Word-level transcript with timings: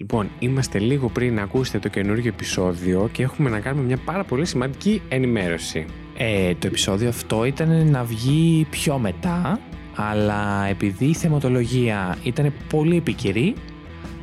Λοιπόν, 0.00 0.30
είμαστε 0.38 0.78
λίγο 0.78 1.08
πριν 1.08 1.34
να 1.34 1.42
ακούσετε 1.42 1.78
το 1.78 1.88
καινούργιο 1.88 2.28
επεισόδιο 2.28 3.08
και 3.12 3.22
έχουμε 3.22 3.50
να 3.50 3.60
κάνουμε 3.60 3.84
μια 3.84 3.96
πάρα 4.04 4.24
πολύ 4.24 4.46
σημαντική 4.46 5.02
ενημέρωση. 5.08 5.84
Ε, 6.16 6.54
το 6.54 6.66
επεισόδιο 6.66 7.08
αυτό 7.08 7.44
ήταν 7.44 7.90
να 7.90 8.04
βγει 8.04 8.66
πιο 8.70 8.98
μετά, 8.98 9.60
αλλά 9.96 10.66
επειδή 10.66 11.04
η 11.04 11.14
θεματολογία 11.14 12.18
ήταν 12.22 12.52
πολύ 12.68 12.96
επικαιρή, 12.96 13.54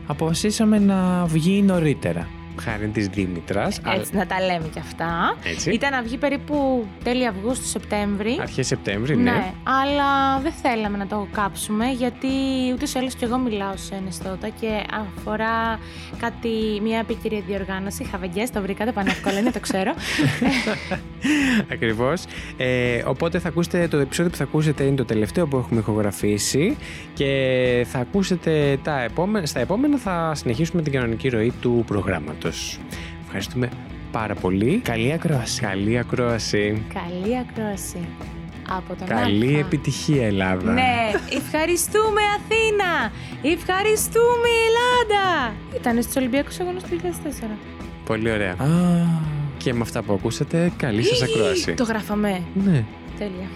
αποφασίσαμε 0.07 0.79
να 0.79 1.25
βγει 1.25 1.61
νωρίτερα. 1.61 2.27
Χάρη 2.61 2.87
της 2.87 3.07
Δήμητρας. 3.07 3.79
Έτσι, 3.95 4.15
να 4.15 4.25
τα 4.25 4.41
λέμε 4.41 4.67
κι 4.73 4.79
αυτά. 4.79 5.35
Έτσι. 5.43 5.71
Ήταν 5.71 5.91
να 5.91 6.01
βγει 6.01 6.17
περίπου 6.17 6.87
τέλη 7.03 7.27
Αυγούστου, 7.27 7.65
Σεπτέμβρη. 7.65 8.37
Αρχές 8.41 8.67
Σεπτέμβρη, 8.67 9.17
ναι. 9.17 9.53
αλλά 9.63 10.39
δεν 10.39 10.51
θέλαμε 10.51 10.97
να 10.97 11.07
το 11.07 11.27
κάψουμε 11.31 11.85
γιατί 11.85 12.27
ούτε 12.73 12.85
ή 12.85 12.99
άλλως 12.99 13.15
κι 13.15 13.23
εγώ 13.23 13.37
μιλάω 13.37 13.77
σε 13.77 13.95
εναισθώτα 13.95 14.49
και 14.49 14.83
αφορά 15.17 15.79
κάτι, 16.19 16.79
μια 16.81 16.99
επίκαιρη 16.99 17.43
διοργάνωση. 17.47 18.03
Χαβεγγιές, 18.03 18.49
το 18.49 18.61
βρήκατε 18.61 18.91
πανεύκολα, 18.91 19.39
είναι 19.39 19.51
το 19.51 19.59
ξέρω. 19.59 19.93
Ακριβώς. 21.73 22.23
Ε, 22.57 23.01
οπότε 23.05 23.39
θα 23.39 23.47
ακούσετε 23.47 23.87
το 23.87 23.97
επεισόδιο 23.97 24.31
που 24.31 24.37
θα 24.37 24.43
ακούσετε 24.43 24.83
είναι 24.83 24.95
το 24.95 25.05
τελευταίο 25.05 25.47
που 25.47 25.57
έχουμε 25.57 25.79
ηχογραφήσει 25.79 26.77
και 27.13 27.85
θα 27.91 27.99
ακούσετε 27.99 28.79
τα 28.83 29.01
επόμενα, 29.01 29.45
στα 29.45 29.59
επόμενα 29.59 29.97
θα 29.97 30.31
συνεχίσουμε 30.35 30.81
την 30.81 30.91
κανονική 30.93 31.29
ροή 31.29 31.53
του 31.61 31.83
προγράμματος. 31.87 32.79
Ευχαριστούμε 33.25 33.69
πάρα 34.11 34.33
πολύ. 34.35 34.81
Καλή 34.83 35.11
ακρόαση. 35.11 35.61
Καλή 35.61 35.97
ακρόαση. 35.97 36.83
Καλή 36.93 37.37
ακρόαση. 37.37 38.07
Από 38.69 38.95
τον 38.95 39.07
Καλή 39.07 39.47
Αλφα. 39.47 39.59
επιτυχία 39.59 40.25
Ελλάδα. 40.25 40.71
Ναι, 40.71 41.11
ευχαριστούμε 41.29 42.21
Αθήνα! 42.37 43.11
Ευχαριστούμε 43.55 44.49
Ελλάδα! 44.67 45.53
Ήταν 45.79 46.01
στους 46.01 46.15
Ολυμπιακούς 46.15 46.59
Αγώνες 46.59 46.83
του 46.83 46.89
2004. 46.89 47.57
Πολύ 48.05 48.31
ωραία. 48.31 48.51
Α, 48.51 48.65
Και 49.67 49.73
με 49.73 49.81
αυτά 49.81 50.01
που 50.01 50.13
ακούσατε, 50.13 50.71
καλή 50.77 51.03
σας 51.03 51.21
ακρόαση. 51.21 51.73
Το 51.73 51.83
γράφαμε. 51.83 52.43
Ναι. 52.65 52.85
Τέλεια. 53.17 53.47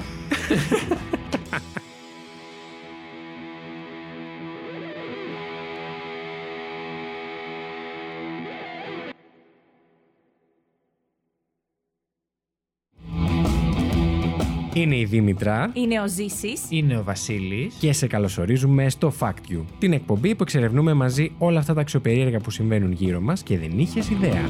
Είναι 14.74 14.98
η 14.98 15.06
Δήμητρα 15.06 15.70
Είναι 15.74 16.02
ο 16.02 16.08
Ζήσης. 16.08 16.62
είναι 16.70 16.98
ο 16.98 17.04
Βασίλης. 17.04 17.76
και 17.80 17.94
σε 17.94 18.08
καλωσορίζουμε 18.08 18.90
στο 18.90 19.14
Fact 19.20 19.52
You, 19.52 19.64
την 19.80 19.94
εκπομπή 19.94 20.36
που 20.36 20.44
εξερευνούμε 20.44 20.94
μαζί 20.94 21.32
όλα 21.38 21.60
αυτά 21.60 21.74
τα 21.74 21.82
αξιοπερίεργα 21.82 22.40
που 22.40 22.52
συμβαίνουν 22.52 22.92
γύρω 22.92 23.20
μας 23.22 23.44
και 23.44 23.58
δεν 23.58 23.72
είχες 23.80 24.10
ιδέα. 24.10 24.46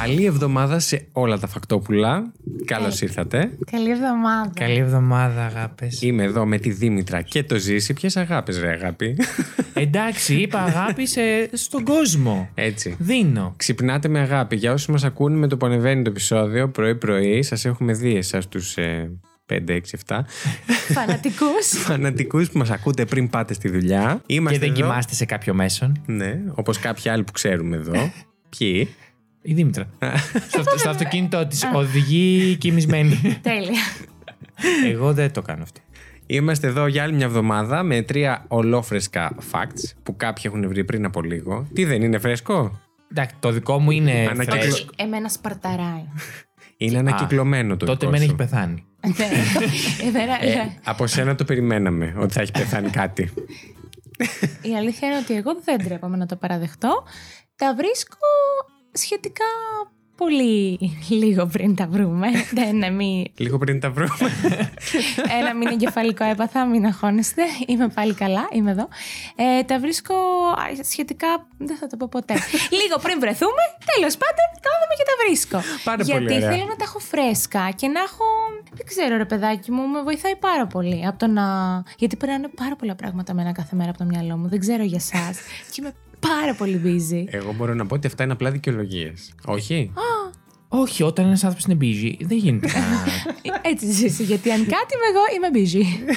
Καλή 0.00 0.24
εβδομάδα 0.24 0.78
σε 0.78 1.06
όλα 1.12 1.38
τα 1.38 1.46
φακτόπουλα. 1.46 2.32
Καλώς 2.64 3.00
ήρθατε. 3.00 3.50
Καλή 3.70 3.90
εβδομάδα. 3.90 4.50
Καλή 4.54 4.78
εβδομάδα, 4.78 5.44
αγάπες. 5.44 6.02
Είμαι 6.02 6.22
εδώ 6.22 6.46
με 6.46 6.58
τη 6.58 6.70
Δήμητρα 6.70 7.22
και 7.22 7.42
το 7.42 7.56
Ζήση. 7.56 7.92
Ποιες 7.94 8.16
αγάπες 8.16 8.58
ρε 8.60 8.68
αγάπη; 8.70 9.16
Εντάξει, 9.74 10.34
είπα 10.34 10.58
αγάπη 10.62 11.06
σε- 11.06 11.50
στον 11.56 11.84
κόσμο. 11.84 12.48
Έτσι. 12.54 12.96
Δίνω. 12.98 13.54
Ξυπνάτε 13.56 14.08
με 14.08 14.20
αγάπη. 14.20 14.56
Για 14.56 14.72
όσους 14.72 14.88
μας 14.88 15.04
ακούνε 15.04 15.36
με 15.36 15.48
το 15.48 15.56
που 15.56 15.66
ανεβαίνει 15.66 16.02
το 16.02 16.10
επεισόδιο, 16.10 16.68
πρωί-πρωί, 16.68 17.42
σας 17.42 17.64
έχουμε 17.64 17.92
δει 17.92 18.16
εσάς 18.16 18.48
τους 18.48 18.76
ε, 18.76 19.10
5, 19.52 19.54
6, 19.70 19.78
7 20.06 20.18
Φανατικούς. 20.92 21.66
φανατικούς 21.86 22.50
που 22.50 22.58
μας 22.58 22.70
ακούτε 22.70 23.04
πριν 23.04 23.28
πάτε 23.30 23.54
στη 23.54 23.68
δουλειά. 23.68 24.22
Είμαστε 24.26 24.58
Και 24.58 24.64
δεν 24.66 24.74
εδώ. 24.76 24.88
κοιμάστε 24.88 25.14
σε 25.14 25.24
κάποιο 25.24 25.54
μέσον. 25.54 26.02
Ναι, 26.06 26.40
όπως 26.54 26.78
κάποιοι 26.78 27.10
άλλοι 27.10 27.24
που 27.24 27.32
ξέρουμε 27.32 27.76
εδώ. 27.76 28.12
Ποιοι; 28.58 28.88
Η 29.46 29.54
Δήμητρα. 29.54 29.88
στο, 30.48 30.60
αυτο- 30.60 30.78
στο 30.78 30.88
αυτοκίνητό 30.90 31.46
τη 31.46 31.58
οδηγεί 31.74 32.56
κοιμισμένη. 32.56 33.38
Τέλεια. 33.42 33.80
Εγώ 34.86 35.12
δεν 35.12 35.32
το 35.32 35.42
κάνω 35.42 35.62
αυτό. 35.62 35.80
Είμαστε 36.26 36.66
εδώ 36.66 36.86
για 36.86 37.02
άλλη 37.02 37.12
μια 37.14 37.26
εβδομάδα 37.26 37.82
με 37.82 38.02
τρία 38.02 38.44
ολόφρεσκα 38.48 39.34
facts 39.52 39.92
που 40.02 40.16
κάποιοι 40.16 40.42
έχουν 40.46 40.68
βρει 40.68 40.84
πριν 40.84 41.04
από 41.04 41.22
λίγο. 41.22 41.66
Τι 41.74 41.84
δεν 41.84 42.02
είναι 42.02 42.18
φρέσκο? 42.18 42.80
Εντάξει, 43.10 43.34
το 43.40 43.50
δικό 43.50 43.78
μου 43.78 43.90
είναι 43.90 44.26
Ανακυκλω- 44.30 44.60
φρέσκο. 44.60 44.74
Όχι, 44.76 44.86
εμένα 44.96 45.28
σπαρταράει. 45.28 46.04
Είναι 46.76 46.98
ανακυκλωμένο 46.98 47.76
το 47.76 47.86
Τότε 47.86 47.98
δικό 47.98 48.10
μεν 48.10 48.20
σου. 48.20 48.26
έχει 48.26 48.34
πεθάνει. 48.34 48.84
Ναι. 49.06 49.26
Εμένα- 50.08 50.44
Ε, 50.44 50.78
από 50.84 51.06
σένα 51.06 51.34
το 51.34 51.44
περιμέναμε 51.44 52.14
ότι 52.18 52.32
θα 52.32 52.40
έχει 52.40 52.50
πεθάνει 52.52 52.90
κάτι. 52.90 53.22
Η 54.62 54.76
αλήθεια 54.76 55.08
είναι 55.08 55.16
ότι 55.16 55.34
εγώ 55.34 55.50
δεν 55.64 55.78
τρέπομαι 55.84 56.16
να 56.16 56.26
το 56.26 56.36
παραδεχτώ. 56.36 57.02
Τα 57.56 57.74
βρίσκω 57.74 58.16
σχετικά 58.94 59.44
πολύ 60.16 60.78
λίγο 61.08 61.46
πριν 61.46 61.74
τα 61.74 61.86
βρούμε. 61.86 62.26
Δεν 62.58 62.68
είναι 62.68 62.90
μη... 62.90 63.32
Λίγο 63.36 63.58
πριν 63.58 63.80
τα 63.80 63.90
βρούμε. 63.90 64.30
Ένα 65.38 65.54
μήνα 65.54 65.70
εγκεφαλικό 65.70 66.24
έπαθα, 66.24 66.64
μην 66.66 66.86
αγχώνεστε. 66.86 67.42
Είμαι 67.66 67.88
πάλι 67.88 68.14
καλά, 68.14 68.48
είμαι 68.52 68.70
εδώ. 68.70 68.88
Ε, 69.36 69.62
τα 69.62 69.78
βρίσκω 69.78 70.14
α, 70.14 70.84
σχετικά. 70.90 71.46
Δεν 71.58 71.76
θα 71.76 71.86
το 71.86 71.96
πω 71.96 72.08
ποτέ. 72.10 72.34
Λίγο 72.80 72.96
πριν 73.02 73.20
βρεθούμε, 73.20 73.62
τέλος 73.94 74.16
πάντων, 74.16 74.46
κάθομαι 74.66 74.94
και 74.98 75.04
τα 75.10 75.14
βρίσκω. 75.26 75.58
Πάρα 75.84 76.04
πολύ 76.04 76.10
Γιατί 76.10 76.44
ωραία. 76.44 76.50
θέλω 76.50 76.64
να 76.68 76.76
τα 76.76 76.84
έχω 76.84 76.98
φρέσκα 76.98 77.70
και 77.76 77.88
να 77.88 78.00
έχω. 78.00 78.24
Δεν 78.72 78.86
ξέρω, 78.86 79.16
ρε 79.16 79.24
παιδάκι 79.24 79.72
μου, 79.72 79.88
με 79.88 80.02
βοηθάει 80.02 80.36
πάρα 80.36 80.66
πολύ. 80.66 81.06
Από 81.06 81.18
το 81.18 81.26
να... 81.26 81.42
Γιατί 81.98 82.16
περνάνε 82.16 82.48
πάρα 82.48 82.76
πολλά 82.76 82.94
πράγματα 82.94 83.34
με 83.34 83.42
ένα 83.42 83.52
κάθε 83.52 83.76
μέρα 83.76 83.90
από 83.90 83.98
το 83.98 84.04
μυαλό 84.04 84.36
μου. 84.36 84.48
Δεν 84.48 84.60
ξέρω 84.60 84.82
για 84.82 85.00
εσάς. 85.00 85.38
και 85.70 85.80
είμαι 85.80 85.92
πάρα 86.28 86.54
πολύ 86.54 86.80
busy. 86.84 87.24
Εγώ 87.34 87.52
μπορώ 87.52 87.74
να 87.74 87.86
πω 87.86 87.94
ότι 87.94 88.06
αυτά 88.06 88.22
είναι 88.24 88.32
απλά 88.32 88.50
δικαιολογίες. 88.50 89.34
Όχι; 89.44 89.92
Όχι, 90.68 91.02
όταν 91.02 91.24
ένας 91.26 91.44
άνθρωπος 91.44 91.66
είναι 91.66 91.78
busy, 91.80 92.24
δεν 92.26 92.38
γίνεται 92.38 92.66
να. 92.66 93.58
Έτσι 93.70 93.86
ζήσει, 93.90 94.22
γιατί 94.22 94.50
αν 94.50 94.58
κάτι 94.66 94.94
είμαι 94.94 95.08
εγώ, 95.12 95.24
είμαι 95.36 95.48
busy. 95.52 96.12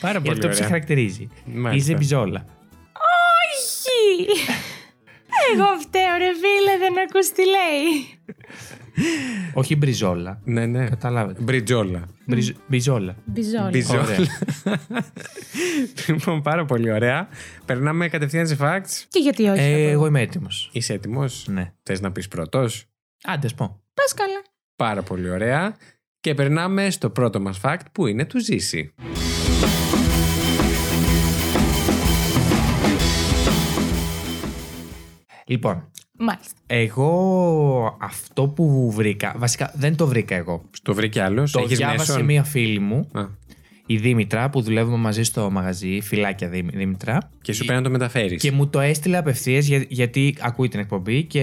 Πάρα 0.00 0.18
Είναι 0.18 0.24
πολύ 0.26 0.32
αυτό 0.36 0.46
που 0.46 0.52
σε 0.54 0.58
ωραία. 0.58 0.66
χαρακτηρίζει. 0.66 1.28
Μάλιστα. 1.44 1.74
Είσαι 1.90 1.94
μπιζόλα. 1.98 2.44
Όχι! 3.44 4.26
Εγώ 5.54 5.66
φταίω, 5.80 6.16
ρε 6.18 6.32
φίλε, 6.42 6.78
δεν 6.78 6.94
ακούς 7.08 7.28
τι 7.28 7.42
λέει. 7.46 8.18
Όχι 9.54 9.76
μπριζόλα. 9.76 10.40
Ναι, 10.44 10.66
ναι. 10.66 10.88
Κατάλαβε. 10.88 11.34
Μπριτζόλα. 11.38 12.02
Μπριζ- 12.26 12.56
Μπιζόλα. 12.66 13.16
Μπιζόλ. 13.24 13.70
Μπιζόλα. 13.70 14.02
Ωραία. 14.02 14.18
λοιπόν, 16.08 16.42
πάρα 16.42 16.64
πολύ 16.64 16.92
ωραία. 16.92 17.28
Περνάμε 17.64 18.08
κατευθείαν 18.08 18.46
σε 18.46 18.56
facts. 18.60 19.04
Και 19.08 19.18
γιατί 19.18 19.48
όχι. 19.48 19.60
Ε, 19.60 19.70
θα 19.70 19.84
πω. 19.84 19.90
εγώ 19.90 20.06
είμαι 20.06 20.20
έτοιμος. 20.20 20.70
Είσαι 20.72 20.92
έτοιμος; 20.92 21.46
Ναι. 21.48 21.72
Θες 21.82 22.00
να 22.00 22.12
πεις 22.12 22.28
πρώτος; 22.28 22.84
Άντε, 23.24 23.46
ας 23.46 23.54
πω. 23.54 23.82
Πας 23.94 24.14
καλά. 24.14 24.42
Πάρα 24.76 25.02
πολύ 25.02 25.30
ωραία. 25.30 25.76
Και 26.20 26.34
περνάμε 26.34 26.90
στο 26.90 27.10
πρώτο 27.10 27.40
μας 27.40 27.60
fact 27.62 27.80
που 27.92 28.06
είναι 28.06 28.24
του 28.24 28.38
Ζήση. 28.40 28.94
Λοιπόν, 35.46 35.90
Μάλιστα. 36.24 36.52
εγώ 36.66 37.96
αυτό 38.00 38.48
που 38.48 38.90
βρήκα. 38.92 39.34
Βασικά 39.36 39.72
δεν 39.76 39.96
το 39.96 40.06
βρήκα 40.06 40.34
εγώ. 40.34 40.62
Το 40.82 40.94
βρήκε 40.94 41.22
άλλος. 41.22 41.52
Το 41.52 41.60
Έχεις 41.60 41.76
διάβασε 41.78 42.12
μέσον; 42.12 42.24
μία 42.26 42.42
φίλη 42.44 42.78
μου, 42.78 43.08
Α, 43.12 43.26
η 43.86 43.96
Δήμητρα, 43.96 44.50
που 44.50 44.60
δουλεύουμε 44.62 44.96
μαζί 44.96 45.22
στο 45.22 45.50
μαγαζί. 45.50 46.00
Φυλάκια 46.00 46.48
Δήμη- 46.48 46.74
Δήμητρα. 46.76 47.18
και 47.42 47.52
σου 47.52 47.64
πρέπει 47.64 47.78
να 47.78 47.84
το 47.84 47.90
μεταφέρεις. 47.90 48.42
Και 48.42 48.52
μου 48.52 48.68
το 48.68 48.80
έστειλε 48.80 49.16
απευθείας 49.16 49.66
γιατί 49.88 50.34
ακούει 50.40 50.68
την 50.68 50.80
εκπομπή 50.80 51.24
και 51.24 51.42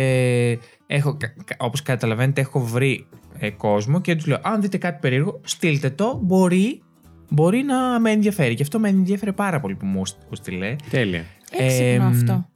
έχω, 0.87 1.17
όπως 1.57 1.81
καταλαβαίνετε, 1.81 2.41
έχω 2.41 2.59
βρει 2.59 3.07
ε, 3.39 3.49
κόσμο 3.49 4.01
και 4.01 4.15
τους 4.15 4.25
λέω: 4.25 4.37
Αν 4.41 4.61
δείτε 4.61 4.77
κάτι 4.77 4.97
περίεργο, 5.01 5.41
στείλτε 5.43 5.89
το. 5.89 6.19
Μπορεί, 6.23 6.81
μπορεί 7.29 7.61
να 7.63 7.99
με 7.99 8.11
ενδιαφέρει. 8.11 8.55
Και 8.55 8.63
αυτό 8.63 8.79
με 8.79 8.89
ενδιαφέρει 8.89 9.33
πάρα 9.33 9.59
πολύ 9.59 9.75
που 9.75 9.85
μου 9.85 10.05
σ- 10.05 10.17
μου 10.29 10.35
στείλε. 10.35 10.75
Τέλεια. 10.89 11.23
Έξυπνο 11.51 11.85
Εμ, 11.85 12.01
αυτό. 12.01 12.49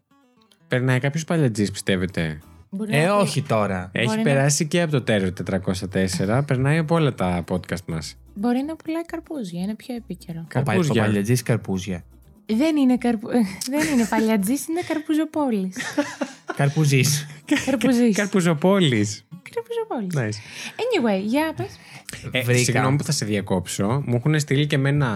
Περνάει 0.73 0.99
κάποιος 0.99 1.23
παλιατζή, 1.23 1.71
πιστεύετε; 1.71 2.39
Μπορεί 2.69 2.95
Ε, 2.97 3.05
να 3.05 3.15
πει- 3.15 3.21
όχι 3.21 3.41
τώρα. 3.41 3.89
Έχει 3.93 4.05
Μπορεί 4.05 4.17
να- 4.17 4.23
περάσει 4.23 4.67
και 4.67 4.81
από 4.81 4.91
το 5.01 5.03
Terror 5.13 5.33
404. 5.33 6.43
Περνάει 6.47 6.77
από 6.77 6.95
όλα 6.95 7.13
τα 7.13 7.43
podcast 7.49 7.83
μας. 7.87 8.15
Μπορεί 8.33 8.63
να 8.67 8.75
πουλάει 8.75 9.05
καρπούζια, 9.05 9.61
είναι 9.61 9.75
πιο 9.75 9.95
επίκαιρο. 9.95 10.39
Ο, 10.39 10.47
πα- 10.53 10.59
ο 10.59 10.63
Καρπούζια. 10.63 11.01
παλιατζής 11.03 11.43
καρπούζια. 11.43 12.03
Δεν 12.45 12.75
είναι, 12.75 12.97
καρπου... 12.97 13.27
δεν 13.73 13.93
είναι 13.93 14.05
παλιατζής, 14.09 14.67
είναι 14.67 14.81
καρπουζοπόλης. 14.87 15.75
Καρπουζής. 16.55 17.27
Καρπουζής. 17.65 18.15
Καρπουζοπόλης. 18.15 19.25
Καρπουζοπόλης. 19.55 20.37
Nice. 20.37 20.39
Anyway, 20.79 21.23
για 21.25 21.53
πες. 21.55 21.79
Ε, 22.31 22.41
Βρήκα. 22.41 22.63
Συγγνώμη 22.63 22.97
που 22.97 23.03
θα 23.03 23.11
σε 23.11 23.25
διακόψω. 23.25 24.03
Μου 24.05 24.15
έχουν 24.15 24.39
στείλει 24.39 24.67
και 24.67 24.77
με 24.77 24.89
ένα 24.89 25.09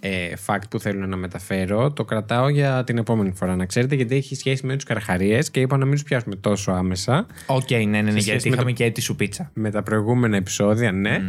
ε, 0.00 0.32
fact 0.46 0.62
που 0.70 0.78
θέλω 0.80 1.06
να 1.06 1.16
μεταφέρω. 1.16 1.92
Το 1.92 2.04
κρατάω 2.04 2.48
για 2.48 2.84
την 2.84 2.98
επόμενη 2.98 3.32
φορά, 3.34 3.56
να 3.56 3.66
ξέρετε, 3.66 3.94
γιατί 3.94 4.16
έχει 4.16 4.34
σχέση 4.34 4.66
με 4.66 4.74
τους 4.74 4.84
καρχαρίες 4.84 5.50
και 5.50 5.60
είπα 5.60 5.76
να 5.76 5.84
μην 5.84 5.94
τους 5.94 6.02
πιάσουμε 6.02 6.36
τόσο 6.36 6.72
άμεσα. 6.72 7.26
Οκ, 7.46 7.70
ναι, 7.70 7.76
ναι, 7.86 8.00
ναι, 8.02 8.10
σχέση 8.10 8.24
γιατί 8.30 8.48
με 8.48 8.54
είχαμε 8.54 8.70
το- 8.70 8.76
και 8.76 8.90
τη 8.90 9.00
σου 9.00 9.16
πίτσα. 9.16 9.50
Με 9.54 9.70
τα 9.70 9.82
προηγούμενα 9.82 10.36
επεισόδια, 10.36 10.92
ναι. 10.92 11.20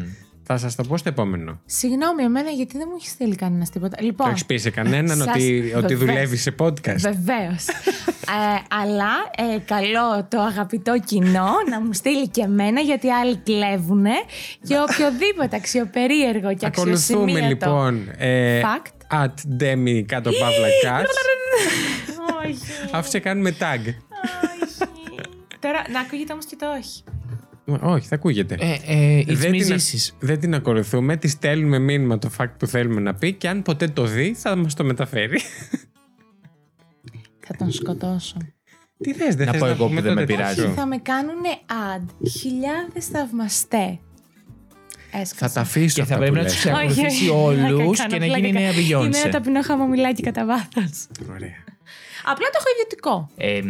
Θα 0.44 0.58
σας 0.58 0.76
το 0.76 0.84
πω 0.84 0.98
στο 0.98 1.10
επόμενο. 1.10 1.60
Συγγνώμη, 1.66 2.24
εμένα 2.24 2.50
γιατί 2.50 2.78
δεν 2.78 2.88
μου 2.90 2.96
έχεις 3.00 3.12
στείλει 3.12 3.36
κανένας 3.36 3.70
τίποτα. 3.70 3.98
Το 3.98 4.06
Λοιπόν, 4.06 4.30
έχεις 4.30 4.46
πει 4.46 4.58
σε 4.58 4.70
κανέναν 4.70 5.18
σας- 5.18 5.28
ότι, 5.28 5.74
ότι 5.76 5.96
βεβαίως. 5.96 6.00
δουλεύει 6.00 6.38
σε 6.38 6.56
podcast. 6.60 6.96
Βεβαίως. 7.00 7.68
ε, 7.68 8.76
αλλά 8.82 9.10
ε, 9.54 9.58
καλό 9.66 10.26
το 10.30 10.42
αγαπητό 10.42 11.00
κοινό 11.06 11.50
να 11.70 11.82
μου 11.82 11.94
στείλει 11.94 12.28
και 12.30 12.42
εμένα 12.42 12.80
γιατί 12.82 13.10
άλλοι 13.12 13.36
κλέβουν 13.38 14.06
και 14.68 14.76
οποιοδήποτε 14.90 15.56
αξιοπερίεργο 15.56 16.54
και 16.56 16.66
Ακολουθούμε 16.66 17.32
αξιοσημείωτο 17.32 17.48
λοιπόν 17.48 18.10
ε, 18.18 18.62
fact. 18.62 19.24
at 19.26 19.62
demi 19.64 20.04
κάτω 20.06 20.30
παύλα 20.32 20.68
cats 20.84 21.06
Όχι. 22.48 22.58
αφού 22.92 23.10
σε 23.10 23.20
κάνουμε 23.20 23.56
tag. 23.60 23.80
όχι. 23.80 23.96
Τώρα 25.60 25.82
να 25.92 26.00
ακούγεται 26.00 26.34
όμως 26.34 26.46
και 26.46 26.56
το 26.60 26.66
όχι. 26.80 27.04
Όχι, 27.82 28.08
θα 28.08 28.16
ακούγεται. 28.16 28.56
Ε, 28.60 28.78
ε, 28.86 29.24
it's 29.28 29.34
δεν, 29.34 29.52
me 29.52 29.58
την, 29.58 29.76
Zizis. 29.76 30.10
δεν 30.20 30.40
την 30.40 30.54
ακολουθούμε, 30.56 31.18
τη 31.18 31.28
στέλνουμε 31.28 31.80
μήνυμα 31.80 32.18
το 32.18 32.30
fact 32.38 32.52
που 32.60 32.68
θέλουμε 32.68 33.02
να 33.02 33.14
πει 33.14 33.34
και 33.34 33.48
αν 33.50 33.62
ποτέ 33.62 33.88
το 33.88 34.06
δει 34.06 34.34
θα 34.38 34.56
μας 34.56 34.74
το 34.74 34.84
μεταφέρει. 34.84 35.40
Θα 37.40 37.56
τον 37.58 37.72
σκοτώσω. 37.72 38.38
Τι 38.98 39.14
θες, 39.14 39.36
δεν 39.36 39.46
Να 39.46 39.52
θες 39.52 39.62
πω 39.62 39.68
εγώ 39.68 39.86
πούμε 39.88 39.96
που 39.96 40.02
δεν 40.02 40.14
το 40.14 40.20
με 40.20 40.26
τέτοιο 40.26 40.36
πειράζει. 40.36 40.62
σου; 40.62 40.74
Θα 40.76 40.86
με 40.86 40.98
κάνουν 40.98 41.42
ad 41.68 42.28
χιλιάδες 42.40 43.06
θαυμαστέ. 43.12 44.00
Έσκασα. 45.14 45.48
Θα 45.48 45.52
τα 45.54 45.62
αφήσω 45.62 46.02
Και 46.02 46.08
θα 46.08 46.16
αυτά 46.16 46.18
πρέπει 46.18 46.32
που 46.32 46.38
να 46.38 46.42
λες. 46.44 46.62
του 46.62 46.70
ακολουθήσει 46.70 47.30
όλους 47.30 48.06
και 48.06 48.18
να 48.18 48.26
γίνει 48.26 48.52
νέα 48.52 48.72
Είναι 48.72 48.90
ένα 48.92 49.10
Beyoncé. 49.26 49.30
ταπεινό 49.32 49.62
χαμομηλάκι 49.62 50.22
κατά 50.22 50.46
βάθος. 50.46 51.08
Ωραία. 51.30 51.64
Απλά 52.24 52.48
το 52.48 52.58
έχω 52.60 52.68
ιδιωτικό. 52.74 53.30
Ε, 53.36 53.62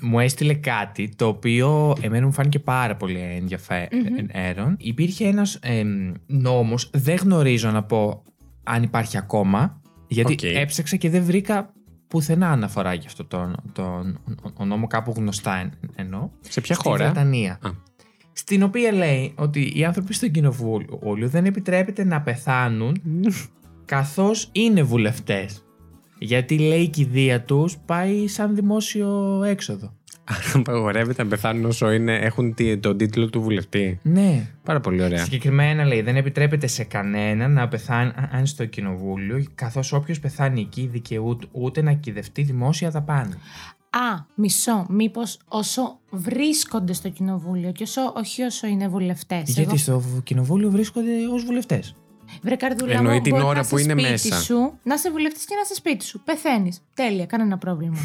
μου 0.00 0.18
έστειλε 0.18 0.54
κάτι 0.54 1.14
το 1.16 1.26
οποίο 1.26 1.96
εμένα 2.00 2.26
μου 2.26 2.32
φάνηκε 2.32 2.58
πάρα 2.58 2.96
πολύ 2.96 3.18
ενδιαφέρον. 3.18 4.76
Υπήρχε 4.78 5.26
ένας 5.26 5.54
ε, 5.54 5.82
νόμος, 6.26 6.90
δεν 6.92 7.16
γνωρίζω 7.16 7.70
να 7.70 7.82
πω 7.82 8.22
αν 8.64 8.82
υπάρχει 8.82 9.18
ακόμα, 9.18 9.80
γιατί 10.08 10.32
Οκ. 10.32 10.42
έψαξα 10.42 10.96
και 10.96 11.10
δεν 11.10 11.24
βρήκα 11.24 11.72
πουθενά 12.08 12.50
αναφορά 12.50 12.94
για 12.94 13.06
αυτό 13.06 13.24
τον, 13.24 13.56
τον, 13.72 14.18
ο 14.54 14.64
νόμο 14.64 14.86
κάπου 14.86 15.12
γνωστά 15.16 15.56
εν, 15.56 15.72
εννοώ. 15.94 16.30
Σε 16.40 16.60
ποια 16.60 16.74
Στη 16.74 16.84
χώρα; 16.88 17.04
Βρετανία. 17.04 17.58
Α. 17.62 17.70
Στην 18.32 18.62
οποία 18.62 18.92
λέει 18.92 19.32
ότι 19.36 19.72
οι 19.74 19.84
άνθρωποι 19.84 20.14
στο 20.14 20.28
κοινοβούλιο 20.28 21.28
δεν 21.28 21.44
επιτρέπεται 21.44 22.04
να 22.04 22.20
πεθάνουν 22.20 23.02
καθώς 23.84 24.48
είναι 24.52 24.82
βουλευτές. 24.82 25.64
Γιατί 26.24 26.58
λέει 26.58 26.80
η 26.80 26.88
κηδεία 26.88 27.42
τους 27.42 27.76
πάει 27.86 28.28
σαν 28.28 28.54
δημόσιο 28.54 29.42
έξοδο. 29.46 29.92
Άρα 30.24 30.40
απαγορεύεται 30.54 31.22
να 31.22 31.28
πεθάνουν 31.28 31.64
όσο 31.64 31.90
είναι, 31.92 32.16
έχουν 32.16 32.54
τι- 32.54 32.78
τον 32.78 32.96
τίτλο 32.96 33.30
του 33.30 33.42
βουλευτή. 33.42 33.98
Ναι. 34.02 34.46
Πάρα 34.64 34.80
πολύ 34.80 35.02
ωραία. 35.02 35.18
Συγκεκριμένα 35.24 35.84
λέει 35.84 36.02
δεν 36.02 36.16
επιτρέπεται 36.16 36.66
σε 36.66 36.84
κανένα 36.84 37.48
να 37.48 37.68
πεθάνει 37.68 38.12
αν 38.30 38.46
στο 38.46 38.64
κοινοβούλιο 38.66 39.44
καθώς 39.54 39.92
όποιος 39.92 40.20
πεθάνει 40.20 40.60
εκεί 40.60 40.86
δικαιούται 40.92 41.46
ούτε 41.52 41.82
να 41.82 41.92
κυδευτεί 41.92 42.42
δημόσια 42.42 42.90
δαπάνη. 42.90 43.32
Α, 43.90 44.24
μισό. 44.34 44.86
Μήπως 44.88 45.38
όσο 45.48 45.98
βρίσκονται 46.10 46.92
στο 46.92 47.08
κοινοβούλιο 47.08 47.72
και 47.72 47.82
όσο, 47.82 48.00
όχι 48.16 48.42
όσο 48.42 48.66
είναι 48.66 48.88
βουλευτές. 48.88 49.50
Γιατί 49.50 49.76
στο 49.78 50.02
κοινοβούλιο 50.24 50.70
βρίσκονται 50.70 51.10
ως 51.32 51.44
βουλευτές. 51.44 51.94
Βρε 52.42 52.56
καρδούλα 52.56 52.92
Εννοεί 52.92 53.14
μου, 53.14 53.20
την 53.20 53.32
μπορεί 53.32 53.44
ώρα 53.44 53.60
να 53.60 53.66
που 53.68 53.78
είσαι 53.78 53.92
είναι 53.92 54.00
σπίτι 54.02 54.28
μέσα. 54.28 54.42
Σου, 54.42 54.78
να 54.82 54.94
είσαι 54.94 55.10
βουλευτής 55.10 55.44
και 55.44 55.54
να 55.54 55.60
είσαι 55.64 55.74
σπίτι 55.74 56.04
σου. 56.04 56.20
Πεθαίνεις. 56.24 56.80
Τέλεια, 56.94 57.26
κανένα 57.26 57.58
πρόβλημα. 57.58 57.96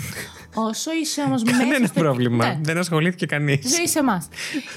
Όσο 0.54 0.92
είσαι 1.02 1.22
όμως 1.22 1.44
μέσα. 1.46 1.58
Κανένα 1.58 1.88
στο- 1.88 2.00
πρόβλημα. 2.00 2.46
Ναι. 2.46 2.60
Δεν 2.62 2.78
ασχολήθηκε 2.78 3.26
κανείς. 3.26 3.76
Ζωή 3.76 3.88
σε 3.88 4.00
εμάς. 4.00 4.28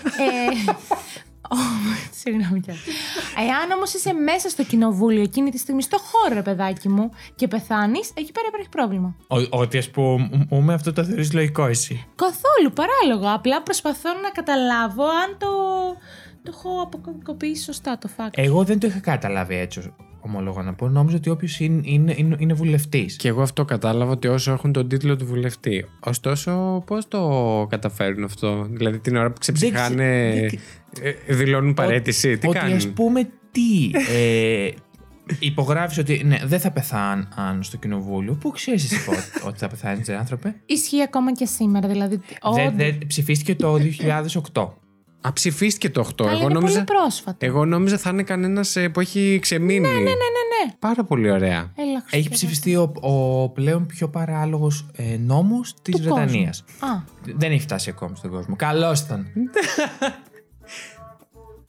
ε, 0.05 0.71
ω, 1.53 1.57
Συγγνώμη 2.23 2.61
κιόλας. 2.61 2.83
Εάν 3.49 3.71
όμως 3.77 3.95
είσαι 3.95 4.13
μέσα 4.13 4.49
στο 4.49 4.63
κοινοβούλιο 4.65 5.23
εκείνη 5.23 5.51
τη 5.51 5.59
στιγμή, 5.59 5.83
στο 5.83 5.99
χώρο, 5.99 6.35
ρε 6.35 6.43
παιδάκι 6.43 6.89
μου, 6.89 7.11
και 7.35 7.49
πεθάνεις, 7.49 8.11
εκεί 8.15 8.33
πέρα 8.33 8.47
υπάρχει 8.49 8.69
πρόβλημα. 8.69 9.15
Ο- 9.29 9.59
Ότι 9.61 9.79
ας 9.79 9.91
πούμε 9.91 10.75
αυτό 10.75 10.93
το 10.93 11.05
θεωρείς 11.05 11.33
λογικό 11.33 11.67
εσύ. 11.67 12.07
Καθόλου 12.15 12.73
παράλογο. 12.75 13.35
Απλά 13.35 13.63
προσπαθώ 13.63 14.09
να 14.23 14.31
καταλάβω 14.31 15.05
αν 15.05 15.37
το, 15.39 15.49
το 16.43 16.53
έχω 16.55 16.83
αποκωδικοποιήσει 16.83 17.63
σωστά 17.63 17.99
το 17.99 18.09
fact. 18.17 18.31
Εγώ 18.35 18.65
δεν 18.65 18.79
το 18.79 18.87
είχα 18.87 18.99
καταλάβει 18.99 19.55
έτσι, 19.57 19.93
ομολογώ 20.21 20.63
να 20.63 20.75
πω. 20.75 20.89
Νόμιζα 20.89 21.17
ότι 21.17 21.31
όποιος 21.31 21.61
είναι, 21.61 21.81
είναι, 21.85 22.15
είναι, 22.17 22.37
είναι 22.39 22.53
βουλευτής. 22.53 23.17
Και 23.17 23.29
εγώ 23.29 23.43
αυτό 23.43 23.65
κατάλαβα 23.65 24.13
ότι 24.13 24.29
όσο 24.29 24.53
έχουν 24.53 24.73
τον 24.73 24.89
τίτλο 24.89 25.17
του 25.17 25.27
βουλευτή. 25.27 25.85
Ωστόσο, 26.01 26.83
πώς 26.87 27.09
το 27.09 27.67
καταφέρουν 27.71 28.25
αυτό; 28.25 28.67
Δηλαδή 28.71 28.99
την 28.99 29.17
ώρα 29.17 29.31
που 29.31 29.39
ξεψυχάνε, 29.41 30.31
Δεν 30.41 30.47
ξε- 30.47 31.19
ε, 31.29 31.35
δηλώνουν 31.35 31.75
παρέτηση. 31.75 32.39
Τι 32.39 32.49
ότι 32.49 32.59
κάνουν; 32.59 32.77
ας 32.77 32.89
πούμε 32.89 33.29
τι. 33.51 33.91
Ε, 34.15 34.71
υπογράφεις 35.39 35.99
ότι 35.99 36.23
ναι, 36.25 36.39
δεν 36.45 36.61
θα 36.61 36.71
πεθάνουν 36.71 37.63
στο 37.63 37.77
κοινοβούλιο. 37.77 38.35
Πού 38.35 38.51
ξέρεις 38.51 38.85
εσύ 38.93 39.05
πότε- 39.05 39.23
ότι 39.49 39.59
θα 39.59 39.69
πεθάνεις, 39.69 40.09
άνθρωπε; 40.09 40.55
Ισχύει 40.67 41.03
ακόμα 41.03 41.33
και 41.33 41.45
σήμερα. 41.47 41.89
Δηλαδή, 41.89 42.17
Δεν 42.17 42.37
όντως. 42.69 42.73
δεν- 42.77 42.99
ψηφίστηκε 43.07 43.55
το 43.55 43.75
2008. 44.53 44.69
Α, 45.21 45.33
ψηφίστηκε 45.33 45.91
το 45.91 46.01
8. 46.01 46.23
Αλλά 46.27 46.31
Εγώ 46.31 46.41
είναι 46.43 46.53
νόμιζα, 46.53 46.73
πολύ 46.85 46.99
πρόσφατο. 46.99 47.47
εγώ 47.47 47.65
νόμιζα 47.65 47.99
θα 47.99 48.11
είναι 48.11 48.23
κανένας 48.23 48.77
που 48.93 49.01
έχει 49.01 49.39
ξεμείνει. 49.43 49.81
Ναι, 49.89 49.95
ναι, 49.95 50.01
ναι, 50.01 50.05
ναι. 50.11 50.73
Πάρα 50.79 51.05
πολύ 51.05 51.31
ωραία. 51.31 51.73
Έλα, 51.77 51.93
Έχει 51.97 52.05
Χριστέ. 52.11 52.29
ψηφιστεί 52.31 52.77
ο, 52.77 52.93
ο 53.01 53.49
πλέον 53.49 53.87
πιο 53.87 54.09
παράλογος 54.09 54.87
ε, 54.97 55.17
νόμος 55.17 55.75
της 55.83 55.95
Του 55.97 56.03
Βρετανίας. 56.03 56.65
κόσμου. 56.81 56.95
Α, 56.97 57.03
Δεν 57.37 57.51
έχει 57.53 57.61
φτάσει 57.63 57.91
ακόμα 57.91 58.15
στον 58.15 58.31
κόσμο. 58.31 58.57
Καλώς 58.57 59.01
ήταν. 59.01 59.27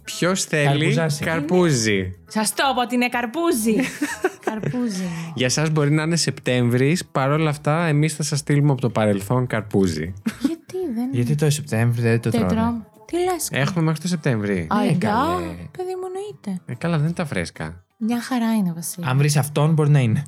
Ποιος 0.03 0.43
θέλει; 0.43 0.65
Καρπουζάσι. 0.79 1.23
καρπούζι. 1.23 2.11
σας 2.27 2.53
το 2.53 2.63
είπα 2.71 2.81
ότι 2.81 2.95
είναι 2.95 3.09
καρπούζι. 3.09 3.75
καρπούζι. 4.45 5.01
είναι. 5.01 5.31
Για 5.35 5.45
εσά 5.45 5.67
μπορεί 5.71 5.91
να 5.91 6.03
είναι 6.03 6.15
Σεπτέμβρη. 6.15 6.97
Παρ' 7.11 7.31
όλα 7.31 7.49
αυτά, 7.49 7.85
εμείς 7.85 8.13
θα 8.15 8.23
σας 8.23 8.39
στείλουμε 8.39 8.71
από 8.71 8.81
το 8.81 8.89
παρελθόν 8.89 9.47
καρπούζι. 9.47 10.13
Γιατί 10.39 10.93
δεν 10.95 11.09
Γιατί 11.11 11.35
το 11.35 11.49
Σεπτέμβριο 11.49 12.03
δεν 12.03 12.21
το 12.21 12.29
δεν 12.29 12.39
τρώνε. 12.39 12.55
τρώμε. 12.55 12.85
Τι 13.11 13.17
λες. 13.17 13.49
Έχουμε 13.51 13.83
μέχρι 13.83 14.01
το 14.01 14.07
Σεπτέμβρη. 14.07 14.67
Αϊντά, 14.69 15.09
καλέ. 15.09 15.45
παιδί 15.45 15.95
μου 15.95 16.05
εννοείται. 16.05 16.61
Ε, 16.65 16.75
καλά, 16.75 16.95
δεν 16.95 17.05
είναι 17.05 17.13
τα 17.13 17.25
φρέσκα. 17.25 17.83
Μια 17.97 18.21
χαρά 18.21 18.55
είναι, 18.55 18.73
Βασίλη. 18.73 19.05
Αν 19.07 19.17
βρεις 19.17 19.37
αυτόν, 19.37 19.73
μπορεί 19.73 19.89
να 19.89 19.99
είναι. 19.99 20.23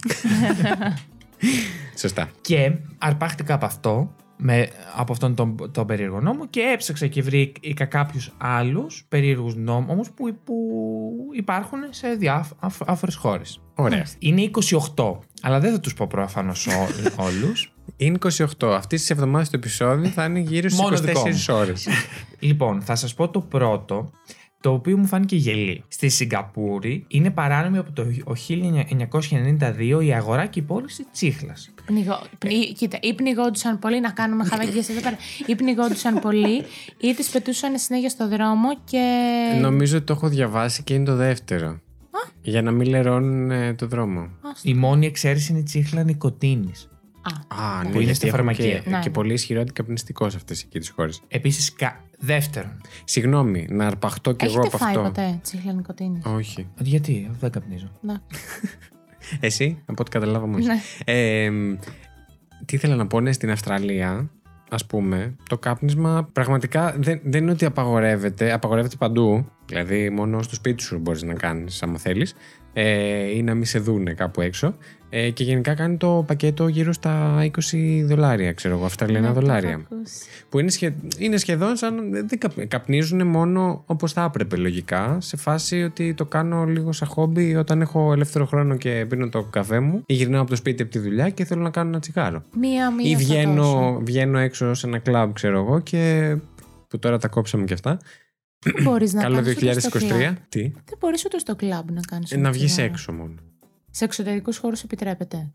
Σωστά. 2.02 2.30
και 2.42 2.72
αρπάχτηκα 2.98 3.54
από 3.54 3.66
αυτό, 3.66 4.16
με, 4.38 4.68
από 4.96 5.12
αυτόν 5.12 5.36
τον, 5.36 5.72
τον 5.72 5.88
περίεργο 5.88 6.22
νόμο 6.22 6.48
και 6.48 6.62
έψαξα 6.62 7.08
και 7.08 7.22
βρήκα 7.22 7.86
κάποιους 7.86 8.34
άλλους 8.38 9.06
περίεργους 9.10 9.56
νόμους 9.56 10.10
που, 10.10 10.38
που 10.44 10.56
υπάρχουν 11.36 11.80
σε 11.90 12.08
διάφορε 12.08 13.12
χώρες. 13.12 13.62
Ωραία. 13.76 14.06
Είναι 14.20 14.50
28, 14.96 15.18
αλλά 15.46 15.60
δεν 15.60 15.72
θα 15.72 15.80
τους 15.80 15.94
πω 15.94 16.08
προφανώς 16.08 16.68
όλους. 17.28 17.74
Είναι 17.98 18.18
28. 18.60 18.68
Αυτή 18.68 18.98
τη 18.98 19.06
εβδομάδα 19.10 19.44
το 19.44 19.52
επεισόδιο 19.54 20.10
θα 20.10 20.26
είναι 20.26 20.40
γύρω 20.40 20.70
στις 20.70 20.82
Μόνο 20.82 20.98
δικό 20.98 21.22
24 21.22 21.26
μου. 21.26 21.56
ώρες. 21.58 21.88
λοιπόν, 22.40 22.82
θα 22.82 22.96
σας 22.96 23.14
πω 23.14 23.30
το 23.30 23.40
πρώτο, 23.42 24.12
το 24.62 24.72
οποίο 24.72 24.98
μου 24.98 25.06
φάνηκε 25.06 25.36
γελί. 25.36 25.84
Στη 25.88 26.10
Σιγκαπούρη 26.10 27.06
είναι 27.08 27.30
παράνομη 27.30 27.78
από 27.78 27.92
το 27.92 28.06
1992 30.00 30.04
η 30.06 30.14
αγορά 30.14 30.46
και 30.46 30.60
η 30.60 30.64
πώληση 30.64 31.06
τσίχλας. 31.12 31.70
Πνιγώ, 31.86 32.22
πνι, 32.38 32.74
κοίτα, 32.74 32.98
ή 33.02 33.14
πνιγόντουσαν 33.14 33.80
πολύ, 33.80 34.00
να 34.00 34.10
κάνουμε 34.12 34.44
χαβάκι 34.46 34.70
για 34.80 34.84
εδώ 34.90 35.02
πέρα. 35.02 35.18
Ή 35.46 35.56
πνιγόντουσαν 35.56 36.20
πολύ, 36.20 36.64
ή 36.98 37.14
τις 37.16 37.30
πετούσαν 37.30 37.78
συνέχεια 37.78 38.10
στο 38.10 38.28
δρόμο 38.28 38.70
και. 38.84 39.00
Νομίζω 39.62 39.98
ότι 39.98 40.06
το 40.06 40.14
έχω 40.14 40.28
διαβάσει 40.28 40.84
και 40.84 40.94
είναι 40.94 41.06
το 41.06 41.16
δεύτερο. 41.16 41.80
Για 42.42 42.62
να 42.62 42.72
μην 42.72 42.88
λερώνουν 42.90 43.52
ε, 43.52 43.74
το 43.74 43.88
δρόμο. 43.88 44.30
Άστο. 44.42 44.70
Η 44.70 44.74
μόνη 44.74 45.06
εξαίρεση 45.06 45.52
είναι 45.52 45.60
η 45.60 45.64
τσίχλα 45.64 46.04
νοικοτήνη. 46.04 46.72
Α, 47.22 47.64
Α, 47.64 47.78
ναι. 47.78 47.84
ναι, 47.84 47.90
Που 47.90 47.96
είναι 47.96 48.04
γιατί 48.04 48.16
στα 48.18 48.28
έχουν 48.28 48.38
φαρμακεία. 48.38 48.80
Και, 48.80 48.90
Ναι, 48.90 49.00
και 49.00 49.08
ναι. 49.08 49.14
πολύ 49.14 49.34
ισχυρό 49.34 49.62
αντικαπνιστικό 49.62 50.30
σε 50.30 50.38
αυτές 50.38 50.62
εκεί 50.64 50.80
τις 50.80 50.90
χώρες. 50.90 51.22
Επίσης, 51.28 51.74
κα... 51.74 52.04
δεύτερον. 52.20 52.82
Συγγνώμη, 53.04 53.68
να 53.70 53.86
αρπαχτώ 53.88 54.32
κι 54.32 54.46
εγώ 54.46 54.60
Έχετε 54.60 54.76
από 54.76 54.78
φάει 54.86 54.96
αυτό. 54.96 55.02
ποτέ 55.02 55.40
τσίχλα 55.44 55.74
νοικοτήνη. 55.74 56.22
Όχι. 56.24 56.68
Γιατί, 56.80 57.32
δεν 57.40 57.52
καπνίζω. 57.52 57.92
Ναι. 58.02 58.14
Εσύ, 59.40 59.82
από 59.86 60.02
ό,τι 60.02 60.12
καταλάβαμε. 60.12 60.56
όχι. 60.56 60.68
Ναι. 60.68 60.82
Ε, 61.06 61.50
μ, 61.50 61.76
τι 62.66 62.76
ήθελα 62.76 62.96
να 62.96 63.08
πω, 63.08 63.20
ναι, 63.22 63.32
στην 63.32 63.52
Αυστραλία, 63.52 64.30
ας 64.70 64.86
πούμε, 64.86 65.36
το 65.50 65.58
κάπνισμα 65.58 66.30
πραγματικά 66.34 66.96
δεν, 66.98 67.20
δεν 67.24 67.42
είναι 67.42 67.52
ότι 67.52 67.66
απαγορεύεται, 67.66 68.52
απαγορεύεται 68.52 68.96
παντού. 68.96 69.46
Δηλαδή, 69.66 70.10
μόνο 70.10 70.42
στο 70.42 70.56
σπίτι 70.56 70.84
σου 70.84 70.98
μπορείς 70.98 71.24
να 71.24 71.34
κάνεις, 71.34 71.84
άμα 71.84 71.98
θέλεις, 71.98 72.36
ε, 72.74 73.36
ή 73.36 73.44
να 73.44 73.54
μην 73.54 73.66
σε 73.66 73.80
δούνε 73.80 74.14
κάπου 74.14 74.42
έξω. 74.42 74.76
Ε, 75.16 75.30
και 75.30 75.44
γενικά 75.44 75.74
κάνει 75.74 75.98
το 75.98 76.24
πακέτο 76.28 76.68
γύρω 76.68 76.94
στα 76.94 77.44
20 77.74 78.04
δολάρια, 78.06 78.54
ξέρω 78.54 78.76
εγώ, 78.76 78.86
Αυστραλιανά 78.86 79.28
Ναι, 79.28 79.34
το 79.34 79.40
δολάρια. 79.40 79.70
έχω 79.70 79.82
ακούσει. 79.92 80.26
Που 80.50 80.60
είναι, 80.60 80.70
σχε... 80.70 80.94
είναι 81.18 81.38
σχεδόν 81.38 81.76
σαν. 81.76 82.12
Δεν 82.28 82.40
καπ... 82.40 82.66
καπνίζουν 82.66 83.28
μόνο 83.28 83.84
όπως 83.86 84.14
θα 84.14 84.24
έπρεπε 84.24 84.56
λογικά. 84.56 85.18
Σε 85.22 85.38
φάση 85.38 85.84
ότι 85.84 86.14
το 86.14 86.26
κάνω 86.26 86.64
λίγο 86.64 86.92
σαν 86.92 87.08
χόμπι 87.08 87.56
όταν 87.56 87.82
έχω 87.82 88.14
ελεύθερο 88.14 88.46
χρόνο 88.46 88.76
και 88.76 89.06
πίνω 89.10 89.30
το 89.30 89.44
καφέ 89.44 89.80
μου 89.80 90.04
ή 90.06 90.14
γυρνάω 90.14 90.42
από 90.42 90.50
το 90.50 90.56
σπίτι 90.56 90.82
από 90.82 90.92
τη 90.92 91.00
δουλειά 91.00 91.30
και 91.30 91.46
θέλω 91.46 91.62
να 91.62 91.70
κάνω 91.70 91.90
ένα 91.90 92.00
τσιγάρο. 92.00 92.44
Μία, 92.60 92.92
μία. 92.92 93.10
ή 93.10 93.14
θα 93.14 93.18
βγαίνω, 93.18 93.64
δώσω. 93.64 94.00
βγαίνω 94.04 94.38
έξω 94.38 94.74
σε 94.74 94.88
ένα 94.88 94.98
κλαμπ, 94.98 95.32
ξέρω 95.34 95.58
εγώ, 95.60 95.80
και. 95.80 96.36
που 96.88 97.00
τώρα 97.00 97.18
τα 97.18 97.28
κόψαμε 97.28 97.64
και 97.66 97.74
αυτά. 97.74 98.00
Δεν 98.64 98.84
μπορείς 98.84 99.14
να 99.14 99.22
Καλό 99.22 99.36
κάνεις 99.36 99.56
ούτε 99.56 99.80
στο 99.80 99.90
2023. 100.00 100.08
κλαμπ. 100.08 100.36
Τι; 100.50 100.62
Δεν 100.62 100.98
μπορείς 101.00 101.26
ούτε 101.26 101.40
στο 101.40 101.56
κλαμπ 101.56 101.90
να 101.90 102.02
κάνεις. 102.02 102.32
Ε, 102.32 102.38
να 102.38 102.52
βγεις 102.52 102.78
έξω 102.78 103.12
μόνο. 103.14 103.34
Σε 103.92 104.04
εξωτερικούς 104.06 104.58
χώρους 104.58 104.84
επιτρέπεται. 104.84 105.52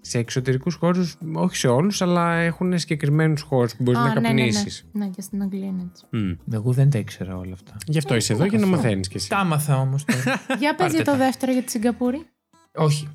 Σε 0.00 0.18
εξωτερικούς 0.18 0.74
χώρους, 0.74 1.16
όχι 1.34 1.56
σε 1.56 1.68
όλους, 1.68 2.02
αλλά 2.02 2.34
έχουν 2.34 2.78
συγκεκριμένους 2.78 3.40
χώρους 3.42 3.76
που 3.76 3.82
μπορείς 3.82 4.00
να 4.00 4.06
Α, 4.06 4.14
ναι, 4.14 4.20
ναι, 4.20 4.32
ναι. 4.32 4.42
καπνίσεις. 4.50 4.86
Ναι, 4.92 5.08
και 5.08 5.20
στην 5.20 5.42
Αγγλία 5.42 5.66
είναι 5.66 5.90
έτσι. 5.90 6.04
Εγώ 6.52 6.72
δεν 6.72 6.90
τα 6.90 6.98
ήξερα 6.98 7.36
όλα 7.36 7.52
αυτά. 7.52 7.76
Γι' 7.86 7.98
αυτό 7.98 8.14
είσαι 8.16 8.32
εδώ 8.32 8.44
για 8.44 8.58
να 8.58 8.66
μαθαίνεις 8.66 9.08
κι 9.08 9.16
εσύ. 9.16 9.28
Τα 9.28 9.36
άμαθα 9.38 9.76
όμως. 9.80 10.04
Για 10.60 10.74
πες 10.74 10.92
για 10.94 11.04
τα. 11.04 11.12
το 11.12 11.18
δεύτερο 11.18 11.52
για 11.52 11.62
τη 11.62 11.70
Σιγκαπούρη. 11.70 12.26
Όχι. 12.74 13.08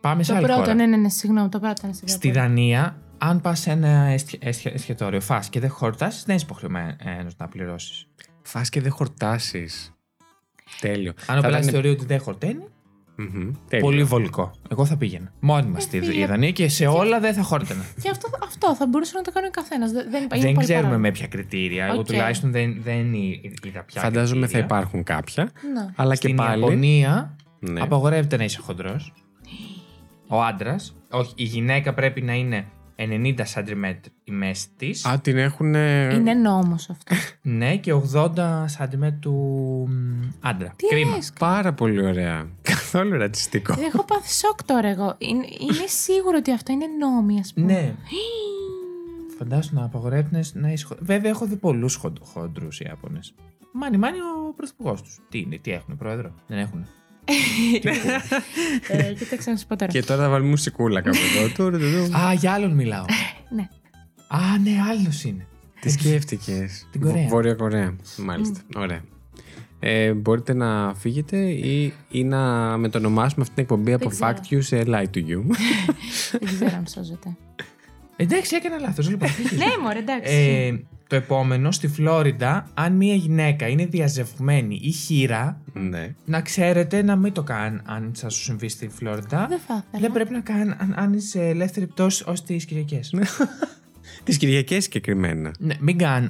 Πάμε 0.00 0.22
σε 0.22 0.30
Το 0.30 0.36
άλλη 0.36 0.46
πρώτο, 0.46 0.60
χώρα. 0.60 0.74
ναι, 0.74 0.86
ναι, 0.86 0.96
ναι, 0.96 1.08
συγγνώμη, 1.08 1.48
το 1.48 1.58
πρώτο 1.60 1.80
είναι 1.84 1.92
Σιγκαπούρη. 1.92 2.10
Στη 2.18 2.30
Δανία, 2.30 2.96
αν 3.18 3.40
πας 3.40 3.60
σε 3.60 3.70
ένα 3.70 3.88
εσχε- 3.88 4.44
εσχε- 4.44 4.74
εστιατόριο 4.74 5.20
φας 5.20 5.48
και 5.48 5.60
δεν 5.60 5.70
χορτάσει, 5.70 6.22
δεν 6.26 6.36
είσαι 6.36 6.44
υποχρεωμένος 6.44 7.36
να 7.36 7.48
πληρώσεις. 7.48 8.06
Φά 8.44 8.60
και 8.70 8.80
δεν 8.80 8.92
χορτάσεις. 8.92 9.92
Τέλειο. 10.80 11.12
Αν 11.26 11.38
ο 11.38 11.40
Θα 11.40 11.46
πελάτη 11.46 11.62
ήταν- 11.62 11.72
θεωρεί 11.74 11.88
ότι 11.88 12.04
δεν 12.04 12.20
χορταίνει, 12.20 12.64
Μμμ, 13.16 13.50
τέλειο. 13.68 13.86
πολύ 13.86 14.04
βολικό. 14.04 14.50
Εγώ 14.70 14.84
θα 14.84 14.96
πήγαινα. 14.96 15.32
Μόνιμα 15.40 15.80
στη 15.80 16.00
φίλε. 16.00 16.26
Δανία 16.26 16.50
και 16.50 16.68
σε 16.68 16.86
όλα 16.86 17.20
δεν 17.20 17.34
θα 17.34 17.42
χόρτενα. 17.42 17.84
Και 18.02 18.10
αυτό, 18.10 18.28
αυτό 18.44 18.74
θα 18.74 18.86
μπορούσε 18.86 19.12
να 19.16 19.22
το 19.22 19.30
κάνει 19.32 19.46
ο 19.46 19.50
καθένας. 19.50 19.90
Δεν, 19.92 20.10
δεν, 20.10 20.22
υπάρχει 20.22 20.44
δεν 20.44 20.54
πολύ 20.54 20.64
ξέρουμε 20.66 20.84
παράδειγμα. 20.86 20.98
με 21.08 21.10
ποια 21.10 21.26
κριτήρια. 21.26 21.86
Εγώ 21.86 21.98
Οκ. 21.98 22.06
τουλάχιστον 22.06 22.50
δεν, 22.50 22.76
δεν 22.82 23.12
εί- 23.14 23.40
είδα 23.64 23.82
πια. 23.84 24.00
Φαντάζομαι 24.00 24.40
θα 24.40 24.52
κριτήρια. 24.52 24.64
υπάρχουν 24.64 25.02
κάποια. 25.02 25.50
Ναι. 25.74 25.86
Αλλά 25.96 26.14
Στην 26.14 26.30
και 26.30 26.34
πάλι. 26.34 26.60
Ιαπωνία 26.62 27.36
Ναι. 27.58 27.80
απαγορεύεται 27.80 28.36
να 28.36 28.44
είσαι 28.44 28.60
χοντρός. 28.60 29.12
Ο 30.28 30.42
άντρας, 30.42 30.94
όχι, 31.10 31.32
η 31.36 31.44
γυναίκα 31.44 31.94
πρέπει 31.94 32.20
να 32.22 32.32
είναι 32.34 32.66
90 32.96 33.34
cm 33.54 33.94
η 34.24 34.32
μέση 34.32 34.66
της. 34.76 35.04
Α, 35.06 35.20
την 35.20 35.38
έχουν. 35.38 35.74
Είναι 35.74 36.34
νόμος 36.34 36.90
αυτό. 36.90 37.14
Ναι, 37.42 37.76
και 37.76 37.92
80 38.12 38.34
cm 38.78 39.12
του 39.20 39.32
μ, 39.88 40.30
άντρα. 40.40 40.72
Τι 40.76 40.86
Κρίμα. 40.86 41.14
λες, 41.16 41.32
Πάρα 41.38 41.72
πολύ 41.72 42.06
ωραία. 42.06 42.48
Καθόλου 42.62 43.18
ρατσιστικό. 43.18 43.74
Έχω 43.86 44.04
πάθει 44.04 44.32
σοκ 44.32 44.62
τώρα 44.64 44.88
εγώ. 44.88 45.14
Είναι, 45.18 45.44
είναι 45.60 45.86
σίγουρο 45.86 46.36
ότι 46.38 46.52
αυτό 46.52 46.72
είναι 46.72 46.86
νόμι, 46.98 47.38
ας 47.38 47.52
πούμε. 47.54 47.66
Ναι. 47.72 47.94
Φαντάσου 49.38 49.74
να 49.74 49.84
απαγορεύεται 49.84 50.50
να 50.52 50.72
είσαι 50.72 50.86
χοντρό. 50.86 51.04
Βέβαια, 51.06 51.30
έχω 51.30 51.46
δει 51.46 51.56
πολλούς 51.56 52.00
χοντρούς 52.22 52.80
Ιάπωνες. 52.80 53.34
Μάνι, 53.72 53.96
μάνι 53.96 54.18
ο 54.18 54.52
πρωθυπουργός 54.56 55.02
τους. 55.02 55.20
Τι 55.28 55.38
είναι, 55.38 55.58
τι 55.58 55.70
έχουν, 55.72 55.96
πρόεδρο; 55.96 56.34
Δεν 56.46 56.58
έχουν. 56.58 56.86
Ε, 58.88 59.12
κοίταξε 59.18 59.50
να 59.50 59.56
σου 59.56 59.66
πω 59.66 59.76
τώρα. 59.76 59.92
Και 59.92 60.02
τώρα 60.02 60.22
θα 60.22 60.28
βάλουμε 60.28 60.50
μουσικούλα 60.50 61.00
κάπου 61.00 61.16
εδώ. 61.36 61.48
Τουρου, 61.56 61.78
τουρου. 61.78 62.16
Α, 62.16 62.32
για 62.32 62.52
άλλον 62.52 62.72
μιλάω. 62.72 63.04
Ναι. 63.48 63.68
Α, 64.28 64.58
ναι, 64.62 64.70
άλλος 64.90 65.24
είναι. 65.24 65.46
Τι 65.80 65.90
σκέφτηκες; 65.90 66.86
Την 66.90 67.00
Κορέα. 67.00 67.26
Βόρεια 67.28 67.54
Κορέα. 67.54 67.96
Μάλιστα. 68.16 68.60
Ωραία. 68.76 69.00
Ε, 69.80 70.12
μπορείτε 70.12 70.54
να 70.54 70.94
φύγετε 70.94 71.36
ή, 71.50 71.92
ή 72.10 72.24
να 72.24 72.76
μετονομάσουμε 72.76 73.42
αυτή 73.42 73.54
την 73.54 73.62
εκπομπή 73.62 73.92
από 73.92 74.08
ξέρω. 74.08 74.34
Fact 74.36 74.54
You 74.54 74.58
σε 74.62 74.82
Lie 74.86 75.06
to 75.14 75.18
You. 75.18 75.42
Δεν 76.40 76.54
ξέρω 76.54 76.76
αν 76.76 76.86
σώζεται. 76.86 77.36
Εντάξει, 78.16 78.56
έκανα 78.56 78.78
λάθος. 78.78 79.08
Λοιπόν, 79.08 79.28
ναι, 79.58 79.82
μωρέ, 79.82 79.98
εντάξει. 79.98 80.86
Ε, 81.04 81.06
το 81.08 81.16
επόμενο, 81.16 81.70
στη 81.70 81.88
Φλόριντα, 81.88 82.70
αν 82.74 82.92
μια 82.92 83.14
γυναίκα 83.14 83.68
είναι 83.68 83.86
διαζευμένη 83.86 84.78
ή 84.82 84.90
χείρα, 84.90 85.60
ναι. 85.72 86.14
να 86.24 86.40
ξέρετε 86.40 87.02
να 87.02 87.16
μην 87.16 87.32
το 87.32 87.42
κάνει 87.42 87.78
αν 87.84 88.10
σα 88.14 88.28
σου 88.28 88.42
συμβεί 88.42 88.68
στη 88.68 88.88
Φλόριντα. 88.88 89.46
δεν 89.48 89.58
θα 89.66 89.84
ήθελα. 89.86 90.00
Δεν 90.02 90.12
πρέπει 90.12 90.32
να 90.32 90.40
κάνει 90.40 90.70
αν, 90.78 90.94
αν 90.96 91.12
είσαι 91.12 91.48
ελεύθερη 91.48 91.86
πτώση 91.86 92.24
ως 92.26 92.42
τις 92.42 92.64
Κυριακές. 92.64 93.14
Τις 94.24 94.36
Κυριακές 94.36 94.82
συγκεκριμένα. 94.84 95.54
ναι, 95.58 95.74
μην 95.80 95.98
κάνει. 95.98 96.28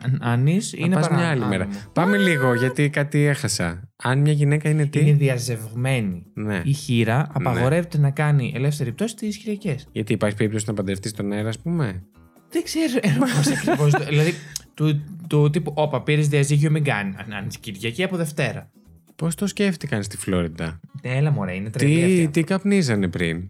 Είναι 0.76 0.88
Να 0.88 0.94
πας 0.94 1.08
παρά- 1.08 1.20
μια 1.20 1.28
άλλη 1.30 1.44
μέρα. 1.44 1.64
άνομο. 1.64 1.78
Πάμε 1.92 2.16
λίγο 2.16 2.54
γιατί 2.54 2.90
κάτι 2.90 3.18
έχασα. 3.24 3.88
Αν 3.96 4.18
μια 4.18 4.32
γυναίκα 4.32 4.68
είναι 4.68 4.86
τι; 4.86 5.00
Είναι 5.00 5.12
διαζευμένη 5.12 6.26
Ναι. 6.34 6.60
η 6.64 6.72
χείρα, 6.72 7.28
απαγορεύεται 7.32 7.98
να 7.98 8.10
κάνει 8.10 8.52
ελεύθερη 8.56 8.92
πτώση 8.92 9.14
τι 9.16 9.28
Κυριακές. 9.28 9.86
Γιατί 9.92 10.12
υπάρχει 10.12 10.36
περίπτωση 10.36 10.64
να 10.68 10.74
παντρευτείς 10.74 11.12
τον 11.12 11.32
αέρα, 11.32 11.48
ας 11.48 11.58
πούμε; 11.58 12.02
Δεν 12.50 12.62
ξέρω 12.62 13.00
πώ 13.18 13.50
ακριβώς. 13.52 13.92
δηλαδή, 14.08 14.34
του, 14.74 15.02
του 15.28 15.50
τύπου, 15.50 15.72
Όπα, 15.76 16.02
πήρες 16.02 16.28
διαζύγιο, 16.28 16.70
μην 16.70 16.84
κάνει. 16.84 17.14
Αν, 17.18 17.32
αν 17.32 17.46
είσαι 17.46 17.58
Κυριακή 17.60 18.02
από 18.02 18.16
Δευτέρα. 18.16 18.70
Πώς 19.16 19.34
το 19.34 19.46
σκέφτηκαν 19.46 20.02
στη 20.02 20.16
Φλόριντα; 20.16 20.80
Ναι, 21.02 21.16
έλα 21.16 21.30
μωρέ, 21.30 21.54
είναι 21.54 21.70
τρελή 21.70 21.94
Τι, 21.94 22.02
αυτή. 22.02 22.28
τι 22.28 22.42
καπνίζανε 22.44 23.08
πριν; 23.08 23.48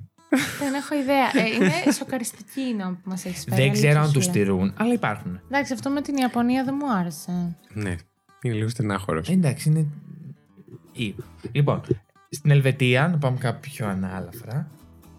Δεν 0.58 0.74
έχω 0.74 0.94
ιδέα. 0.94 1.44
Ε, 1.44 1.54
είναι 1.54 1.92
σοκαριστική 1.92 2.60
η 2.60 2.74
νόμη 2.74 2.94
που 2.94 3.08
μας 3.10 3.24
έχεις 3.24 3.44
φέρει. 3.48 3.62
Δεν 3.62 3.72
ξέρω 3.72 3.90
αν 3.90 3.96
αλήθεια 3.98 4.12
τους 4.14 4.24
σου 4.24 4.32
λέω. 4.32 4.44
στηρούν, 4.44 4.72
αλλά 4.76 4.92
υπάρχουν. 4.92 5.40
Εντάξει, 5.48 5.72
αυτό 5.72 5.90
με 5.90 6.00
την 6.02 6.16
Ιαπωνία 6.16 6.64
δεν 6.64 6.74
μου 6.80 6.92
άρεσε. 6.92 7.56
Ναι. 7.72 7.94
Είναι 8.42 8.54
λίγο 8.54 8.68
στενάχωρος. 8.68 9.28
Εντάξει, 9.28 9.68
είναι. 9.68 9.86
Ή. 10.92 11.14
Λοιπόν, 11.52 11.80
στην 12.30 12.50
Ελβετία, 12.50 13.08
να 13.08 13.18
πάμε 13.18 13.38
κάποιο 13.38 13.70
πιο 13.72 13.86
ανάλαφρα. 13.88 14.70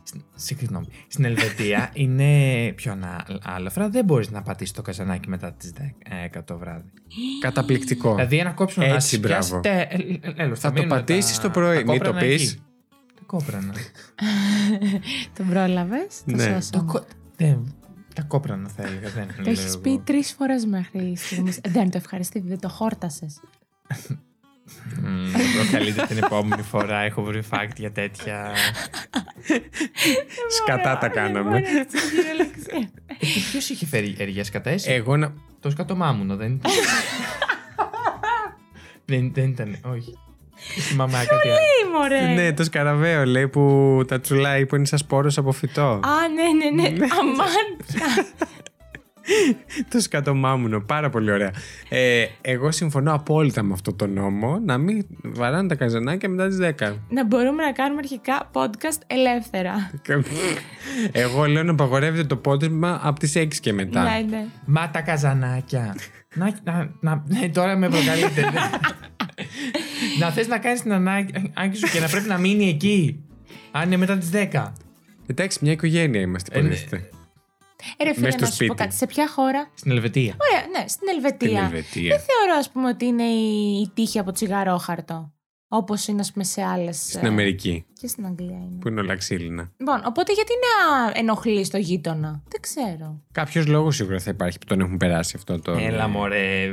Στην- 0.07 0.23
Συγγνώμη. 0.35 0.87
Στην 1.07 1.25
Ελβετία 1.25 1.89
είναι 1.93 2.71
πιο 2.75 2.91
ανάλαφρα. 2.91 3.89
Δεν 3.89 4.05
μπορείς 4.05 4.29
να 4.31 4.41
πατήσεις 4.41 4.73
το 4.73 4.81
καζανάκι 4.81 5.29
μετά 5.29 5.53
τις 5.53 5.73
10 6.35 6.41
το 6.45 6.57
βράδυ. 6.57 6.89
Καταπληκτικό. 7.39 8.15
Δηλαδή, 8.15 8.37
ένα 8.37 8.51
κόψιμο 8.51 8.85
να 8.87 8.93
Έτσι, 8.93 9.15
σου 9.15 9.19
πιάσει. 9.19 9.49
μπράβο. 9.49 9.61
τε- 9.63 9.93
ε, 9.93 10.19
ε, 10.21 10.43
έλος, 10.43 10.59
Θα 10.59 10.67
το 10.67 10.73
μείνουν 10.73 10.89
πατήσεις 10.89 11.35
τα- 11.35 11.41
το 11.41 11.49
πρωί, 11.49 11.75
τα 11.83 11.91
μην 11.91 11.99
το 12.01 12.05
κόπρανα 12.05 12.19
πεις. 12.19 12.51
εκεί. 12.51 12.61
Τα 13.15 13.21
κόπρανα. 13.25 13.73
Τον 15.37 15.49
πρόλαβες. 15.49 16.21
Το 16.25 16.35
Ναι. 16.35 16.43
σώσαμε. 16.43 16.59
Το 16.69 16.83
κο- 16.83 17.05
δεν- 17.35 17.73
Τα 18.15 18.21
κόπρανα 18.21 18.69
θα 18.69 18.83
έλεγα. 18.83 19.09
Δεν 19.09 19.27
Το 19.27 19.41
λέω 19.41 19.51
έχει 19.51 19.67
εγώ. 19.67 19.77
πει 19.77 20.01
τρεις 20.03 20.31
φορές 20.31 20.65
μέχρι 20.65 21.15
στιγμής. 21.15 21.59
δεν 21.67 21.89
το 21.91 21.97
ευχαριστήθη, 21.97 22.47
δεν 22.47 22.59
το 22.59 22.69
χόρτασες. 22.69 23.39
Μμμ, 25.01 25.31
Θα 25.31 25.39
προκαλείτε 25.61 26.05
την 26.05 26.17
επόμενη 26.17 26.61
φορά. 26.61 26.99
Έχω 26.99 27.21
βρει 27.23 27.41
fact 27.51 27.75
για 27.77 27.91
τέτοια. 27.91 28.51
Σκατά 30.61 30.97
τα 30.97 31.07
κάναμε. 31.07 31.63
Ποιος 33.51 33.69
είχε 33.69 33.85
φέρει 33.85 34.15
έργα 34.17 34.43
κατά 34.51 34.69
εσύ. 34.69 34.91
Εγώ 34.91 35.17
να. 35.17 35.33
Το 35.59 35.69
σκατομάμουνο, 35.69 36.35
δεν 36.35 36.51
ήταν. 36.51 36.71
δεν, 39.05 39.33
δεν 39.33 39.49
ήταν, 39.49 39.79
όχι. 39.85 40.17
Θυμάμαι 40.79 41.11
κάτι 41.11 41.49
άλλο. 41.49 41.57
Τι 41.57 41.89
μωρέ. 41.91 42.33
Ναι, 42.33 42.53
το 42.53 42.63
σκαραβαίο 42.63 43.25
λέει 43.25 43.47
που 43.47 44.01
τα 44.07 44.19
τσουλάει 44.19 44.65
που 44.65 44.75
είναι 44.75 44.85
σαν 44.85 44.99
σπόρος 44.99 45.37
από 45.37 45.51
φυτό. 45.51 45.81
Α, 45.81 45.99
ναι, 46.33 46.65
ναι, 46.71 46.89
ναι. 46.89 47.05
Αμάν 47.19 47.77
πια. 47.87 48.25
Το 49.91 49.99
σκατομάμουνο. 49.99 50.79
Πάρα 50.79 51.09
πολύ 51.09 51.31
ωραία. 51.31 51.51
Ε, 51.89 52.25
εγώ 52.41 52.71
συμφωνώ 52.71 53.13
απόλυτα 53.13 53.63
με 53.63 53.73
αυτό 53.73 53.93
το 53.93 54.07
νόμο 54.07 54.59
να 54.65 54.77
μην 54.77 55.05
βαράνε 55.23 55.67
τα 55.67 55.75
καζανάκια 55.75 56.29
μετά 56.29 56.47
τις 56.47 56.57
10. 56.61 56.93
Να 57.09 57.25
μπορούμε 57.25 57.63
να 57.63 57.71
κάνουμε 57.71 57.99
αρχικά 57.99 58.49
podcast 58.53 59.01
ελεύθερα. 59.07 59.91
Εγώ 61.11 61.45
λέω 61.45 61.63
να 61.63 61.71
απαγορεύεται 61.71 62.23
το 62.27 62.35
πόντισμα 62.35 62.99
από 63.03 63.19
τις 63.19 63.33
6 63.35 63.47
και 63.59 63.73
μετά. 63.73 64.03
Ναι, 64.03 64.25
ναι. 64.29 64.45
Μα 64.65 64.89
τα 64.89 65.01
καζανάκια. 65.01 65.95
να, 66.35 66.59
να, 66.63 66.91
να, 66.99 67.23
ναι, 67.27 67.49
τώρα 67.49 67.75
με 67.75 67.89
προκαλείτε. 67.89 68.41
ναι. 68.41 68.69
να 70.19 70.31
θες 70.31 70.47
να 70.47 70.57
κάνεις 70.57 70.81
την 70.81 70.93
ανάγκη 70.93 71.75
σου 71.75 71.91
και 71.93 71.99
να 71.99 72.07
πρέπει 72.07 72.27
να 72.27 72.37
μείνει 72.37 72.69
εκεί. 72.69 73.19
Αν 73.71 73.85
είναι 73.85 73.97
μετά 73.97 74.17
τις 74.17 74.29
10. 74.33 74.71
Εντάξει, 75.27 75.59
μια 75.61 75.71
οικογένεια 75.71 76.21
είμαστε. 76.21 76.59
Ε, 76.59 76.61
ναι. 76.61 76.67
υποτίθεται. 76.67 76.95
Ε, 76.95 77.14
Ρε 78.03 78.13
φίλε, 78.13 78.25
Μες 78.25 78.33
στο 78.33 78.43
να 78.43 78.49
σου 78.49 78.57
πω 78.57 78.65
σπίτι. 78.65 78.73
κάτι. 78.83 78.95
Σε 78.95 79.05
ποια 79.05 79.27
χώρα; 79.29 79.69
Στην 79.75 79.91
Ελβετία. 79.91 80.35
Ωραία, 80.49 80.67
ναι, 80.81 80.87
στην 80.87 81.07
Ελβετία. 81.15 81.47
Την 81.49 81.57
Ελβετία. 81.57 82.09
Δεν 82.15 82.19
θεωρώ, 82.25 82.57
ας 82.59 82.69
πούμε, 82.71 82.87
ότι 82.89 83.05
είναι 83.05 83.23
η, 83.23 83.79
η 83.81 83.91
τύχη 83.93 84.19
από 84.19 84.31
τσιγαρόχαρτο. 84.31 85.29
Όπως 85.67 86.07
είναι, 86.07 86.19
ας 86.21 86.31
πούμε, 86.31 86.43
σε 86.43 86.61
άλλες. 86.63 86.97
Στην 86.97 87.25
Αμερική, 87.27 87.85
Και 87.99 88.07
στην 88.07 88.25
Αγγλία 88.25 88.57
είναι. 88.57 88.77
που 88.79 88.87
είναι 88.87 88.99
όλα 89.01 89.15
ξύλινα. 89.15 89.71
Λοιπόν, 89.77 90.01
οπότε 90.05 90.33
γιατί 90.33 90.51
να 90.65 91.11
ενοχλεί 91.19 91.67
το 91.67 91.77
γείτονα; 91.77 92.43
Δεν 92.47 92.61
ξέρω. 92.61 93.21
Κάποιος 93.31 93.65
λόγος 93.67 93.95
σίγουρα 93.95 94.19
θα 94.19 94.29
υπάρχει 94.29 94.59
που 94.59 94.65
τον 94.65 94.79
έχουν 94.79 94.97
περάσει 94.97 95.33
αυτό 95.37 95.59
το. 95.59 95.71
Έλα 95.71 96.07
μωρέ. 96.07 96.69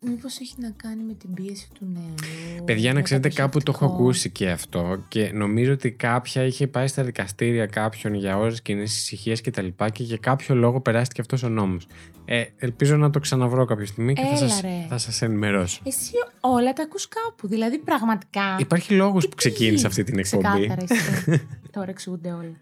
Μήπως 0.00 0.38
έχει 0.40 0.54
να 0.58 0.70
κάνει 0.76 1.02
με 1.02 1.12
την 1.12 1.34
πίεση 1.34 1.68
του 1.74 1.86
νερού. 1.92 2.64
Παιδιά, 2.64 2.88
να 2.88 2.94
με 2.94 3.02
ξέρετε, 3.02 3.28
το 3.28 3.34
κάπου 3.34 3.62
το 3.62 3.72
έχω 3.74 3.78
προσεκτικό. 3.78 4.02
ακούσει 4.02 4.30
και 4.30 4.50
αυτό 4.50 5.04
και 5.08 5.30
νομίζω 5.34 5.72
ότι 5.72 5.90
κάποια 5.90 6.42
είχε 6.42 6.66
πάει 6.66 6.86
στα 6.86 7.02
δικαστήρια 7.04 7.66
κάποιον 7.66 8.14
για 8.14 8.36
ώρες 8.38 8.62
κοινής 8.62 8.96
ησυχίας 8.98 9.40
και 9.40 9.50
τα 9.50 9.62
λοιπά 9.62 9.88
και 9.90 10.02
για 10.02 10.16
κάποιο 10.16 10.54
λόγο 10.54 10.80
περάστηκε 10.80 11.20
αυτός 11.20 11.42
ο 11.42 11.48
νόμος. 11.48 11.86
Ε, 12.24 12.44
ελπίζω 12.58 12.96
να 12.96 13.10
το 13.10 13.18
ξαναβρω 13.18 13.64
κάποια 13.64 13.86
στιγμή 13.86 14.12
και 14.14 14.22
θα 14.22 14.28
Έλα, 14.28 14.36
σας, 14.48 14.60
ρε. 14.60 14.86
θα 14.88 14.98
σας 14.98 15.22
ενημερώσω. 15.22 15.80
Εσύ 15.84 16.12
όλα 16.40 16.72
τα 16.72 16.82
ακούς 16.82 17.08
κάπου. 17.08 17.48
Δηλαδή, 17.48 17.78
πραγματικά. 17.78 18.56
Υπάρχει 18.58 18.94
λόγος 18.94 19.22
Τι 19.22 19.28
που 19.28 19.36
ξεκίνησε 19.36 19.72
πηγή. 19.74 19.86
αυτή 19.86 20.04
την 20.04 20.18
εκπομπή. 20.18 20.44
Ξεκάθαρα 20.68 20.82
εσύ. 20.88 21.46
Τώρα 21.72 21.90
εξηγούνται 21.90 22.28
όλα. 22.32 22.56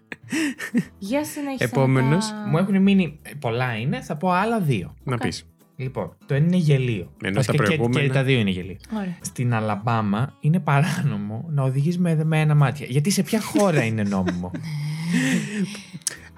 Για 0.99 1.23
συνέχισε. 1.25 1.63
Επόμενος. 1.63 2.31
να 2.31 2.43
τα- 2.43 2.47
Μου 2.49 2.57
έχουν 2.57 2.81
μείνει. 2.81 3.19
ε, 3.21 3.31
Πολλά 3.39 3.77
είναι, 3.77 4.01
θα 4.01 4.15
πω 4.15 4.29
άλλα 4.31 4.59
δύο. 4.61 4.95
Να 5.03 5.17
πεις. 5.17 5.45
Λοιπόν, 5.79 6.11
το 6.25 6.33
ένα 6.33 6.45
είναι 6.45 6.55
γελίο. 6.57 7.11
Ενώ 7.23 7.33
Βασικά 7.35 7.57
τα 7.57 7.63
και- 7.63 7.75
προηγούμενα- 7.75 8.07
Και, 8.07 8.13
τα 8.13 8.23
δύο 8.23 8.39
είναι 8.39 8.49
γελίο. 8.49 8.75
Ωραία. 8.95 9.17
Στην 9.21 9.53
Αλαμπάμα 9.53 10.33
είναι 10.39 10.59
παράνομο 10.59 11.45
να 11.49 11.63
οδηγείς 11.63 11.97
με 11.97 12.15
δεμένα 12.15 12.55
μάτια. 12.55 12.85
Γιατί 12.89 13.09
σε 13.09 13.23
ποια 13.23 13.41
χώρα 13.41 13.83
είναι 13.83 14.03
νόμιμο; 14.03 14.51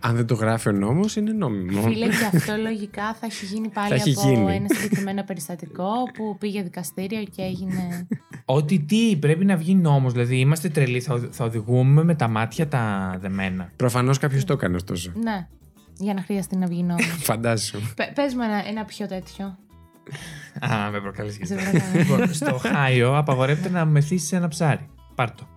Αν 0.01 0.15
δεν 0.15 0.25
το 0.25 0.33
γράφει 0.35 0.69
ο 0.69 0.71
νόμος, 0.71 1.15
είναι 1.15 1.31
νόμιμο. 1.31 1.81
Φίλε, 1.81 2.05
και 2.07 2.37
αυτό 2.37 2.55
λογικά 2.61 3.13
θα 3.13 3.25
έχει 3.25 3.45
γίνει 3.45 3.67
πάλι 3.69 3.87
Θα 3.87 3.95
έχει 3.95 4.13
από 4.17 4.29
γίνει. 4.29 4.55
ένα 4.55 4.65
συγκεκριμένο 4.69 5.23
περιστατικό 5.23 5.91
που 6.13 6.35
πήγε 6.39 6.61
δικαστήριο 6.63 7.23
και 7.23 7.41
έγινε. 7.41 8.07
Ότι 8.45 8.79
τι, 8.79 9.15
πρέπει 9.19 9.45
να 9.45 9.55
βγει 9.57 9.75
νόμος. 9.75 10.13
Δηλαδή, 10.13 10.39
είμαστε 10.39 10.69
τρελοί, 10.69 10.99
θα, 11.01 11.13
οδη- 11.13 11.33
θα 11.33 11.45
οδηγούμε 11.45 12.03
με 12.03 12.15
τα 12.15 12.27
μάτια 12.27 12.67
τα 12.67 13.15
δεμένα. 13.21 13.71
Προφανώς 13.75 14.17
κάποιος 14.17 14.43
το 14.43 14.53
έκανε 14.53 14.75
ωστόσο. 14.75 15.11
ναι, 15.23 15.47
για 15.99 16.13
να 16.13 16.21
χρειαστεί 16.21 16.55
να 16.55 16.67
βγει 16.67 16.83
νόμο. 16.83 16.99
Φαντάσου. 17.29 17.79
Πε 17.95 18.23
μου 18.35 18.41
ένα, 18.41 18.67
ένα 18.67 18.85
πιο 18.85 19.07
τέτοιο. 19.07 19.57
Α, 20.59 20.89
με 20.91 20.99
προκαλείς. 21.01 21.39
Σε 21.43 21.55
παρακαλώ. 21.55 21.83
λοιπόν, 21.93 22.33
στο 22.33 22.53
Οχάιο 22.53 23.17
απαγορεύεται 23.17 23.69
να 23.69 23.85
μεθύσεις 23.85 24.31
ένα 24.31 24.47
ψάρι. 24.47 24.89
Πάρτο. 25.15 25.47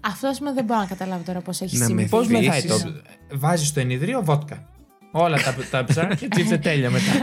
Αυτό 0.00 0.28
ας 0.28 0.38
πούμε 0.38 0.52
δεν 0.52 0.64
μπορώ 0.64 0.80
να 0.80 0.86
καταλάβω 0.86 1.22
τώρα 1.26 1.40
πώς 1.40 1.60
έχει 1.60 1.76
Να 1.78 1.84
συμβεί. 1.84 2.08
Πώς 2.08 2.28
Μεθύσεις. 2.28 2.64
μεθάει 2.64 2.92
το. 2.92 3.00
Βάζεις 3.32 3.68
στο 3.68 3.80
ενιδρίο 3.80 4.22
βότκα. 4.24 4.68
Όλα 5.10 5.36
τα, 5.42 5.54
τα 5.70 5.84
ψάρια 5.84 6.28
τσίφτε 6.28 6.58
τέλεια 6.58 6.90
μετά. 6.90 7.04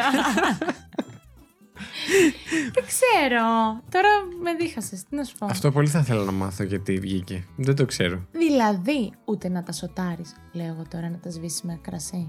Δεν 2.76 2.84
ξέρω. 2.86 3.46
Τώρα 3.92 4.10
με 4.44 4.54
δίχασες. 4.60 5.04
Τι 5.10 5.16
να 5.16 5.24
σου 5.24 5.36
πω. 5.38 5.46
Αυτό 5.46 5.72
πολύ 5.72 5.88
θα 5.88 6.00
ήθελα 6.00 6.24
να 6.24 6.32
μάθω 6.32 6.64
γιατί 6.64 7.00
βγήκε. 7.00 7.46
Δεν 7.56 7.76
το 7.76 7.86
ξέρω. 7.86 8.26
Δηλαδή, 8.32 9.12
ούτε 9.26 9.50
να 9.50 9.64
τα 9.64 9.72
σοτάρεις, 9.72 10.36
λέω 10.52 10.66
εγώ 10.66 10.84
τώρα, 10.90 11.10
να 11.10 11.18
τα 11.18 11.30
σβήσεις 11.30 11.62
με 11.62 11.80
κρασί. 11.82 12.28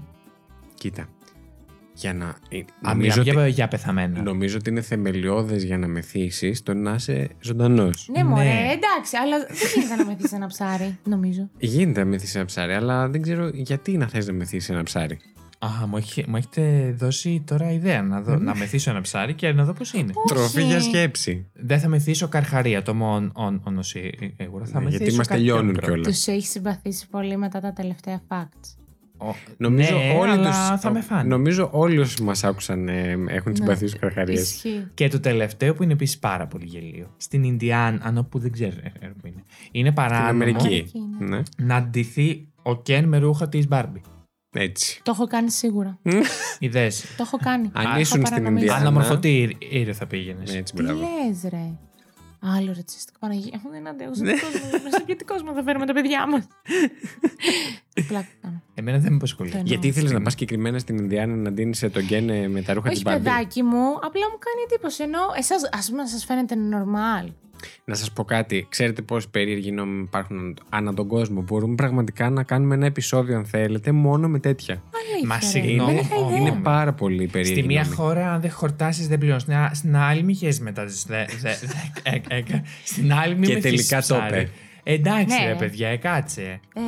Κοίτα. 0.75 1.07
Για 1.93 2.13
να. 2.13 2.25
ε, 2.49 2.57
Α, 2.57 2.63
Νομίζω 2.93 3.19
μιλάμε 3.21 3.21
ότι, 3.21 3.29
για, 3.31 3.47
για 3.47 3.67
πεθαμένα. 3.67 4.21
νομίζω 4.21 4.57
ότι 4.57 4.69
είναι 4.69 4.81
θεμελιώδες 4.81 5.63
για 5.63 5.77
να 5.77 5.87
μεθύσεις 5.87 6.63
το 6.63 6.73
να 6.73 6.93
είσαι 6.93 7.29
ζωντανός. 7.39 8.09
Ναι, 8.15 8.23
μωρέ, 8.23 8.43
Ναι. 8.43 8.71
εντάξει, 8.71 9.17
αλλά 9.21 9.37
δεν 9.39 9.57
γίνεται 9.75 9.95
να 9.95 10.05
μεθύσεις 10.05 10.31
ένα 10.33 10.47
ψάρι, 10.47 10.97
νομίζω. 11.03 11.49
Γίνεται 11.57 11.99
να 11.99 12.05
μεθύσεις 12.05 12.35
ένα 12.35 12.45
ψάρι, 12.45 12.73
αλλά 12.73 13.09
δεν 13.09 13.21
ξέρω 13.21 13.47
γιατί 13.53 13.97
να 13.97 14.07
θες 14.07 14.27
να 14.27 14.33
μεθύσεις 14.33 14.69
ένα 14.69 14.83
ψάρι. 14.83 15.19
Α, 15.65 15.87
μου, 15.87 15.97
έχει- 15.97 16.25
μου 16.27 16.35
έχετε 16.35 16.93
δώσει 16.97 17.43
τώρα 17.45 17.71
ιδέα 17.71 18.01
να, 18.01 18.21
δω, 18.21 18.35
να 18.37 18.55
μεθύσω 18.55 18.89
ένα 18.89 19.01
ψάρι 19.01 19.33
και 19.33 19.51
να 19.51 19.63
δω 19.65 19.73
πώς 19.73 19.93
είναι. 19.93 20.11
Τροφή 20.27 20.63
για 20.63 20.79
σκέψη. 20.81 21.47
Δεν 21.53 21.79
θα 21.79 21.87
μεθύσω 21.87 22.27
καρχαρία, 22.27 22.81
το 22.81 22.93
μόνο 22.93 23.31
όνο 23.63 23.81
σίγουρα. 23.81 24.65
Θα 24.65 24.77
Ναι, 24.79 24.83
μεθύσω 24.85 25.03
γιατί 25.03 25.15
μας 25.15 25.27
κάτι 25.27 25.39
τελειώνουν 25.39 25.63
πιο 25.63 25.71
μικρό. 25.71 25.87
κιόλα. 25.87 26.03
Τους 26.03 26.27
έχεις 26.27 26.49
συμπαθήσει 26.49 27.07
πολύ 27.09 27.37
μετά 27.37 27.59
τα 27.59 27.73
τελευταία 27.73 28.21
facts. 28.27 28.75
Ο- 29.17 29.35
Νομίζω, 29.57 29.95
ναι, 29.97 30.13
όλοι 30.19 30.31
αλλά 30.31 30.69
τους, 30.71 30.81
θα 30.81 30.91
με 30.91 31.01
φάνε. 31.01 31.27
νομίζω 31.29 31.69
όλοι 31.73 31.99
όσοι 31.99 32.23
μας 32.23 32.43
άκουσαν 32.43 32.87
ε, 32.87 33.17
έχουν 33.27 33.55
συμπαθεί 33.55 33.87
στου 33.87 33.99
καρχαρίες. 33.99 34.41
Ισχύει. 34.41 34.87
Και 34.93 35.07
το 35.07 35.19
τελευταίο 35.19 35.73
που 35.73 35.83
είναι 35.83 35.93
επίσης 35.93 36.19
πάρα 36.19 36.47
πολύ 36.47 36.65
γελίο. 36.65 37.13
Στην 37.17 37.43
Ινδιάν, 37.43 37.99
αν 38.03 38.27
που 38.29 38.39
δεν 38.39 38.51
ξέρω 38.51 38.75
ε, 38.83 39.05
ε, 39.05 39.07
που 39.21 39.27
είναι. 39.27 39.43
Είναι 39.71 39.91
Στην 39.91 39.93
παράνομο 40.03 40.29
Αμερική. 40.29 40.65
Αμερική, 40.65 40.99
ναι. 41.19 41.27
Ναι, 41.35 41.41
να 41.57 41.81
ντυθεί 41.83 42.47
ο 42.61 42.81
Κεν 42.81 43.05
με 43.07 43.17
ρούχα 43.17 43.49
της 43.49 43.67
Μπάρμπι. 43.67 44.01
Έτσι. 44.53 45.01
Το 45.03 45.11
έχω 45.15 45.27
κάνει 45.27 45.51
σίγουρα. 45.51 45.99
Ιδέες. 46.59 47.01
Το 47.17 47.23
έχω 47.23 47.37
κάνει. 47.37 47.69
Αν 47.73 47.85
Έχω 47.85 47.99
ήσουν 47.99 48.05
στην 48.05 48.21
παρανομήσει. 48.23 48.65
Ινδιάνα. 48.65 48.87
Αναμορφωτή 48.87 49.57
ήριο 49.59 49.93
θα 49.93 50.07
πήγαινες. 50.07 50.55
Έτσι, 50.55 50.73
Τι 50.73 50.83
μπράβο. 50.83 50.99
λες, 50.99 51.49
ρε. 51.51 51.71
Άλλο 52.57 52.73
ρατσιστικό. 52.75 53.17
Παναγία 53.19 53.59
μου 53.63 53.69
δεν 53.71 53.87
αντέχω. 53.87 54.13
Σε 54.13 54.23
ποιο 55.05 55.15
κόσμο 55.25 55.53
θα 55.53 55.63
φέρουμε 55.63 55.85
τα 55.85 55.93
παιδιά 55.93 56.27
μας. 56.27 56.47
Πλάκα 58.07 58.27
κάνω. 58.41 58.61
Εμένα 58.73 58.97
δεν 58.97 59.09
με 59.11 59.15
απασχολεί. 59.15 59.49
Το 59.49 59.57
εννοώ. 59.57 59.71
Γιατί 59.71 59.87
ήθελες 59.87 60.11
να 60.11 60.21
πας 60.21 60.31
συγκεκριμένα 60.31 60.79
στην 60.79 60.97
Ινδιάνα 60.97 61.35
να 61.35 61.51
ντύνεις 61.51 61.79
τον 61.79 62.03
Γκένε 62.03 62.47
με 62.47 62.61
τα 62.61 62.73
ρούχα 62.73 62.87
τη 62.89 62.93
Όχι, 62.93 63.03
Μπάρμπι. 63.03 63.23
παιδάκι 63.23 63.63
μου, 63.63 63.85
απλά 63.93 64.25
μου 64.31 64.37
κάνει 64.45 64.61
εντύπωση. 64.71 65.03
Ενώ 65.03 65.19
εσάς, 65.37 65.69
ας 65.71 65.89
πούμε, 65.89 66.05
σας 66.07 66.25
φαίνεται 66.25 66.55
normal. 66.71 67.27
Να 67.85 67.95
σας 67.95 68.11
πω 68.11 68.23
κάτι. 68.23 68.65
Ξέρετε 68.69 69.01
πόσοι 69.01 69.29
περίεργοι 69.29 69.71
νόμοι 69.71 70.01
υπάρχουν 70.01 70.57
ανά 70.69 70.93
τον 70.93 71.07
κόσμο; 71.07 71.41
Μπορούμε 71.41 71.75
πραγματικά 71.75 72.29
να 72.29 72.43
κάνουμε 72.43 72.75
ένα 72.75 72.85
επεισόδιο, 72.85 73.37
αν 73.37 73.45
θέλετε, 73.45 73.91
μόνο 73.91 74.27
με 74.27 74.39
τέτοια. 74.39 74.83
Αλήθεια. 75.09 75.27
Μα 75.27 75.35
ρε. 75.39 75.45
συγγνώμη, 75.45 75.91
Δεν 75.93 76.01
είχα 76.01 76.15
είναι- 76.15 76.27
ιδέα. 76.27 76.39
Είναι 76.39 76.59
πάρα 76.63 76.93
πολύ 76.93 77.27
περίεργοι. 77.27 77.59
Στη 77.59 77.67
μία 77.67 77.81
νόμοι. 77.83 77.95
χώρα, 77.95 78.33
αν 78.33 78.41
δεν 78.41 78.51
χορτάσεις, 78.51 79.07
δεν 79.07 79.17
πληρώνεις. 79.17 79.41
Στην, 79.43 79.55
α- 79.55 79.71
στην 79.73 79.95
άλλη, 79.95 80.23
μη 80.23 80.33
χέσει 80.33 80.61
μετά. 80.61 80.85
τις 80.85 81.03
δε- 81.07 81.25
δε- 81.41 81.55
δε- 82.03 82.35
ε- 82.35 82.37
ε- 82.39 82.61
Στην 82.83 83.13
άλλη, 83.13 83.35
μη 83.35 83.47
Και 83.47 83.53
με 83.53 83.59
τελικά 83.59 83.81
θύσεις 83.97 84.07
το 84.07 84.15
ψάρι. 84.15 84.41
είπε. 84.41 84.49
Εντάξει, 84.83 85.41
Ναι. 85.41 85.47
ρε 85.47 85.55
παιδιά, 85.55 85.87
ε, 85.89 85.97
κάτσε. 85.97 86.41
Ε, 86.73 86.81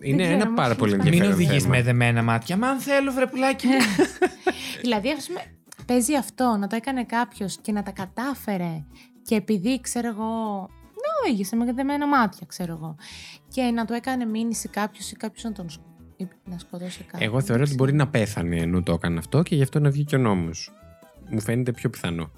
Είναι 0.00 0.16
δεν 0.16 0.24
ξέρω, 0.26 0.40
ένα 0.40 0.48
μου 0.48 0.54
πάρα 0.54 0.68
έχει 0.70 0.78
πολύ 0.78 0.90
φανεί. 0.90 1.02
ενδιαφέρον. 1.04 1.36
Μην 1.36 1.44
οδηγείς 1.46 1.62
θέμα. 1.62 1.76
με 1.76 1.82
δεμένα 1.82 2.22
μάτια. 2.22 2.56
Μα 2.56 2.68
αν 2.68 2.78
θέλω, 2.78 3.12
βρε 3.12 3.26
πουλάκι 3.26 3.66
μου. 3.66 3.72
Δηλαδή, 4.82 5.08
ας 5.10 5.26
πούμε, 5.26 5.40
παίζει 5.86 6.14
αυτό, 6.16 6.56
να 6.60 6.66
το 6.66 6.76
έκανε 6.76 7.04
κάποιος 7.04 7.58
και 7.62 7.72
να 7.72 7.82
τα 7.82 7.90
κατάφερε 7.90 8.82
και 9.28 9.34
επειδή, 9.34 9.80
ξέρω 9.80 10.08
εγώ, 10.08 10.24
να 10.94 11.10
οδήγησε 11.24 11.56
με 11.56 11.72
δεμένα 11.72 12.06
μάτια, 12.06 12.46
ξέρω 12.46 12.72
εγώ, 12.72 12.96
και 13.48 13.62
να 13.62 13.84
του 13.84 13.92
έκανε 13.92 14.24
μήνυση 14.24 14.68
κάποιος 14.68 15.10
ή 15.10 15.16
κάποιος 15.16 15.44
να 15.44 15.52
τον 15.52 15.70
σκ... 15.70 15.80
ή 16.16 16.28
να 16.44 16.58
σκοτώσει 16.58 17.02
κάποιον. 17.02 17.28
Εγώ 17.28 17.40
θεωρώ 17.40 17.62
ότι 17.66 17.74
μπορεί 17.74 17.92
να 17.92 18.08
πέθανε 18.08 18.56
ενώ 18.56 18.82
το 18.82 18.92
έκανε 18.92 19.18
αυτό 19.18 19.42
και 19.42 19.54
γι' 19.54 19.62
αυτό 19.62 19.80
να 19.80 19.90
βγει 19.90 20.04
και 20.04 20.16
ο 20.16 20.18
νόμος. 20.18 20.72
Μου 21.30 21.40
φαίνεται 21.40 21.72
πιο 21.72 21.90
πιθανό. 21.90 22.30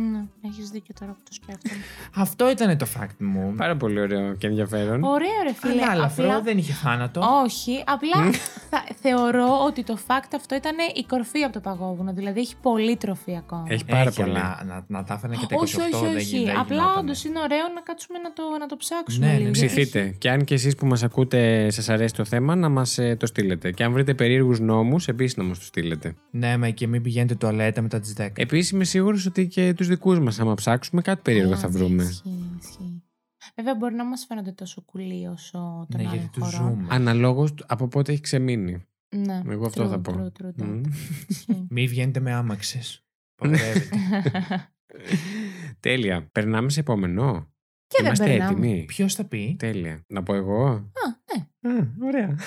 Ναι, 0.00 0.24
έχεις 0.48 0.70
δίκιο 0.70 0.94
τώρα 1.00 1.12
που 1.12 1.18
το 1.28 1.32
σκέφτομαι. 1.32 1.82
Αυτό 2.14 2.50
ήταν 2.50 2.78
το 2.78 2.86
fact 2.98 3.14
μου. 3.18 3.54
Πάρα 3.56 3.76
πολύ 3.76 4.00
ωραίο 4.00 4.34
και 4.34 4.46
ενδιαφέρον. 4.46 5.02
Ωραίο, 5.04 5.28
ρε 5.46 5.52
φίλε. 5.52 5.82
Ανάλαφρο, 5.82 6.24
απλά- 6.24 6.40
δεν 6.40 6.58
είχε 6.58 6.72
θάνατο. 6.72 7.20
Όχι, 7.44 7.82
απλά 7.86 8.32
θα, 8.70 8.84
θεωρώ 9.00 9.46
ότι 9.66 9.84
το 9.84 9.98
fact 10.06 10.28
αυτό 10.34 10.54
ήταν 10.54 10.74
η 10.96 11.02
κορφή 11.04 11.42
από 11.42 11.52
το 11.52 11.60
παγόβουνο. 11.60 12.12
Δηλαδή 12.12 12.40
έχει 12.40 12.54
πολύ 12.62 12.96
τροφή 12.96 13.36
ακόμα. 13.36 13.64
Έχει 13.68 13.84
πάρα 13.84 14.00
Έχει, 14.08 14.20
πολύ. 14.20 14.30
αλλά 14.30 14.62
να, 14.66 14.84
να 14.88 15.04
τα 15.04 15.14
έφανε 15.14 15.36
και 15.36 15.46
τα 15.46 15.56
28 15.56 15.60
όχι, 15.62 15.80
όχι, 15.80 16.04
δεν, 16.04 16.16
όχι. 16.16 16.38
γι- 16.38 16.44
δεν 16.44 16.58
Απλά 16.58 16.74
γινότανε. 16.76 17.00
όντως 17.00 17.24
είναι 17.24 17.38
ωραίο 17.38 17.64
να 17.74 17.80
κάτσουμε 17.80 18.18
να 18.18 18.32
το, 18.32 18.42
να 18.60 18.66
το 18.66 18.76
ψάξουμε. 18.76 19.26
Ναι, 19.26 19.32
ναι, 19.32 19.38
λίγο. 19.38 19.50
Ψηθείτε. 19.50 20.14
Και 20.18 20.30
αν 20.30 20.44
και 20.44 20.54
εσείς 20.54 20.74
που 20.74 20.86
μας 20.86 21.02
ακούτε 21.02 21.70
σας 21.70 21.88
αρέσει 21.88 22.14
το 22.14 22.24
θέμα, 22.24 22.54
να 22.54 22.68
μας 22.68 22.98
το 23.18 23.26
στείλετε. 23.26 23.70
Και 23.70 23.84
αν 23.84 23.92
βρείτε 23.92 24.14
περίεργους 24.14 24.60
νόμους, 24.60 25.08
επίσης 25.08 25.36
να 25.36 25.44
μας 25.44 25.58
το 25.58 25.64
στείλετε. 25.64 26.14
Ναι, 26.30 26.56
μα 26.56 26.68
και 26.70 26.86
μην 26.86 27.02
πηγαίνετε 27.02 27.34
τουαλέτα 27.34 27.82
μετά 27.82 28.00
τις 28.00 28.14
10. 28.18 28.26
Επίσης, 28.36 28.70
είμαι 28.70 28.84
σίγουρος 28.84 29.26
ότι 29.26 29.46
και 29.46 29.72
τους 29.76 29.87
δικούς 29.88 30.18
μας, 30.18 30.38
άμα 30.40 30.54
ψάξουμε, 30.54 31.02
κάτι 31.02 31.22
περίεργο 31.22 31.50
Καλά, 31.50 31.60
θα 31.62 31.68
ναι, 31.68 31.78
βρούμε. 31.78 32.02
Ισχύει, 32.02 32.50
ισχύει. 32.60 33.02
Βέβαια, 33.56 33.74
μπορεί 33.76 33.94
να 33.94 34.04
μας 34.04 34.24
φαίνονται 34.28 34.52
τόσο 34.52 34.80
κουλοί 34.82 35.26
όσο 35.26 35.86
των 35.88 36.00
ναι, 36.00 36.08
άλλων 36.08 36.12
γιατί 36.18 36.40
τους 36.40 36.54
χωρών. 36.54 36.70
ζούμε. 36.70 36.86
Αναλόγως 36.90 37.54
από 37.66 37.88
πότε 37.88 38.12
έχει 38.12 38.20
ξεμείνει. 38.20 38.86
Ναι, 39.16 39.42
Εγώ 39.48 39.66
αυτό 39.66 39.84
true, 39.84 39.88
θα 39.88 40.00
πω. 40.00 40.12
true, 40.12 40.42
true, 40.44 40.50
Μμ. 40.56 40.80
true. 40.84 40.90
Ισχύει. 41.28 41.66
Μην 41.70 41.88
βγαίνετε 41.88 42.20
με 42.20 42.32
άμαξες. 42.32 43.04
Παπαδεύετε. 43.42 43.96
Τέλεια. 45.80 46.28
Περνάμε 46.32 46.70
σε 46.70 46.80
επόμενο. 46.80 47.52
Και 47.88 47.96
δεν 47.96 48.04
Είμαστε 48.04 48.24
περνάμε. 48.24 48.50
έτοιμοι. 48.66 48.84
Ποιος 48.86 49.14
θα 49.14 49.24
πει; 49.24 49.56
Τέλεια. 49.58 50.02
Να 50.06 50.22
πω 50.22 50.34
εγώ. 50.34 50.66
Α, 50.66 50.80
ναι. 51.60 51.70
Α, 51.72 51.86
ωραία. 52.04 52.38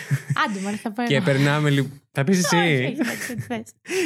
Άντε, 0.48 0.60
μόλι 0.64 0.76
θα 0.76 0.92
πω 0.92 1.04
και 1.04 1.16
εγώ. 1.16 1.26
περνάμε 1.26 1.70
λοιπόν. 1.70 2.02
Θα 2.12 2.24
πεις 2.24 2.46
Όχι, 2.46 2.56
όχι, 2.56 2.66
εσύ. 2.74 2.96
εντάξει, 3.00 3.36
τι 3.36 3.42
θες. 3.42 3.64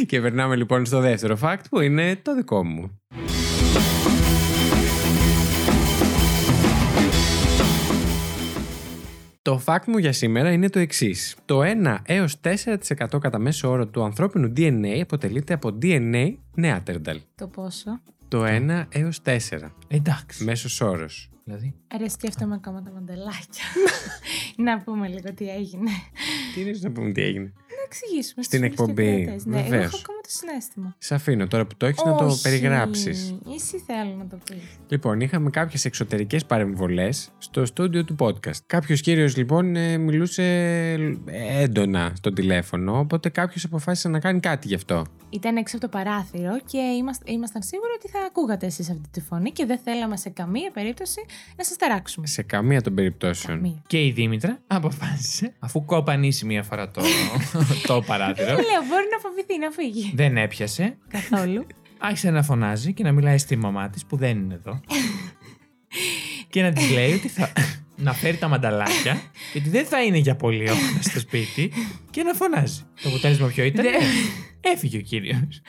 και 0.07 0.21
περνάμε 0.21 0.55
λοιπόν 0.55 0.85
στο 0.85 0.99
δεύτερο 0.99 1.37
fact 1.41 1.61
που 1.69 1.79
είναι 1.79 2.15
το 2.15 2.35
δικό 2.35 2.63
μου. 2.65 2.99
Το 9.41 9.61
fact 9.65 9.83
μου 9.87 9.97
για 9.97 10.11
σήμερα 10.11 10.51
είναι 10.51 10.69
το 10.69 10.79
εξής. 10.79 11.35
Το 11.45 11.61
1 11.63 11.97
έως 12.05 12.35
4% 12.43 13.19
κατά 13.19 13.39
μέσο 13.39 13.69
όρο 13.69 13.87
του 13.87 14.03
ανθρώπινου 14.03 14.53
DNA 14.57 14.99
αποτελείται 15.01 15.53
από 15.53 15.77
DNA 15.81 16.33
νεάτερνταλ. 16.55 17.19
Το 17.35 17.47
πόσο; 17.47 18.01
Το 18.35 18.43
1 18.45 18.85
έως 18.89 19.21
4. 19.25 19.37
Εντάξει. 19.87 20.43
Μέσος 20.43 20.81
όρος. 20.81 21.29
Δηλαδή. 21.43 21.75
Ρε, 21.97 22.09
σκέφτομαι 22.09 22.55
ακόμα 22.55 22.81
τα 22.81 22.91
μαντελάκια. 22.91 23.63
να 24.65 24.81
πούμε 24.81 25.07
λίγο 25.07 25.33
τι 25.33 25.49
έγινε. 25.49 25.91
Τι 26.53 26.61
είναι 26.61 26.77
να 26.81 26.91
πούμε 26.91 27.11
τι 27.11 27.21
έγινε; 27.21 27.43
Να 27.45 27.83
εξηγήσουμε 27.85 28.43
Στην 28.43 28.59
στους 28.63 28.75
φίλους 28.75 28.95
και 28.95 29.01
εκπομπή, 29.01 29.21
ακροατές. 29.21 29.45
Ναι, 29.45 29.59
εγώ 29.59 29.69
βεβαίως. 29.69 29.85
έχω 29.85 29.97
ακόμα 30.03 30.14
το 30.25 30.31
συνέστημα. 30.31 30.95
Σε 30.97 31.15
αφήνω 31.15 31.47
τώρα 31.47 31.65
που 31.65 31.75
το 31.77 31.85
έχεις 31.85 32.03
να 32.03 32.15
το 32.15 32.25
Όχι, 32.25 32.41
περιγράψεις. 32.41 33.35
Εσύ 33.55 33.83
θέλω 33.85 34.15
να 34.17 34.27
το 34.27 34.37
πεις. 34.49 34.63
Λοιπόν, 34.87 35.19
είχαμε 35.19 35.49
κάποιες 35.49 35.85
εξωτερικές 35.85 36.45
παρεμβολές 36.45 37.31
στο 37.37 37.65
στούντιο 37.65 38.03
του 38.03 38.15
podcast. 38.19 38.57
Κάποιος 38.65 39.01
κύριος 39.01 39.37
λοιπόν 39.37 39.75
ε, 39.75 39.97
μιλούσε 39.97 40.43
ε, 41.25 41.61
έντονα 41.61 42.11
στο 42.15 42.33
τηλέφωνο, 42.33 42.99
οπότε 42.99 43.29
κάποιος 43.29 43.63
αποφάσισε 43.63 44.09
να 44.09 44.19
κάνει 44.19 44.39
κάτι 44.39 44.67
γι' 44.67 44.75
αυτό. 44.75 45.05
Ήταν 45.29 45.57
έξω 45.57 45.77
από 45.77 45.85
το 45.85 45.97
παράθυρο 45.97 46.59
και 46.65 46.77
είμαστε, 46.77 47.31
ήμασταν 47.31 47.61
σίγουροι 47.61 47.91
ότι 47.95 48.07
θα 48.07 48.19
ακούγατε 48.27 48.65
εσείς 48.65 48.89
αυτή 48.89 49.09
τη 49.11 49.21
φωνή 49.21 49.51
και 49.51 49.65
δεν 49.65 49.79
θέλαμε 49.83 50.17
σε 50.17 50.29
καμία 50.29 50.71
περίπτωση 50.73 51.25
να 51.57 51.63
σας 51.63 51.77
ταράξουμε. 51.77 52.27
Σε 52.27 52.41
καμία 52.43 52.81
των 52.81 52.93
περιπτώσεων. 52.93 53.57
Καμία. 53.57 53.81
Και 53.87 54.05
η 54.05 54.11
Δήμητρα 54.11 54.59
αποφάσισε, 54.67 55.53
αφού 55.59 55.85
κοπανίσει 55.85 56.45
μία 56.45 56.63
φορά 56.63 56.91
το, 56.91 57.01
το 57.87 58.01
παράθυρο, 58.01 58.47
Λέω, 58.47 58.81
μπορεί 58.89 59.05
να 59.11 59.19
φοβηθεί 59.19 59.57
να 59.59 59.69
φύγει. 59.69 60.13
Δεν 60.15 60.37
έπιασε, 60.37 60.97
Καθόλου. 61.07 61.65
άρχισε 61.97 62.29
να 62.31 62.43
φωνάζει 62.43 62.93
και 62.93 63.03
να 63.03 63.11
μιλάει 63.11 63.37
στη 63.37 63.55
μαμά 63.55 63.89
της 63.89 64.05
που 64.05 64.17
δεν 64.17 64.37
είναι 64.37 64.53
εδώ. 64.53 64.81
και 66.49 66.61
να 66.61 66.71
της 66.71 66.89
λέει 66.91 67.13
ότι 67.13 67.27
θα. 67.27 67.51
να 67.95 68.13
φέρει 68.13 68.37
τα 68.37 68.47
μανταλάκια, 68.47 69.21
γιατί 69.53 69.69
δεν 69.69 69.85
θα 69.85 70.03
είναι 70.03 70.17
για 70.17 70.35
πολύ 70.35 70.69
ώρα 70.69 70.79
στο 71.01 71.19
σπίτι, 71.19 71.71
και 72.11 72.23
να 72.23 72.33
φωνάζει. 72.33 72.81
Το 73.01 73.09
αποτέλεσμα 73.09 73.47
ποιο 73.47 73.63
ήταν; 73.63 73.85
Δεν- 74.65 74.73
Έφυγε 74.73 74.97
ο 74.97 75.01
κύριος. 75.01 75.61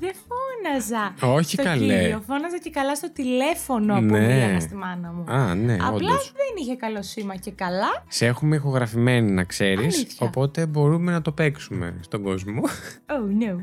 Δεν 0.00 0.12
φώναζα. 0.28 1.14
Όχι 1.34 1.52
στο 1.52 1.62
καλέ. 1.62 1.98
κύριο. 1.98 2.22
Φώναζα 2.26 2.58
και 2.58 2.70
καλά 2.70 2.94
στο 2.96 3.12
τηλέφωνο 3.12 3.94
που 3.94 4.00
Ναι. 4.00 4.20
μίλαγα 4.34 4.60
στη 4.60 4.74
μάνα 4.74 5.12
μου. 5.12 5.24
Α, 5.32 5.54
ναι, 5.54 5.72
Απλά 5.74 5.88
όντως. 5.90 6.32
δεν 6.36 6.62
είχε 6.62 6.74
καλό 6.76 7.02
σήμα 7.02 7.36
και 7.36 7.50
καλά. 7.50 8.04
Σε 8.08 8.26
έχουμε 8.26 8.56
ηχογραφημένη 8.56 9.30
να 9.30 9.44
ξέρεις, 9.44 9.94
Αλήθεια. 9.96 10.26
οπότε 10.26 10.66
μπορούμε 10.66 11.12
να 11.12 11.22
το 11.22 11.32
παίξουμε 11.32 11.98
στον 12.00 12.22
κόσμο. 12.22 12.62
Oh 13.06 13.42
no. 13.42 13.56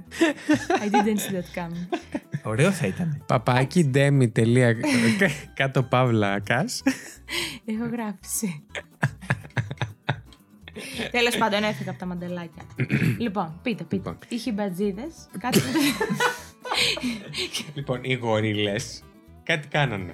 I 0.84 0.89
didn't 0.91 1.17
see 1.19 1.34
that 1.36 1.60
coming. 1.63 1.97
Ωραίο 2.43 2.71
θα 2.71 2.88
ήταν. 2.88 3.23
Παπάκι 3.28 3.84
ντέμι 3.86 4.30
τελεία 4.30 4.76
κάτω 5.54 5.84
παύλα 5.84 6.39
κας. 6.39 6.82
Έχω 7.65 7.89
γράψει. 7.91 8.63
Τέλος 11.18 11.38
πάντων, 11.38 11.63
έφυγα 11.63 11.90
από 11.90 12.00
τα 12.00 12.06
μαντελάκια. 12.06 12.63
λοιπόν, 13.26 13.60
πείτε, 13.63 13.84
πείτε. 13.84 13.96
Λοιπόν. 13.96 14.18
Είχε 14.28 14.52
μπατζίδε. 14.52 15.08
Κάτι 15.44 15.60
που. 15.60 15.66
Λοιπόν, 17.74 18.00
οι 18.04 18.13
γορίλες 18.13 19.04
κάτι 19.44 19.68
κάνανε. 19.68 20.13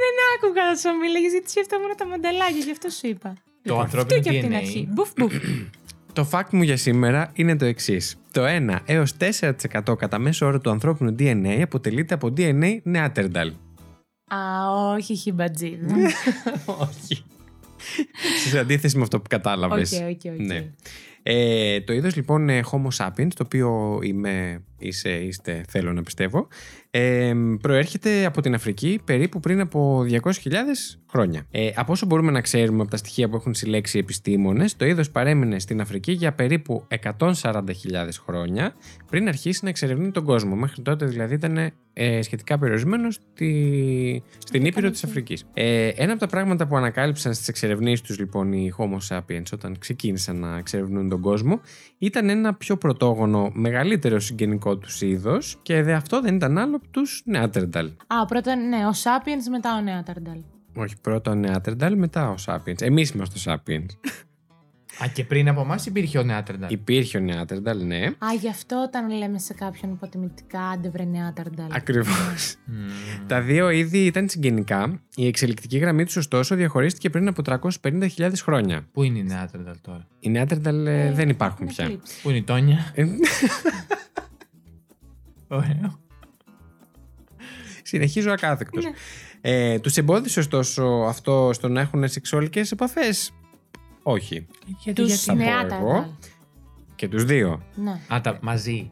Δεν 0.00 0.14
άκουγα 0.36 0.64
να 0.64 0.74
σου 0.76 0.88
μίλαγε 1.00 1.28
γιατί 1.28 1.50
σκέφτομαι 1.50 1.94
τα 1.94 2.06
μαντελάκια, 2.06 2.58
γι' 2.64 2.70
αυτό 2.70 2.88
σου 2.88 3.06
είπα. 3.06 3.32
Το 3.62 3.78
Αυτό 3.80 3.98
ανθρώπινο 3.98 4.20
και 4.20 4.28
από 4.30 4.40
την 4.40 4.50
DNA. 4.50 4.54
αρχή. 4.54 4.88
Μπουφ, 4.90 5.10
μπουφ. 5.16 5.34
Το 6.12 6.28
fact 6.32 6.48
μου 6.50 6.62
για 6.62 6.76
σήμερα 6.76 7.30
είναι 7.34 7.56
το 7.56 7.64
εξής. 7.64 8.16
Το 8.30 8.42
1 8.70 8.76
έως 8.84 9.14
4% 9.50 9.98
κατά 9.98 10.18
μέσο 10.18 10.46
όρο 10.46 10.60
του 10.60 10.70
ανθρώπινου 10.70 11.14
DNA 11.18 11.60
αποτελείται 11.62 12.14
από 12.14 12.32
DNA 12.36 12.78
νεάτερνταλ. 12.82 13.52
Α, 14.34 14.38
όχι, 14.94 15.12
είχε 15.12 15.32
μπατζίδα. 15.32 15.94
Όχι. 16.66 17.24
Σε 18.48 18.58
αντίθεση 18.58 18.96
με 18.96 19.02
αυτό 19.02 19.20
που 19.20 19.28
κατάλαβες. 19.28 19.92
OK, 19.92 20.00
OK, 20.00 20.32
OK. 20.32 20.46
Ναι. 20.46 20.70
Ε, 21.22 21.80
το 21.80 21.92
είδος 21.92 22.16
λοιπόν 22.16 22.48
ε, 22.48 22.60
Homo 22.70 22.88
sapiens, 22.96 23.28
το 23.34 23.42
οποίο 23.44 23.98
είμαι, 24.02 24.62
είσαι, 24.78 25.10
είστε, 25.10 25.64
θέλω 25.68 25.92
να 25.92 26.02
πιστεύω, 26.02 26.48
ε, 26.90 27.32
προέρχεται 27.60 28.24
από 28.24 28.40
την 28.40 28.54
Αφρική 28.54 29.00
περίπου 29.04 29.40
πριν 29.40 29.60
από 29.60 30.04
200.000 30.08 31.00
χρόνια. 31.10 31.46
Ε, 31.50 31.70
από 31.74 31.92
όσο 31.92 32.06
μπορούμε 32.06 32.30
να 32.30 32.40
ξέρουμε 32.40 32.82
από 32.82 32.90
τα 32.90 32.96
στοιχεία 32.96 33.28
που 33.28 33.36
έχουν 33.36 33.54
συλλέξει 33.54 33.96
οι 33.96 34.00
επιστήμονες, 34.00 34.76
το 34.76 34.86
είδος 34.86 35.10
παρέμεινε 35.10 35.58
στην 35.58 35.80
Αφρική 35.80 36.12
για 36.12 36.32
περίπου 36.32 36.86
140.000 37.02 37.62
χρόνια 38.24 38.74
πριν 39.10 39.28
αρχίσει 39.28 39.60
να 39.62 39.68
εξερευνεί 39.68 40.10
τον 40.10 40.24
κόσμο. 40.24 40.54
Μέχρι 40.56 40.82
τότε 40.82 41.06
δηλαδή 41.06 41.34
ήταν 41.34 41.72
ε, 41.92 42.22
σχετικά 42.22 42.58
περιορισμένο 42.58 43.10
στη, 43.10 44.22
στην 44.38 44.64
Ήπειρο 44.64 44.90
της 44.90 45.04
Αφρικής. 45.04 45.44
Ε, 45.54 45.88
ένα 45.88 46.10
από 46.10 46.20
τα 46.20 46.26
πράγματα 46.26 46.66
που 46.66 46.76
ανακάλυψαν 46.76 47.34
στις 47.34 47.48
εξερευνήσεις 47.48 48.00
τους 48.00 48.18
λοιπόν 48.18 48.52
οι 48.52 48.72
Homo 48.78 48.98
sapiens 49.08 49.52
όταν 49.52 49.78
ξεκίνησαν 49.78 50.38
να 50.38 50.56
εξερευνούν 50.56 51.08
τον 51.08 51.20
κόσμο 51.20 51.60
ήταν 51.98 52.28
ένα 52.28 52.54
πιο 52.54 52.76
πρωτόγονο, 52.76 53.50
μεγαλύτερο 53.54 54.20
συγγενικό 54.20 54.67
τους 54.76 55.00
είδος 55.02 55.58
και 55.62 55.82
δε 55.82 55.92
αυτό 55.92 56.20
δεν 56.20 56.34
ήταν 56.34 56.58
άλλο 56.58 56.76
από 56.76 56.88
τους 56.88 57.22
Νεάτερνταλ. 57.24 57.90
Α, 58.06 58.24
πρώτα 58.24 58.56
ναι, 58.56 58.76
ο 58.86 58.90
Sapiens, 59.02 59.48
μετά 59.50 59.76
ο 59.76 59.80
Νέαταρνταλ. 59.80 60.38
Όχι, 60.76 60.94
πρώτα 61.00 61.30
ο 61.30 61.34
Νεάτερνταλ, 61.34 61.96
μετά 61.98 62.30
ο 62.30 62.34
Sapiens. 62.46 62.82
Εμείς 62.82 63.10
είμαστε 63.10 63.50
ο 63.50 63.54
Sapiens. 63.54 63.86
Α, 65.04 65.06
και 65.12 65.24
πριν 65.24 65.48
από 65.48 65.60
εμάς 65.60 65.86
υπήρχε 65.86 66.18
ο 66.18 66.22
Νεάτερνταλ. 66.22 66.72
Υπήρχε 66.72 67.18
ο 67.18 67.20
Νεάτερνταλ, 67.20 67.86
ναι. 67.86 68.04
Α, 68.06 68.32
γι' 68.40 68.48
αυτό 68.48 68.82
όταν 68.86 69.10
λέμε 69.10 69.38
σε 69.38 69.54
κάποιον 69.54 69.92
υποτιμητικά, 69.92 70.60
άντε 70.60 70.90
βρε 70.90 71.04
Νέαταρνταλ. 71.04 71.66
Ακριβώς. 71.72 72.56
Μμμ. 72.66 73.26
Τα 73.26 73.40
δύο 73.40 73.70
είδη 73.70 73.98
ήταν 74.04 74.28
συγγενικά. 74.28 75.00
Η 75.14 75.26
εξελικτική 75.26 75.78
γραμμή 75.78 76.04
τους, 76.04 76.16
ωστόσο, 76.16 76.54
διαχωρίστηκε 76.54 77.10
πριν 77.10 77.28
από 77.28 77.42
350.000 77.44 78.32
χρόνια. 78.42 78.86
Πού 78.92 79.02
είναι 79.02 79.18
η 79.18 79.22
Νεάτερνταλ 79.22 79.74
τώρα; 79.80 80.06
Οι 80.20 80.30
Νεάτερνταλ 80.30 80.86
ε, 80.86 81.12
δεν 81.12 81.28
υπάρχουν 81.28 81.66
έχουν 81.66 81.74
πια. 81.76 81.84
εκλείψει. 81.84 82.22
Πού 82.22 82.28
είναι 82.28 82.38
η 82.38 82.42
Τόνια; 82.42 82.78
Ε, 85.48 85.54
Ωραίο. 85.54 85.98
Συνεχίζω 87.82 88.30
ακάθεκτος. 88.32 88.84
Ναι. 88.84 88.90
Ε, 89.40 89.78
τους 89.78 89.96
εμπόδισε 89.96 90.38
ωστόσο 90.38 90.84
αυτό 90.84 91.50
στο 91.52 91.68
να 91.68 91.80
έχουν 91.80 92.08
σεξουαλικές 92.08 92.72
επαφές; 92.72 93.32
Όχι. 94.02 94.46
Γιατί, 94.82 95.02
Τους 95.02 95.20
θα 95.22 95.32
πω 95.32 95.38
Νέαταρνταλ. 95.38 95.78
εγώ. 95.78 96.16
Και 96.94 97.08
τους 97.08 97.24
δύο. 97.24 97.62
Ναι. 97.74 98.00
Α, 98.14 98.20
τα 98.20 98.38
μαζί. 98.42 98.90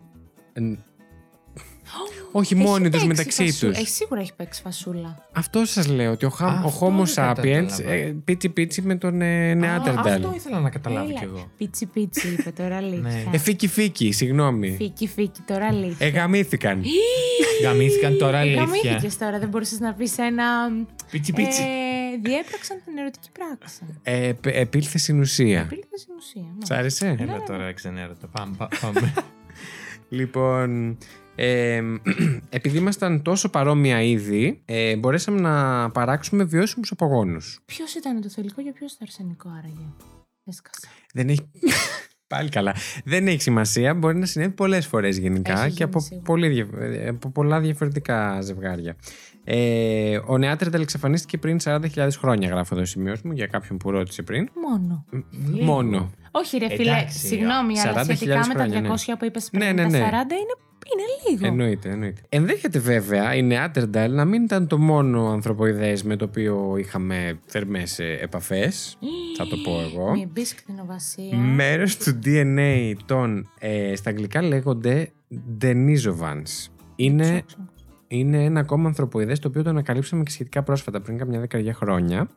Ε, 2.37 2.39
Όχι 2.39 2.55
Έχει 2.55 2.63
μόνοι 2.63 2.83
τους 2.83 2.91
παίξει 2.91 3.07
μεταξύ 3.07 3.45
φασού- 3.45 3.69
τους. 3.69 3.79
Έχει 3.79 3.89
σίγουρα 3.89 4.21
έχει 4.21 4.35
παίξει 4.37 4.61
φασούλα. 4.63 5.29
Αυτό 5.33 5.65
σας 5.65 5.87
λέω, 5.89 6.11
ότι 6.13 6.25
ο, 6.27 6.29
χα... 6.29 6.47
Α, 6.47 6.63
ο 6.65 6.67
αυτό 6.67 6.87
Homo 6.87 7.05
δεν 7.05 7.07
sapiens 7.07 7.35
κατάλαβα. 7.67 7.91
ε, 7.93 8.17
πίτσι 8.25 8.49
πίτσι 8.49 8.83
με 8.83 8.95
τον 8.97 9.21
ε, 9.21 9.51
Α, 9.51 9.57
Neanderthal. 9.61 9.97
Αυτό 10.07 10.33
ήθελα 10.35 10.61
να 10.61 10.71
καταλάβω 10.71 11.09
Έλα. 11.09 11.19
κι 11.19 11.25
εγώ. 11.25 11.51
Πίτσι 11.57 11.87
πίτσι 11.87 12.29
είπε 12.39 12.51
τώρα 12.51 12.77
αλήθεια. 12.77 13.01
Ναι. 13.01 13.25
Ε, 13.33 13.39
φίκι 13.39 13.67
φίκι, 13.69 14.13
συγγνώμη. 14.13 14.71
Φίκι 14.79 15.07
φίκι 15.09 15.41
τώρα 15.47 15.67
αλήθεια. 15.67 16.07
Εγαμήθηκαν. 16.07 16.83
Γαμήθηκαν 17.63 18.19
τώρα 18.19 18.39
αλήθεια. 18.39 18.63
Γαμήθηκες 18.65 19.19
τώρα, 19.19 19.39
δεν 19.39 19.49
μπορούσες 19.49 19.79
να 19.81 19.93
πεις 19.95 20.19
ένα... 20.19 20.45
Πίτσι 21.11 21.33
πίτσι. 21.33 21.63
Ε, 21.63 21.67
διέπραξαν 22.23 22.81
την 22.85 22.97
ερωτική 22.99 23.29
πράξη. 23.33 23.81
Ε, 24.03 24.33
π- 24.41 24.47
επήλθε 24.47 24.99
στην 24.99 25.21
ουσία. 25.21 25.61
Υπήρχε 25.61 25.97
στην 25.97 26.15
ουσία. 26.19 26.55
Σ' 26.65 26.69
ναι. 26.71 26.77
άρεσε; 26.77 27.17
Έλα 27.21 27.43
τώρα 27.47 27.67
εξενέρωτο. 27.67 28.27
Πάμε. 28.27 28.55
πά- 28.59 28.73
πάμε. 28.81 29.13
Λοιπόν, 30.09 30.97
ε, 31.37 31.83
επειδή 32.49 32.79
ήμασταν 32.79 33.23
τόσο 33.23 33.49
παρόμοια 33.49 34.03
είδη, 34.03 34.63
ε, 34.65 34.97
μπορέσαμε 34.97 35.41
να 35.41 35.91
παράξουμε 35.91 36.45
βιώσιμους 36.45 36.91
απογόνους. 36.91 37.61
Ποιος 37.65 37.95
ήταν 37.95 38.21
το 38.21 38.29
θηλυκό 38.29 38.63
και 38.63 38.73
ποιος 38.73 38.93
το 38.93 38.99
αρσενικό 39.03 39.49
άραγε; 39.59 39.87
Έσκασα. 40.45 40.89
Δεν 41.15 41.29
έχει... 41.29 41.41
Πάλι 42.29 42.49
καλά. 42.49 42.75
Δεν 43.05 43.27
έχει 43.27 43.41
σημασία. 43.41 43.95
Μπορεί 43.95 44.17
να 44.19 44.27
συνέβη 44.27 44.53
πολλές 44.53 44.87
φορές 44.87 45.19
γενικά 45.19 45.53
Έχει 45.53 45.63
και 45.63 45.69
γίνει 45.69 45.85
από, 45.85 46.01
σίγουρα. 46.01 46.25
πολύ, 46.25 46.49
διαφ- 46.49 46.75
ε, 46.81 47.09
από 47.09 47.31
πολλά 47.31 47.61
διαφορετικά 47.61 48.41
ζευγάρια. 48.41 48.97
Ε, 49.45 50.19
ο 50.27 50.39
Νεάτερνταλ 50.39 50.81
εξαφανίστηκε 50.83 51.39
πριν 51.39 51.59
40.000 51.65 52.09
χρόνια, 52.19 52.49
γράφω 52.49 52.75
εδώ 52.75 52.85
σημείο 52.85 53.17
μου, 53.25 53.33
για 53.33 53.47
κάποιον 53.47 53.79
που 53.79 53.91
ρώτησε 53.91 54.23
πριν. 54.23 54.49
Μόνο. 54.69 55.05
Λίγο. 55.53 55.65
Μόνο. 55.65 56.11
Όχι 56.31 56.59
ρε 56.59 56.69
φίλε, 56.69 56.91
Εντάξει, 56.91 57.19
συγγνώμη, 57.27 57.81
αλλά 57.81 57.93
40.000 58.03 58.15
σχετικά 58.15 58.47
με 58.47 58.55
τα 58.55 58.65
200 58.67 58.69
χρόνια, 58.71 58.81
ναι. 58.81 59.17
που 59.17 59.25
είπες 59.25 59.49
πριν, 59.51 59.63
Ναι, 59.65 59.73
ναι, 59.73 59.85
ναι. 59.89 59.99
τα 59.99 60.07
40 60.09 60.11
είναι, 60.13 60.55
είναι 60.93 61.31
λίγο. 61.31 61.47
Εννοείται, 61.47 61.91
εννοείται. 61.91 62.21
Ενδέχεται 62.29 62.79
βέβαια 62.79 63.35
η 63.35 63.43
Νεάτερνταλ 63.43 64.15
να 64.15 64.25
μην 64.25 64.43
ήταν 64.43 64.67
το 64.67 64.79
μόνο 64.79 65.29
ανθρωποειδές 65.29 66.03
με 66.03 66.17
το 66.17 66.25
οποίο 66.25 66.77
είχαμε 66.79 67.39
θερμές 67.47 67.99
ε, 67.99 68.19
επαφές. 68.21 68.99
θα 69.37 69.47
το 69.47 69.57
πω 69.57 69.81
εγώ. 69.81 70.11
Μη 70.11 70.29
μπεις 70.33 70.55
κτηνοβασία. 70.55 71.37
Μέρος 71.37 71.97
του 71.97 72.19
DNA 72.25 72.93
των, 73.07 73.51
ε, 73.59 73.95
στα 73.97 74.11
αγγλικά 74.11 74.43
λέγονται 74.43 75.11
Denisovans. 75.63 76.71
Είναι, 76.97 77.25
Ψάξω. 77.25 77.57
είναι 78.09 78.45
ένα 78.45 78.61
ακόμα 78.61 78.89
ανθρωποειδές 78.89 79.39
το 79.39 79.49
οποίο 79.49 79.63
το 79.63 79.71
ανακαλύψαμε 79.71 80.23
και 80.23 80.31
σχετικά 80.31 80.63
πρόσφατα, 80.63 81.01
πριν 81.01 81.19
καμιά 81.19 81.41
δεκαετία 81.41 81.75
χρόνια. 81.75 82.29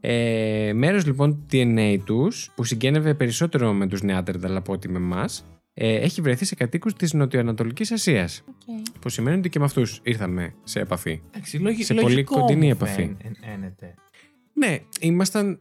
Ε, 0.00 0.72
μέρος 0.74 1.06
λοιπόν 1.06 1.30
του 1.30 1.46
DNA 1.52 1.98
τους, 2.04 2.50
που 2.54 2.64
συγγένευε 2.64 3.14
περισσότερο 3.14 3.72
με 3.72 3.86
τους 3.86 4.00
Neanderthal 4.02 4.54
από 4.54 4.72
ότι 4.72 4.88
με 4.88 4.98
εμάς, 4.98 5.44
ε, 5.82 5.94
έχει 5.94 6.20
βρεθεί 6.20 6.44
σε 6.44 6.54
κατοίκους 6.54 6.94
της 6.94 7.12
Νοτιοανατολικής 7.12 7.90
Ασίας. 7.92 8.42
Οκ. 8.66 8.98
Που 9.00 9.08
σημαίνει 9.08 9.38
ότι 9.38 9.48
και 9.48 9.58
με 9.58 9.64
αυτούς 9.64 10.00
ήρθαμε 10.02 10.54
σε 10.64 10.80
επαφή. 10.80 11.20
Εντάξει, 11.30 11.58
λογι- 11.58 11.84
Σε 11.84 11.94
πολύ 11.94 12.14
λογικό 12.14 12.40
κοντινή 12.40 12.64
μου 12.66 12.70
επαφή. 12.70 12.94
φαίν- 12.94 13.16
εν- 13.24 13.36
ένεται. 13.54 13.94
Ναι, 14.52 14.78
ήμασταν 15.00 15.60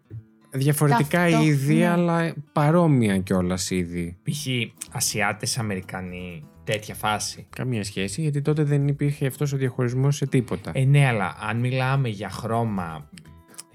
διαφορετικά 0.51 1.29
Ταυτό- 1.29 1.45
είδη, 1.45 1.75
ναι. 1.75 1.87
αλλά 1.87 2.33
παρόμοια 2.53 3.17
κιόλας 3.17 3.69
είδη. 3.71 4.17
Π.χ. 4.23 4.45
Ασιάτες, 4.91 5.57
Αμερικανοί, 5.57 6.43
τέτοια 6.63 6.95
φάση. 6.95 7.47
Καμία 7.55 7.83
σχέση, 7.83 8.21
γιατί 8.21 8.41
τότε 8.41 8.63
δεν 8.63 8.87
υπήρχε 8.87 9.25
αυτός 9.27 9.53
ο 9.53 9.57
διαχωρισμός 9.57 10.15
σε 10.15 10.27
τίποτα. 10.27 10.71
Ε, 10.73 10.83
ναι, 10.85 11.05
αλλά 11.07 11.35
αν 11.49 11.59
μιλάμε 11.59 12.09
για 12.09 12.29
χρώμα 12.29 13.09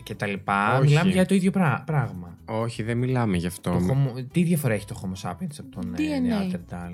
και 0.04 0.14
τα 0.14 0.26
λοιπά, 0.26 0.78
Όχι. 0.78 0.88
μιλάμε 0.88 1.10
για 1.10 1.26
το 1.26 1.34
ίδιο 1.34 1.50
πρά- 1.50 1.82
πράγμα. 1.86 2.38
Όχι, 2.44 2.82
δεν 2.82 2.96
μιλάμε 2.98 3.36
γι' 3.36 3.46
αυτό. 3.46 3.70
Το 3.70 3.78
homo- 3.88 4.24
τι 4.32 4.42
διαφορά 4.42 4.74
έχει 4.74 4.86
το 4.86 5.00
Homo 5.02 5.28
sapiens 5.30 5.56
από 5.58 5.70
τον 5.80 5.94
ε, 5.94 5.96
DNA. 5.98 6.54
Neanderthal; 6.54 6.92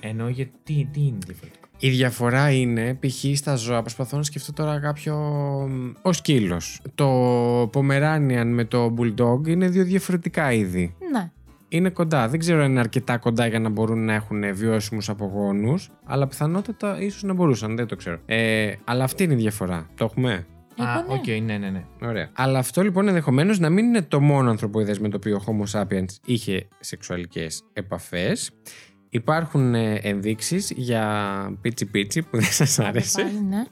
Εννοώ 0.00 0.28
γιατί 0.28 0.52
τι, 0.62 0.88
τι 0.92 1.00
είναι 1.00 1.18
διαφορετικό. 1.26 1.68
Η 1.78 1.90
διαφορά 1.90 2.50
είναι, 2.50 2.94
π.χ. 3.00 3.24
στα 3.38 3.54
ζώα, 3.54 3.80
προσπαθώ 3.80 4.16
να 4.16 4.22
σκεφτώ 4.22 4.52
τώρα 4.52 4.80
κάποιο... 4.80 5.14
Ο 6.02 6.12
σκύλος. 6.12 6.80
Το 6.94 7.62
Pomeranian 7.62 8.44
με 8.46 8.64
το 8.64 8.94
Bulldog 8.98 9.46
είναι 9.48 9.68
δύο 9.68 9.84
διαφορετικά 9.84 10.52
είδη. 10.52 10.94
Ναι. 11.12 11.30
Είναι 11.68 11.90
κοντά. 11.90 12.28
Δεν 12.28 12.38
ξέρω 12.38 12.62
αν 12.62 12.70
είναι 12.70 12.80
αρκετά 12.80 13.18
κοντά 13.18 13.46
για 13.46 13.58
να 13.60 13.68
μπορούν 13.68 14.04
να 14.04 14.12
έχουν 14.14 14.54
βιώσιμους 14.54 15.08
απογόνους, 15.08 15.90
αλλά 16.04 16.26
πιθανότατα 16.26 17.00
ίσως 17.00 17.22
να 17.22 17.32
μπορούσαν, 17.32 17.76
δεν 17.76 17.86
το 17.86 17.96
ξέρω. 17.96 18.18
Ε, 18.26 18.72
αλλά 18.84 19.04
αυτή 19.04 19.22
είναι 19.24 19.32
η 19.32 19.36
διαφορά. 19.36 19.86
Το 19.94 20.04
έχουμε; 20.04 20.46
Α, 20.84 20.98
Είπα 21.00 21.04
ναι. 21.08 21.14
οκ, 21.14 21.42
ναι, 21.42 21.58
ναι, 21.58 21.70
ναι. 21.70 21.84
Ωραία. 22.02 22.30
Αλλά 22.32 22.58
αυτό 22.58 22.82
λοιπόν 22.82 23.08
ενδεχομένως 23.08 23.58
να 23.58 23.70
μην 23.70 23.84
είναι 23.84 24.02
το 24.02 24.20
μόνο 24.20 24.50
ανθρωποειδές 24.50 24.98
με 24.98 25.08
το 25.08 25.16
οποίο 25.16 25.36
ο 25.36 25.42
Homo 25.46 25.80
sapiens 25.80 26.04
είχε 26.24 26.68
σεξουαλικές 26.80 27.62
επαφές. 27.72 28.50
Υπάρχουν 29.10 29.74
ε, 29.74 29.94
ενδείξεις 29.94 30.70
για 30.76 31.58
πίτσι 31.60 31.86
πίτσι 31.86 32.22
που 32.22 32.36
δεν 32.36 32.50
σας 32.52 32.78
άρεσε 32.78 33.22
Πάλι, 33.22 33.40
ναι. 33.48 33.62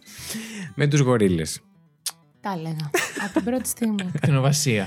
με 0.74 0.86
τους 0.86 1.00
γορίλες. 1.00 1.60
Τα 2.40 2.52
έλεγα. 2.58 2.90
Από 3.24 3.32
την 3.32 3.44
πρώτη 3.44 3.68
στιγμή. 3.68 4.10
Κτηνοβασία. 4.20 4.86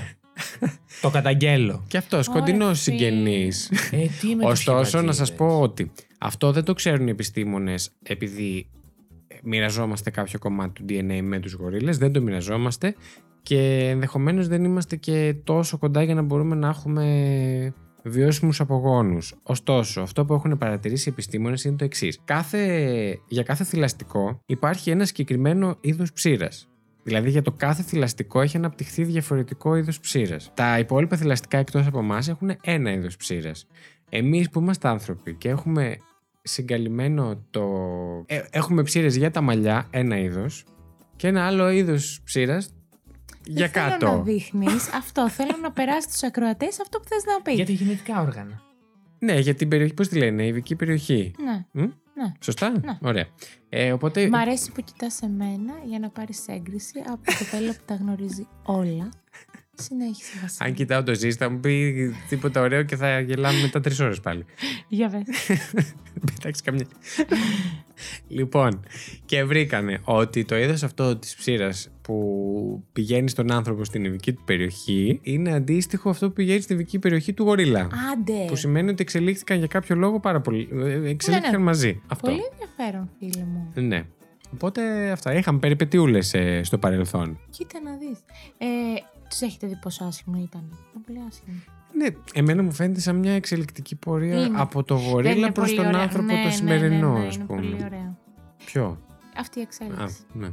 το 1.00 1.10
καταγγέλω. 1.10 1.84
Και 1.88 1.96
αυτός, 1.96 2.28
κοντινός 2.28 2.62
Ωραία, 2.62 2.74
συγγενής. 2.74 3.70
Ε, 3.90 4.06
τι 4.20 4.34
με 4.34 4.42
τους 4.42 4.50
Ωστόσο, 4.52 5.00
να 5.00 5.12
σας 5.12 5.28
χιματζίδες. 5.28 5.32
πω 5.36 5.60
ότι 5.60 5.92
αυτό 6.18 6.52
δεν 6.52 6.64
το 6.64 6.72
ξέρουν 6.72 7.06
οι 7.06 7.10
επιστήμονες 7.10 7.90
επειδή 8.02 8.66
ε, 8.74 8.81
μοιραζόμαστε 9.42 10.10
κάποιο 10.10 10.38
κομμάτι 10.38 10.72
του 10.72 10.84
DNA 10.88 11.20
με 11.22 11.40
τους 11.40 11.52
γορίλες, 11.52 11.98
δεν 11.98 12.12
το 12.12 12.22
μοιραζόμαστε 12.22 12.94
και 13.42 13.88
ενδεχομένως 13.88 14.48
δεν 14.48 14.64
είμαστε 14.64 14.96
και 14.96 15.34
τόσο 15.44 15.78
κοντά 15.78 16.02
για 16.02 16.14
να 16.14 16.22
μπορούμε 16.22 16.54
να 16.54 16.68
έχουμε 16.68 17.74
βιώσιμους 18.02 18.60
απογόνους. 18.60 19.34
Ωστόσο, 19.42 20.00
αυτό 20.00 20.24
που 20.24 20.34
έχουν 20.34 20.58
παρατηρήσει 20.58 21.08
οι 21.08 21.12
επιστήμονες 21.12 21.64
είναι 21.64 21.76
το 21.76 21.84
εξής. 21.84 22.20
Κάθε, 22.24 23.18
για 23.28 23.42
κάθε 23.42 23.64
θηλαστικό 23.64 24.42
υπάρχει 24.46 24.90
ένα 24.90 25.04
συγκεκριμένο 25.04 25.76
είδος 25.80 26.12
ψήρας. 26.12 26.66
Δηλαδή 27.02 27.30
για 27.30 27.42
το 27.42 27.52
κάθε 27.52 27.82
θηλαστικό 27.82 28.40
έχει 28.40 28.56
αναπτυχθεί 28.56 29.04
διαφορετικό 29.04 29.76
είδος 29.76 30.00
ψήρας. 30.00 30.50
Τα 30.54 30.78
υπόλοιπα 30.78 31.16
θηλαστικά 31.16 31.58
εκτός 31.58 31.86
από 31.86 31.98
εμάς 31.98 32.28
έχουν 32.28 32.56
ένα 32.62 32.92
είδος 32.92 33.16
ψήρας. 33.16 33.66
Εμείς 34.08 34.50
που 34.50 34.60
είμαστε 34.60 34.88
άνθρωποι 34.88 35.34
και 35.34 35.48
έχουμε 35.48 35.96
συγκαλυμμένο 36.42 37.44
το... 37.50 37.62
ε, 38.26 38.42
έχουμε 38.50 38.82
ψήρες 38.82 39.16
για 39.16 39.30
τα 39.30 39.40
μαλλιά, 39.40 39.86
ένα 39.90 40.18
είδος, 40.18 40.64
και 41.16 41.28
ένα 41.28 41.46
άλλο 41.46 41.70
είδος 41.70 42.20
ψήρας 42.24 42.74
για 43.44 43.68
Δεν 43.68 43.82
κάτω. 43.82 44.06
Θέλω 44.06 44.16
να 44.16 44.22
δείχνεις 44.22 44.88
αυτό. 45.00 45.28
Θέλω 45.28 45.56
να 45.62 45.72
περάσει 45.72 46.08
στους 46.08 46.22
ακροατές 46.22 46.80
αυτό 46.80 46.98
που 46.98 47.08
θες 47.08 47.24
να 47.24 47.42
πεις. 47.42 47.54
Για 47.54 47.66
τα 47.66 47.72
γενετικά 47.72 48.20
όργανα. 48.20 48.62
Ναι, 49.18 49.38
για 49.38 49.54
την 49.54 49.68
περιοχή, 49.68 49.94
πώς 49.94 50.08
τη 50.08 50.16
λένε, 50.18 50.44
η 50.44 50.48
ειδική 50.48 50.76
περιοχή. 50.76 51.34
Ναι. 51.44 51.64
Μ; 51.72 51.80
Ναι. 52.14 52.32
Σωστά; 52.40 52.70
Ναι. 52.70 52.98
Ωραία. 53.00 53.26
Ε, 53.68 53.92
οπότε... 53.92 54.28
Μ' 54.28 54.34
αρέσει 54.34 54.72
που 54.72 54.82
κοιτάς 54.82 55.22
εμένα 55.22 55.72
για 55.84 55.98
να 55.98 56.08
πάρεις 56.08 56.48
έγκριση 56.48 57.02
από 57.06 57.24
το 57.24 57.32
κοπέλα 57.38 57.72
που 57.72 57.82
τα 57.86 57.94
γνωρίζει 57.94 58.46
όλα. 58.62 59.08
Συνέχισε, 59.82 60.38
Βασίλη. 60.42 60.68
Αν 60.68 60.74
κοιτάω 60.74 61.02
το 61.02 61.14
ζήστα, 61.14 61.46
θα 61.46 61.52
μου 61.52 61.60
πει 61.60 61.94
τίποτα 62.28 62.60
ωραίο 62.60 62.82
και 62.82 62.96
θα 62.96 63.20
γελάμε 63.20 63.60
μετά 63.60 63.80
τρεις 63.80 64.00
ώρες 64.00 64.20
πάλι. 64.20 64.44
Για 64.88 65.08
πες. 65.08 65.58
Πετάξει 66.34 66.62
καμιά. 66.62 66.86
λοιπόν, 68.28 68.80
και 69.24 69.44
βρήκανε 69.44 69.98
ότι 70.04 70.44
το 70.44 70.56
είδος 70.58 70.82
αυτό 70.82 71.16
της 71.16 71.34
ψήρας 71.34 71.88
που 72.02 72.84
πηγαίνει 72.92 73.28
στον 73.28 73.52
άνθρωπο 73.52 73.84
στην 73.84 74.04
ειδική 74.04 74.32
του 74.32 74.42
περιοχή 74.44 75.18
είναι 75.22 75.52
αντίστοιχο 75.52 76.10
αυτό 76.10 76.26
που 76.26 76.32
πηγαίνει 76.32 76.60
στην 76.60 76.74
ειδική 76.76 76.98
περιοχή 76.98 77.32
του 77.32 77.42
γορίλα. 77.42 77.80
Άντε. 78.12 78.44
Που 78.46 78.56
σημαίνει 78.56 78.90
ότι 78.90 79.02
εξελίχθηκαν 79.02 79.58
για 79.58 79.66
κάποιο 79.66 79.96
λόγο 79.96 80.20
πάρα 80.20 80.40
πολύ. 80.40 80.68
ε, 80.72 81.08
Εξελίχθηκαν 81.08 81.40
Ναι, 81.50 81.56
ναι. 81.56 81.58
μαζί. 81.64 82.02
Αυτό. 82.06 82.28
Πολύ 82.30 82.40
ενδιαφέρον, 82.52 83.10
φίλε 83.18 83.44
μου. 83.44 83.72
Ναι. 83.74 84.04
Οπότε 84.54 85.10
αυτά. 85.10 85.34
Είχαμε 85.34 85.58
περιπετειούλες 85.58 86.34
ε, 86.34 86.60
στο 86.64 86.78
παρελθόν. 86.78 87.38
Κοίτα 87.50 87.80
να 87.84 87.96
δεις. 87.96 88.18
Ε, 88.58 88.66
τους 89.32 89.40
έχετε 89.40 89.66
δει 89.66 89.76
πόσο 89.76 90.04
άσχημο 90.04 90.36
ήταν. 90.42 90.62
Ήταν 90.90 91.02
πολύ 91.06 91.18
άσχημο. 91.28 91.56
Ναι, 91.96 92.06
εμένα 92.34 92.62
μου 92.62 92.72
φαίνεται 92.72 93.00
σαν 93.00 93.16
μια 93.16 93.32
εξελικτική 93.32 93.96
πορεία 93.96 94.44
Είναι. 94.44 94.60
από 94.60 94.84
το 94.84 94.96
Δεν 94.96 95.04
γορίλα 95.08 95.32
είναι 95.32 95.52
προς 95.52 95.66
πολύ 95.66 95.76
τον 95.76 95.86
ωραίο. 95.86 96.00
άνθρωπο 96.00 96.26
Ναι, 96.26 96.32
ναι, 96.34 96.40
το 96.42 96.46
ναι, 96.48 96.54
σημερινό, 96.54 97.18
ναι, 97.18 97.26
ας 97.26 97.34
είναι 97.36 97.44
πούμε. 97.44 97.60
πολύ 97.60 97.82
ωραίο. 97.84 98.18
Ποιο; 98.64 98.98
Αυτή 99.36 99.58
η 99.58 99.62
εξέλιξη. 99.62 100.02
Α, 100.02 100.08
ναι. 100.32 100.48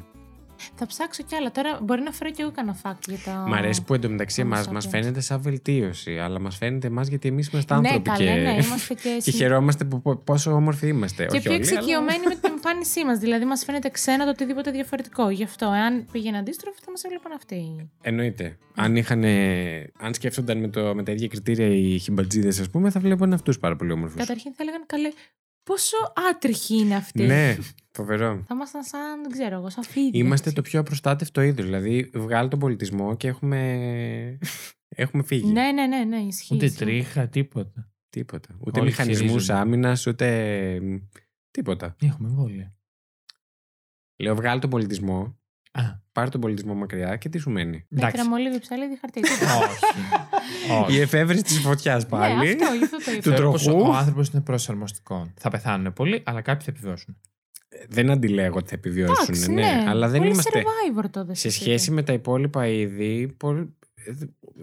Θα 0.76 0.86
ψάξω 0.86 1.24
κι 1.24 1.36
άλλα. 1.36 1.52
Τώρα 1.52 1.80
μπορεί 1.84 2.02
να 2.02 2.12
φέρω 2.12 2.32
κι 2.32 2.42
εγώ 2.42 2.52
κανένα 2.52 2.78
fact 2.84 3.00
για 3.08 3.18
το. 3.26 3.32
Μ' 3.48 3.54
αρέσει 3.54 3.84
που 3.84 3.94
εντωμεταξύ 3.94 4.42
Homo 4.42 4.46
εμάς 4.46 4.68
μας 4.68 4.86
sapiens. 4.86 4.90
φαίνεται 4.90 5.20
σαν 5.20 5.42
βελτίωση, 5.42 6.18
αλλά 6.18 6.40
μας 6.40 6.58
φαίνεται 6.58 6.88
εμάς 6.88 7.08
γιατί 7.08 7.28
εμείς 7.28 7.48
είμαστε 7.48 7.74
Ναι, 7.74 7.80
άνθρωποι 7.88 8.10
καλά, 8.10 8.18
και... 8.34 8.40
ναι, 8.40 8.52
είμαστε 8.64 8.94
και, 8.94 9.18
και 9.24 9.32
χαιρόμαστε 9.32 9.84
που 9.84 10.02
πο- 10.02 10.16
πόσο 10.16 10.52
όμορφοι 10.52 10.88
είμαστε. 10.88 11.26
Και 11.26 11.36
Όχι 11.38 11.42
πιο 11.42 11.52
όλοι, 11.54 11.62
αλλά- 11.68 11.72
εξοικειωμένοι 11.74 12.24
με 12.28 12.36
την 12.36 12.50
εμφάνισή 12.56 13.06
μας. 13.06 13.18
Δηλαδή, 13.20 13.46
μας 13.46 13.64
φαίνεται 13.64 13.90
ξένο 13.90 14.24
το 14.24 14.30
οτιδήποτε 14.30 14.72
διαφορετικό. 14.72 15.30
Γι' 15.30 15.44
αυτό, 15.44 15.66
εάν 15.66 16.06
πήγαινε 16.12 16.38
αντίστροφο, 16.38 16.78
θα 16.86 16.92
μας 16.92 17.04
έβλεπαν 17.04 17.32
αυτοί. 17.32 17.90
Εννοείται. 18.02 18.58
Αν, 18.76 18.96
είχαν, 18.96 19.24
αν 20.00 20.14
σκέφτονταν 20.14 20.58
με, 20.60 20.68
το, 20.68 20.96
με 20.96 21.04
τα 21.04 21.12
ίδια 21.12 21.28
κριτήρια 21.28 21.68
οι 21.68 21.98
χιμπατζίδες, 21.98 22.60
ας 22.60 22.70
πούμε, 22.70 22.90
θα 22.90 23.00
βλέπουν 23.00 23.34
αυτούς 23.34 23.60
πάρα 23.60 23.76
πολύ 23.76 23.92
όμορφους. 23.92 24.18
Καταρχήν 24.20 24.52
θα 24.54 24.58
έλεγαν 24.64 24.84
καλέ, 24.86 25.10
πόσο 25.70 25.98
άτριχοι 26.32 26.76
είναι 26.78 26.96
αυτοί; 26.96 27.24
Ναι, 27.24 27.58
φοβερό. 27.92 28.44
Θα 28.48 28.54
ήμασταν 28.56 28.84
σαν, 28.84 29.22
δεν 29.22 29.32
ξέρω 29.32 29.56
εγώ, 29.56 29.70
σαν 29.70 29.84
φίδια. 29.84 30.20
Είμαστε 30.20 30.50
έτσι. 30.50 30.62
το 30.62 30.70
πιο 30.70 30.80
απροστάτευτο 30.80 31.42
είδος. 31.42 31.66
Δηλαδή, 31.66 32.10
βγάλει 32.14 32.50
τον 32.50 32.60
πολιτισμό 32.60 33.16
και 33.16 33.28
έχουμε, 33.28 34.38
έχουμε 34.90 35.24
φύγει. 35.24 35.52
Ναι, 35.52 35.72
ναι, 35.72 35.88
ναι, 35.88 36.04
ναι, 36.04 36.18
ισχύει. 36.18 36.56
Ούτε 36.56 36.66
ισχύει. 36.66 36.78
τρίχα, 36.78 37.28
τίποτα. 37.28 37.92
Τίποτα. 38.10 38.56
Ούτε 38.60 38.80
Όλοι 38.80 38.90
μηχανισμούς 38.90 39.26
ξυρίζονται. 39.26 39.60
άμυνας, 39.60 40.08
ούτε 40.08 40.82
τίποτα. 41.52 41.96
Έχουμε 42.02 42.30
εμβόλια. 42.30 42.74
Λέω, 44.16 44.36
βγάλει 44.36 44.60
τον 44.62 44.70
πολιτισμό, 44.70 45.38
Α, 45.72 45.82
πάρε 46.20 46.30
τον 46.30 46.42
πολιτισμό 46.42 46.74
μακριά 46.74 47.16
και 47.16 47.30
τι 47.30 47.38
σου 47.38 47.50
μένει; 47.50 47.86
εντάξει. 47.92 48.16
Πέτρα, 48.16 48.30
μολύβι, 48.30 48.60
ψαλίδι, 48.60 48.98
χαρτί. 49.02 49.20
Όχι. 49.20 50.82
Όχι. 50.84 50.98
Η 50.98 51.02
εφεύρεση 51.02 51.44
της 51.44 51.60
φωτιάς 51.60 52.06
πάλι. 52.06 52.34
Ναι, 52.36 52.50
αυτό, 52.50 52.74
γι' 52.78 52.84
αυτό 52.84 52.98
το 52.98 53.04
Του 53.04 53.12
είπα. 53.12 53.22
Θεωρώ 53.36 53.52
πως 53.52 53.64
τροχού. 53.64 53.90
Ο 53.90 53.94
άνθρωπος 53.94 54.30
είναι 54.30 54.42
προσαρμοστικό. 54.42 55.32
Θα 55.36 55.50
πεθάνουν 55.50 55.94
πολλοί, 55.94 56.22
αλλά 56.26 56.42
κάποιοι 56.42 56.66
θα 56.66 56.72
επιβιώσουν. 56.72 57.18
Δεν 57.90 58.10
αντιλέγω 58.10 58.58
ότι 58.58 58.70
θα 58.70 58.76
επιβιώσουν, 58.76 59.26
Εντάξει, 59.28 59.52
ναι, 59.52 59.86
αλλά 59.88 60.08
δεν 60.08 60.20
Πολύ 60.20 60.32
είμαστε. 60.32 60.64
survivor 60.64 61.06
το 61.12 61.26
δεν 61.26 61.36
Σε 61.36 61.50
σου 61.50 61.60
σχέση 61.62 61.86
είπε. 61.86 61.94
με 61.94 62.04
τα 62.04 62.14
υπόλοιπα 62.14 62.68
είδη, 62.68 63.36
πολύ- 63.38 63.78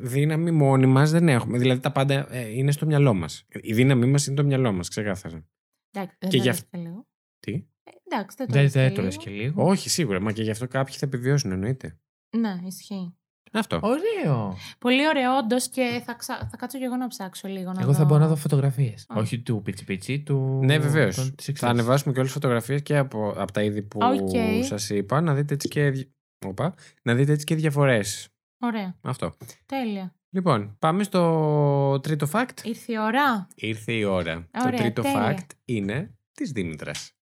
δύναμη 0.02 0.50
μόνοι 0.50 0.86
μας 0.86 1.10
δεν 1.10 1.28
έχουμε. 1.28 1.58
Δηλαδή 1.58 1.80
τα 1.80 1.92
πάντα 1.92 2.26
ε, 2.30 2.48
είναι 2.56 2.72
στο 2.72 2.86
μυαλό 2.86 3.14
μας. 3.14 3.44
Η 3.60 3.72
δύναμή 3.74 4.06
μας 4.06 4.26
είναι 4.26 4.36
το 4.36 4.44
μυαλό 4.44 4.72
μας, 4.72 4.88
ξεκάθαρα. 4.88 5.44
Εντάξει, 5.90 6.16
δεν 6.20 6.30
και 6.30 6.36
το 6.36 6.42
γι' 6.42 6.48
λες 6.48 6.64
και 6.70 6.78
λίγο. 6.78 7.06
Τι; 7.40 7.64
Ε, 8.10 8.14
Εντάξει, 8.14 8.36
δεν 8.36 8.46
το 8.46 8.52
Δεν 8.52 8.62
λες 8.62 8.72
και 8.72 8.78
δεν 8.80 8.88
το 8.88 8.94
λίγο. 9.00 9.04
λες 9.06 9.16
και 9.16 9.30
λίγο. 9.30 9.64
Όχι, 9.68 9.88
σίγουρα, 9.88 10.20
μα 10.20 10.32
και 10.32 10.42
γι' 10.42 10.50
αυτό 10.50 10.68
κάποιοι 10.68 10.94
θα 10.94 11.06
επιβιώσουν, 11.06 11.50
εννοείται. 11.50 11.96
Ναι, 12.36 12.54
ισχύει. 12.66 13.14
Αυτό. 13.52 13.80
Ωραίο. 13.82 14.56
Πολύ 14.78 15.08
ωραίο, 15.08 15.36
όντως 15.36 15.68
και 15.68 16.02
θα, 16.04 16.14
ξα... 16.14 16.48
θα 16.50 16.56
κάτσω 16.56 16.78
και 16.78 16.84
εγώ 16.84 16.96
να 16.96 17.06
ψάξω 17.06 17.48
λίγο. 17.48 17.72
Να 17.72 17.80
Εγώ 17.80 17.92
θα 17.92 17.98
δω. 17.98 18.04
μπορώ 18.04 18.20
να 18.20 18.28
δω 18.28 18.36
φωτογραφίες. 18.36 19.04
Α. 19.08 19.14
Όχι 19.20 19.40
του 19.40 19.62
πίτσι 19.62 19.84
πίτσι, 19.84 20.20
του. 20.20 20.60
Ναι, 20.64 20.78
βεβαίως. 20.78 21.14
των- 21.14 21.34
της 21.34 21.44
Θα 21.44 21.50
εξέλιξης. 21.50 21.62
ανεβάσουμε 21.62 22.12
και 22.12 22.18
όλες 22.18 22.32
τις 22.32 22.40
φωτογραφίες 22.42 22.82
και 22.82 22.96
από, 22.96 23.34
από 23.36 23.52
τα 23.52 23.62
είδη 23.62 23.82
που 23.82 23.98
Οκ. 24.02 24.64
σας 24.64 24.90
είπα, 24.90 25.20
να 25.20 25.34
δείτε 25.34 25.54
έτσι 25.54 25.68
και, 25.68 25.90
δι- 25.90 26.10
Οπα, 26.46 26.74
να 27.02 27.14
δείτε 27.14 27.32
έτσι 27.32 27.44
και 27.44 27.54
διαφορές. 27.54 28.28
Ωραία. 28.64 28.96
Αυτό. 29.00 29.32
Τέλεια. 29.66 30.14
Λοιπόν, 30.30 30.76
πάμε 30.78 31.02
στο 31.02 32.00
τρίτο 32.02 32.28
fact. 32.32 32.62
Ήρθε 32.64 32.92
η 32.92 32.98
ώρα. 32.98 33.46
Ήρθε 33.54 33.92
η 33.92 34.04
ώρα. 34.04 34.48
το 34.50 34.62
Ωραία, 34.66 34.78
τρίτο 34.80 35.02
τέλεια. 35.02 35.36
fact 35.38 35.50
είναι 35.64 36.14
της 36.32 36.50
Δήμητρας. 36.50 37.12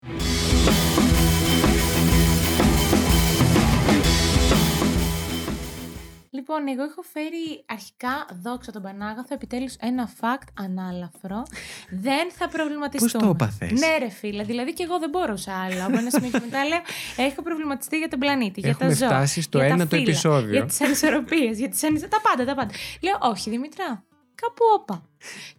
Λοιπόν, 6.35 6.69
εγώ 6.69 6.83
έχω 6.83 7.03
φέρει 7.03 7.65
αρχικά 7.67 8.27
δόξα 8.43 8.73
τον 8.73 8.83
Πανάγαθο, 8.83 9.35
επιτέλους 9.35 9.75
ένα 9.81 10.11
fact 10.21 10.47
ανάλαφρο. 10.59 11.43
δεν 11.91 12.31
θα 12.33 12.49
προβληματιστούμε. 12.49 13.13
Πώς 13.13 13.23
το 13.23 13.29
έπαθες; 13.45 13.81
Ναι, 13.81 13.99
ρε 13.99 14.09
φίλε, 14.09 14.43
δηλαδή 14.43 14.73
και 14.73 14.83
εγώ 14.83 14.99
δεν 14.99 15.09
μπορούσα 15.11 15.53
άλλα. 15.63 15.85
Από 15.85 15.99
ένα 15.99 16.11
σημείο 16.11 16.31
και 16.31 16.41
μετά 16.45 16.65
λέω: 16.65 16.81
Έχω 17.17 17.43
προβληματιστεί 17.43 17.99
για 17.99 18.09
τον 18.09 18.19
πλανήτη, 18.19 18.61
για 18.61 18.69
Έχουμε 18.71 18.89
τα 18.89 18.95
ζώα. 18.95 19.09
φτάσει 19.09 19.43
στο 19.43 19.59
για 19.59 19.67
τα 19.69 19.75
ένατο 19.75 19.97
φύλλα, 19.97 20.09
επεισόδιο. 20.11 20.51
Για 20.53 20.65
τις 20.65 20.81
ανισορροπίες, 20.81 21.59
για 21.59 21.69
τις 21.69 21.83
ανισο... 21.85 22.09
τα 22.09 22.21
πάντα, 22.21 22.45
τα 22.45 22.55
πάντα. 22.55 22.73
Λέω: 23.03 23.19
Όχι, 23.21 23.51
Δημητρά, 23.51 24.05
κάπου 24.35 24.63
όπα. 24.75 25.03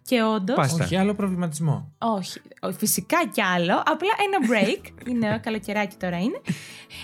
Και 0.02 0.22
όντω. 0.22 0.54
Πάστα. 0.54 0.84
Όχι 0.84 0.96
άλλο 0.96 1.14
προβληματισμό. 1.14 1.92
Όχι, 1.98 2.40
ο- 2.60 2.72
φυσικά 2.72 3.26
κι 3.32 3.42
άλλο. 3.42 3.82
Απλά 3.86 4.10
ένα 4.26 4.48
break. 4.50 5.08
είναι 5.08 5.38
καλοκαιράκι 5.42 5.96
τώρα 5.96 6.18
είναι. 6.18 6.40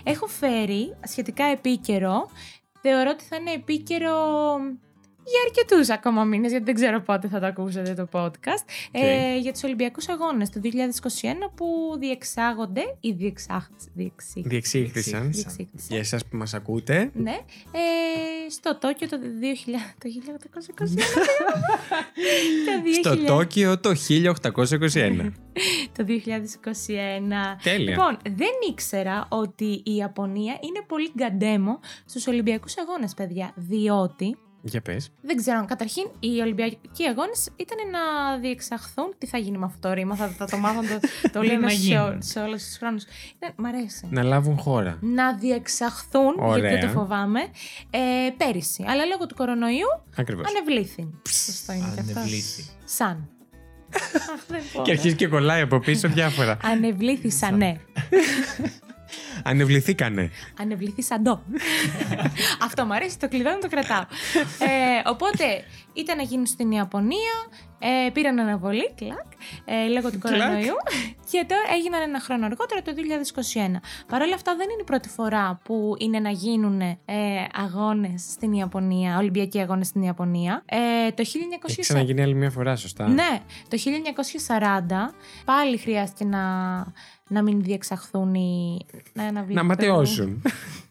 Έχω 0.02 0.26
φέρει 0.26 0.96
σχετικά 1.08 1.44
επίκαιρο. 1.44 2.30
Θεωρώ 2.84 3.10
ότι 3.10 3.24
θα 3.24 3.36
είναι 3.36 3.52
επίκαιρο 3.52 4.16
για 5.24 5.40
αρκετούς 5.46 5.88
ακόμα 5.90 6.24
μήνες, 6.24 6.50
γιατί 6.50 6.64
δεν 6.64 6.74
ξέρω 6.74 7.00
πότε 7.00 7.28
θα 7.28 7.40
το 7.40 7.46
ακούσετε 7.46 7.94
το 7.94 8.08
podcast. 8.12 8.64
Ε, 8.90 9.36
για 9.38 9.52
τους 9.52 9.62
Ολυμπιακούς 9.62 10.08
Αγώνες 10.08 10.50
του 10.50 10.60
2021 10.60 11.50
που 11.54 11.66
διεξάγονται 11.98 12.96
ή 13.00 13.12
διεξάχ... 13.12 13.66
διεξήχ- 13.94 14.46
Διεξήχθησαν. 14.46 15.20
διεξήχθησαν. 15.32 15.68
Για 15.88 15.98
εσάς 15.98 16.24
που 16.26 16.36
μας 16.36 16.54
ακούτε. 16.54 17.10
Ναι, 17.14 17.36
ε, 17.72 18.50
στο 18.50 18.78
Τόκιο 18.78 19.08
το 19.08 19.16
2000, 19.16 19.24
το 19.98 20.08
1821. 20.08 20.96
το 22.66 22.72
2000, 22.84 23.14
Στο 23.16 23.24
Τόκιο 23.24 23.78
το 23.80 23.90
1821. 23.90 25.30
το 25.96 26.04
2021. 26.06 26.08
Τέλεια. 27.62 27.90
Λοιπόν, 27.90 28.16
δεν 28.22 28.50
ήξερα 28.70 29.26
ότι 29.28 29.64
η 29.84 29.94
Ιαπωνία 29.96 30.52
είναι 30.60 30.84
πολύ 30.86 31.10
γκαντέμο 31.16 31.78
στους 32.06 32.26
Ολυμπιακούς 32.26 32.78
Αγώνες, 32.78 33.14
παιδιά, 33.14 33.52
διότι 33.54 34.36
Για 34.64 34.80
πες. 34.80 35.10
δεν 35.20 35.36
ξέρω, 35.36 35.64
καταρχήν 35.64 36.06
οι 36.20 36.40
Ολυμπιακοί 36.40 37.04
Αγώνες 37.08 37.48
ήταν 37.56 37.78
να 37.90 38.36
διεξαχθούν. 38.38 39.14
Τι 39.18 39.26
θα 39.26 39.38
γίνει 39.38 39.58
με 39.58 39.64
αυτό 39.64 39.88
το 39.88 39.94
ρήμα, 39.94 40.14
θα, 40.16 40.28
θα 40.28 40.46
το 40.46 40.56
μάθουν 40.56 40.82
το, 40.88 40.98
το 41.32 41.42
λένε 41.46 41.58
να 41.58 41.68
σε, 41.68 41.74
γίνουν. 41.76 42.22
σε 42.22 42.40
όλους 42.40 42.64
τους 42.64 42.76
χρόνους. 42.76 43.04
Ήταν, 43.36 43.52
μ' 43.56 43.66
αρέσει. 43.66 44.08
Να 44.10 44.22
λάβουν 44.22 44.58
χώρα. 44.58 44.98
Να 45.00 45.34
διεξαχθούν, 45.36 46.34
Ωραία. 46.38 46.58
γιατί 46.68 46.74
δεν 46.86 46.92
το 46.94 46.98
φοβάμαι, 47.00 47.40
ε, 47.90 47.98
πέρυσι. 48.36 48.84
Αλλά 48.88 49.04
λόγω 49.04 49.26
του 49.26 49.34
κορονοϊού 49.34 49.86
Ακριβώς. 50.16 50.46
ανεβλήθη. 50.48 51.10
Σωστό 51.28 51.72
είναι 51.72 51.90
και 51.94 52.00
αυτός. 52.00 52.16
Ανεβλήθη. 52.16 52.64
Σαν. 52.84 53.28
Αχ, 54.32 54.46
δεν 54.48 54.60
μπορώ. 54.72 54.84
Και 54.84 54.90
αρχίζει 54.90 55.14
και 55.14 55.26
κολλάει 55.28 55.60
από 55.60 55.78
πίσω 55.78 56.08
διάφορα. 56.08 56.56
Ανεβλήθησαν, 56.62 57.56
ναι. 57.56 57.76
Ανεβληθήκανε. 59.44 60.30
Ανεβληθεί 60.60 61.02
σαντό. 61.02 61.42
Αυτό 62.66 62.84
μου 62.84 62.94
αρέσει, 62.94 63.18
το 63.18 63.28
κλειδώνω, 63.28 63.58
το 63.58 63.68
κρατάω. 63.68 64.04
Ε, 64.58 65.08
οπότε 65.08 65.44
ήταν 65.92 66.16
να 66.16 66.22
γίνουν 66.22 66.46
στην 66.46 66.70
Ιαπωνία, 66.70 67.34
ε, 67.82 68.10
πήραν 68.10 68.38
αναβολή, 68.38 68.92
κλακ, 68.94 69.26
ε, 69.64 69.88
λόγω 69.88 70.10
του 70.10 70.18
Κλακ. 70.18 70.38
κορονοϊού 70.38 70.74
και 71.30 71.44
τώρα 71.48 71.62
έγιναν 71.76 72.02
ένα 72.02 72.20
χρόνο 72.20 72.46
αργότερα, 72.46 72.82
το 72.82 72.92
2021. 72.94 73.80
Παρ' 74.06 74.22
όλα 74.22 74.34
αυτά 74.34 74.56
δεν 74.56 74.66
είναι 74.70 74.80
η 74.80 74.84
πρώτη 74.84 75.08
φορά 75.08 75.60
που 75.64 75.94
είναι 75.98 76.18
να 76.18 76.30
γίνουν 76.30 76.80
ε, 76.80 76.96
αγώνες 77.52 78.22
στην 78.30 78.52
Ιαπωνία, 78.52 79.18
Ολυμπιακοί 79.18 79.60
αγώνες 79.60 79.86
στην 79.86 80.02
Ιαπωνία. 80.02 80.62
Ε, 80.66 81.10
το 81.10 81.22
1940... 81.22 81.64
Έχει 81.66 81.80
ξαναγίνει 81.80 82.22
άλλη 82.22 82.34
μια 82.34 82.50
φορά, 82.50 82.76
σωστά. 82.76 83.08
Ναι, 83.08 83.40
το 83.68 83.76
1940 85.08 85.14
πάλι 85.44 85.76
χρειάστηκε 85.76 86.24
να, 86.24 86.42
να 87.28 87.42
μην 87.42 87.62
διεξαχθούν 87.62 88.34
οι. 88.34 88.78
να 89.12 89.24
αναβληθούν. 89.24 89.54
Να 89.56 89.62
ματαιώσουν. 89.62 90.42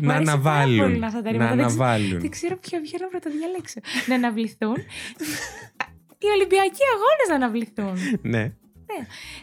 Μου 0.00 0.06
να 0.06 0.14
αρέσει 0.14 0.38
πάρα 0.42 0.62
πολύ 0.64 0.80
αναβάλουν. 0.80 1.04
αυτά 1.04 1.22
τα 1.22 1.24
Να 1.24 1.30
ρήματα. 1.32 1.54
Δεν 1.56 1.66
ξέρω- 1.66 1.84
αναβάλουν. 1.84 2.20
Δεν 2.20 2.30
ξέρω 2.30 2.56
ποιο 2.56 2.78
βγαίνω 2.80 3.08
να 3.12 3.18
το 3.18 3.30
διαλέξω. 3.36 3.80
να 4.08 4.14
αναβληθούν. 4.14 4.76
οι 6.24 6.26
Ολυμπιακοί 6.36 6.82
αγώνες 6.94 7.28
να 7.28 7.34
αναβληθούν. 7.34 8.18
Ναι. 8.22 8.52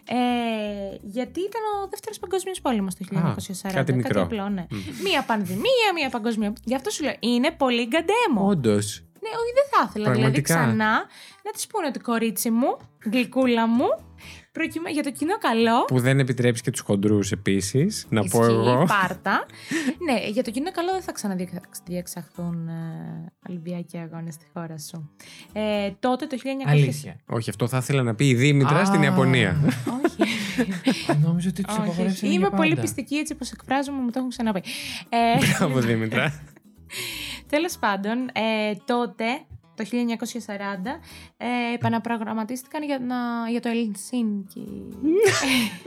Ε, 0.05 0.97
γιατί 1.01 1.39
ήταν 1.39 1.61
ο 1.83 1.87
δεύτερος 1.89 2.19
παγκόσμιος 2.19 2.61
πόλεμος 2.61 2.95
το 2.95 3.05
1940. 3.09 3.73
κάτι 3.73 3.93
μικρό. 3.93 4.21
απλό, 4.21 4.49
ναι. 4.49 4.65
Μία 5.03 5.21
πανδημία, 5.23 5.87
μία 5.95 6.09
παγκόσμια. 6.09 6.53
Γι' 6.63 6.75
αυτό 6.75 6.89
σου 6.89 7.03
λέω 7.03 7.13
είναι 7.19 7.51
πολύ 7.51 7.83
γκαντέμο. 7.85 8.47
Όντως. 8.47 9.03
Ναι, 9.21 9.29
όχι, 9.29 9.51
δεν 9.53 9.63
θα 9.71 9.85
ήθελα. 9.89 10.03
Δηλαδή 10.11 10.19
Πραγματικά. 10.21 10.53
ξανά 10.53 10.91
να 11.43 11.51
της 11.51 11.67
πούνε 11.67 11.87
ότι 11.87 11.99
κορίτσι 11.99 12.49
μου, 12.49 12.77
γλυκούλα 13.11 13.67
μου, 13.67 13.85
προκειμένου 14.51 14.93
για 14.93 15.03
το 15.03 15.11
κοινό 15.11 15.37
καλό. 15.37 15.85
Που 15.85 15.99
δεν 15.99 16.19
επιτρέπει 16.19 16.61
και 16.61 16.71
τους 16.71 16.79
χοντρούς 16.81 17.31
επίσης. 17.31 18.05
Να 18.09 18.21
πω 18.21 18.39
Ισχύει, 18.39 18.51
εγώ. 18.53 18.85
Πάρτα. 18.85 19.45
ναι, 20.05 20.27
για 20.29 20.43
το 20.43 20.51
κοινό 20.51 20.71
καλό 20.71 20.91
δεν 20.91 21.01
θα 21.01 21.11
ξαναδιεξαχθούν 21.11 22.67
ε, 22.67 22.73
Ολυμπιακοί 23.49 23.97
αγώνες 23.97 24.33
στη 24.33 24.45
χώρα 24.53 24.77
σου. 24.77 25.09
Ε, 25.53 25.91
τότε 25.99 26.25
το 26.25 26.37
1900. 26.65 26.69
Αλήθεια. 26.69 27.15
Όχι, 27.25 27.49
αυτό 27.49 27.67
θα 27.67 27.77
ήθελα 27.77 28.03
να 28.03 28.15
πει 28.15 28.27
η 28.27 28.35
Δήμητρα 28.35 28.79
Α. 28.79 28.85
στην 28.85 29.01
Ιαπωνία. 29.03 29.57
Όχι. 30.03 30.21
Α, 31.11 31.15
Νόμιζα 31.23 31.49
ότι 31.49 31.61
του 31.63 31.69
Όχι. 31.71 31.81
απαγορεύσανε 31.81 32.31
Είμαι 32.33 32.47
για 32.47 32.57
πολύ 32.57 32.69
πάντα. 32.69 32.81
πιστική 32.81 33.15
έτσι 33.15 33.33
όπω 33.33 33.45
εκφράζομαι, 33.53 34.01
μου 34.01 34.05
το 34.09 34.13
έχουν 34.17 34.29
ξαναπεί. 34.29 34.63
Ε, 35.09 35.17
Μπράβο, 35.57 35.79
Δήμητρα. 35.79 36.33
Τέλος 37.49 37.77
πάντων, 37.77 38.17
ε, 38.33 38.73
τότε, 38.85 39.23
το 39.79 39.85
1940, 39.85 40.99
ε, 41.37 41.73
επαναπρογραμματίστηκαν 41.73 42.83
για, 42.83 42.99
να, 42.99 43.49
για 43.49 43.61
το 43.61 43.69
Ελσίνκι. 43.69 44.67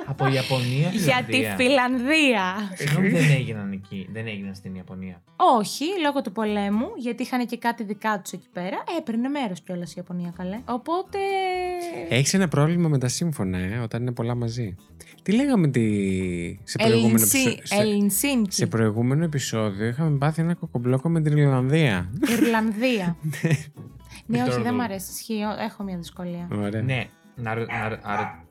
Από 0.06 0.26
Ιαπωνία, 0.26 0.90
για 0.90 1.24
τη 1.26 1.32
Φιλανδία. 1.32 1.56
Φιλανδία. 1.56 2.44
Συγγνώμη, 2.74 3.08
δεν 3.08 3.30
έγιναν 3.30 3.72
εκεί. 3.72 4.08
Δεν 4.12 4.26
έγιναν 4.26 4.54
στην 4.54 4.74
Ιαπωνία. 4.74 5.22
Όχι, 5.58 5.84
λόγω 6.04 6.20
του 6.20 6.32
πολέμου, 6.32 6.86
γιατί 6.96 7.22
είχαν 7.22 7.46
και 7.46 7.56
κάτι 7.56 7.84
δικά 7.84 8.20
τους 8.22 8.32
εκεί 8.32 8.48
πέρα. 8.52 8.76
Ε, 8.94 8.98
έπαιρνε 8.98 9.28
μέρος 9.28 9.60
κιόλας 9.60 9.90
η 9.90 9.94
Ιαπωνία, 9.96 10.32
καλέ. 10.36 10.60
Οπότε. 10.64 11.18
Έχεις 12.08 12.34
ένα 12.34 12.48
πρόβλημα 12.48 12.88
με 12.88 12.98
τα 12.98 13.08
σύμφωνα, 13.08 13.58
ε, 13.58 13.78
όταν 13.78 14.00
είναι 14.00 14.12
πολλά 14.12 14.34
μαζί. 14.34 14.76
Τι 15.22 15.32
λέγαμε 15.32 15.68
τη... 15.68 15.80
σε, 16.64 16.78
προηγούμενο 16.78 17.12
Ελσι- 17.12 17.46
επεισόδιο, 17.46 17.66
σε, 17.66 17.76
Ελσίνκι. 17.76 18.54
σε 18.54 18.66
προηγούμενο 18.66 19.24
επεισόδιο 19.24 19.86
είχαμε 19.86 20.18
πάθει 20.18 20.42
ένα 20.42 20.54
κοκομπλόκο 20.54 21.08
με 21.08 21.20
την 21.20 21.36
Ιρλανδία. 21.36 22.10
Ιρλανδία. 22.30 23.16
ναι, 24.26 24.38
όχι, 24.38 24.50
Τώρα 24.50 24.62
δεν 24.62 24.70
το- 24.72 24.76
μ' 24.78 24.80
αρέσει. 24.80 25.10
Ισχύει, 25.10 25.40
έχω 25.58 25.82
μια 25.82 25.96
δυσκολία. 25.96 26.48
Ωραία. 26.52 26.82
Ναι. 26.82 27.04
Να, 27.34 27.54
ρω- 27.54 27.66
να, 27.66 27.88
ρω- 27.88 27.98
να, 28.04 28.16
ρω- 28.16 28.44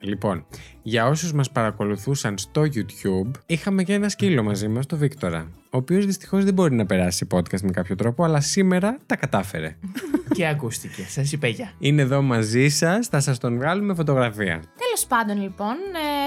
Λοιπόν, 0.00 0.46
για 0.82 1.06
όσους 1.06 1.32
μας 1.32 1.50
παρακολουθούσαν 1.50 2.38
στο 2.38 2.62
YouTube, 2.62 3.30
είχαμε 3.46 3.82
και 3.82 3.92
ένα 3.92 4.08
σκύλο 4.08 4.42
μαζί 4.42 4.68
μας, 4.68 4.86
τον 4.86 4.98
Βίκτορα, 4.98 5.50
ο 5.70 5.76
οποίος 5.76 6.06
δυστυχώς 6.06 6.44
δεν 6.44 6.54
μπορεί 6.54 6.74
να 6.74 6.86
περάσει 6.86 7.26
podcast 7.30 7.60
με 7.60 7.70
κάποιο 7.70 7.94
τρόπο, 7.94 8.24
αλλά 8.24 8.40
σήμερα 8.40 8.98
τα 9.06 9.16
κατάφερε. 9.16 9.76
και 10.34 10.46
ακούστηκε. 10.46 11.02
Σας 11.08 11.32
είπε 11.32 11.48
γεια. 11.48 11.72
Είναι 11.78 12.02
εδώ 12.02 12.22
μαζί 12.22 12.68
σας, 12.68 13.06
θα 13.06 13.20
σας 13.20 13.38
τον 13.38 13.56
βγάλουμε 13.56 13.94
φωτογραφία. 13.94 14.62
Τέλος 14.78 15.06
πάντων, 15.08 15.42
λοιπόν, 15.42 15.74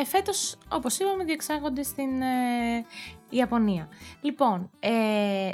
ε, 0.02 0.06
φέτος, 0.06 0.58
όπως 0.70 1.00
είπαμε, 1.00 1.24
διεξάγονται 1.24 1.84
στην 1.84 2.22
ε, 2.22 2.86
Ιαπωνία. 3.30 3.88
Λοιπόν, 4.22 4.70
ε, 4.80 4.90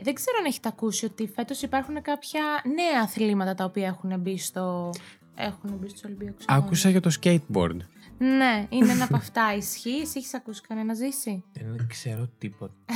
δεν 0.03 0.13
ξέρω 0.13 0.37
αν 0.39 0.45
έχετε 0.45 0.67
ακούσει 0.67 1.05
ότι 1.05 1.27
φέτος 1.35 1.61
υπάρχουν 1.61 2.01
κάποια 2.01 2.41
νέα 2.75 3.01
αθλήματα 3.03 3.53
τα 3.55 3.63
οποία 3.63 3.87
έχουν 3.87 4.19
μπει 4.19 4.37
στο. 4.37 4.89
Έχουν 5.37 5.77
μπει 5.79 5.89
στους 5.89 6.03
Ολυμπιακούς 6.03 6.45
Άκουσα 6.47 6.89
για 6.89 7.01
το 7.01 7.11
skateboard. 7.21 7.77
Ναι, 8.17 8.65
είναι 8.69 8.91
ένα 8.91 9.03
από 9.03 9.15
αυτά. 9.15 9.55
Ισχύει. 9.57 9.99
Εσύ 10.01 10.13
έχεις 10.15 10.33
ακούσει 10.33 10.61
κανένα 10.67 10.93
ζήσει; 10.93 11.43
Δεν 11.53 11.87
ξέρω 11.89 12.29
τίποτα. 12.37 12.73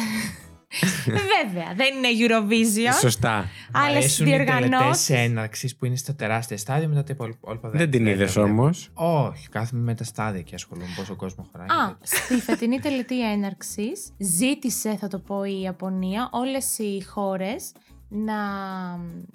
Βέβαια, 1.05 1.73
δεν 1.75 1.87
είναι 1.97 2.07
Eurovision. 2.27 2.99
Σωστά. 2.99 3.45
Άλλες 3.71 3.97
Αρέσουν 3.97 4.27
οι 4.27 4.29
τελετές 4.29 4.59
διοργανώσει. 4.59 5.13
έναρξης 5.13 5.75
που 5.75 5.85
είναι 5.85 5.95
στα 5.95 6.15
τεράστια 6.15 6.57
στάδια 6.57 6.87
μετά 6.87 7.03
τα 7.03 7.13
υπόλοιπα. 7.13 7.69
Δεν 7.69 7.89
την 7.91 8.05
είδες 8.05 8.33
βλέπω. 8.33 8.49
όμως. 8.49 8.89
Όχι, 8.93 9.49
κάθομαι 9.49 9.81
με 9.81 9.95
τα 9.95 10.03
στάδια 10.03 10.41
και 10.41 10.55
ασχολούμαι 10.55 10.87
πόσο 10.95 11.15
κόσμο 11.15 11.47
χωράει. 11.51 11.67
Α, 11.67 11.97
στη 12.01 12.33
φετινή 12.33 12.79
τελετή 12.79 13.31
έναρξης 13.31 14.11
ζήτησε, 14.17 14.95
θα 14.97 15.07
το 15.07 15.19
πω, 15.19 15.43
η 15.43 15.61
Ιαπωνία 15.61 16.29
όλες 16.31 16.77
οι 16.77 17.03
χώρες 17.03 17.71
να. 18.09 18.35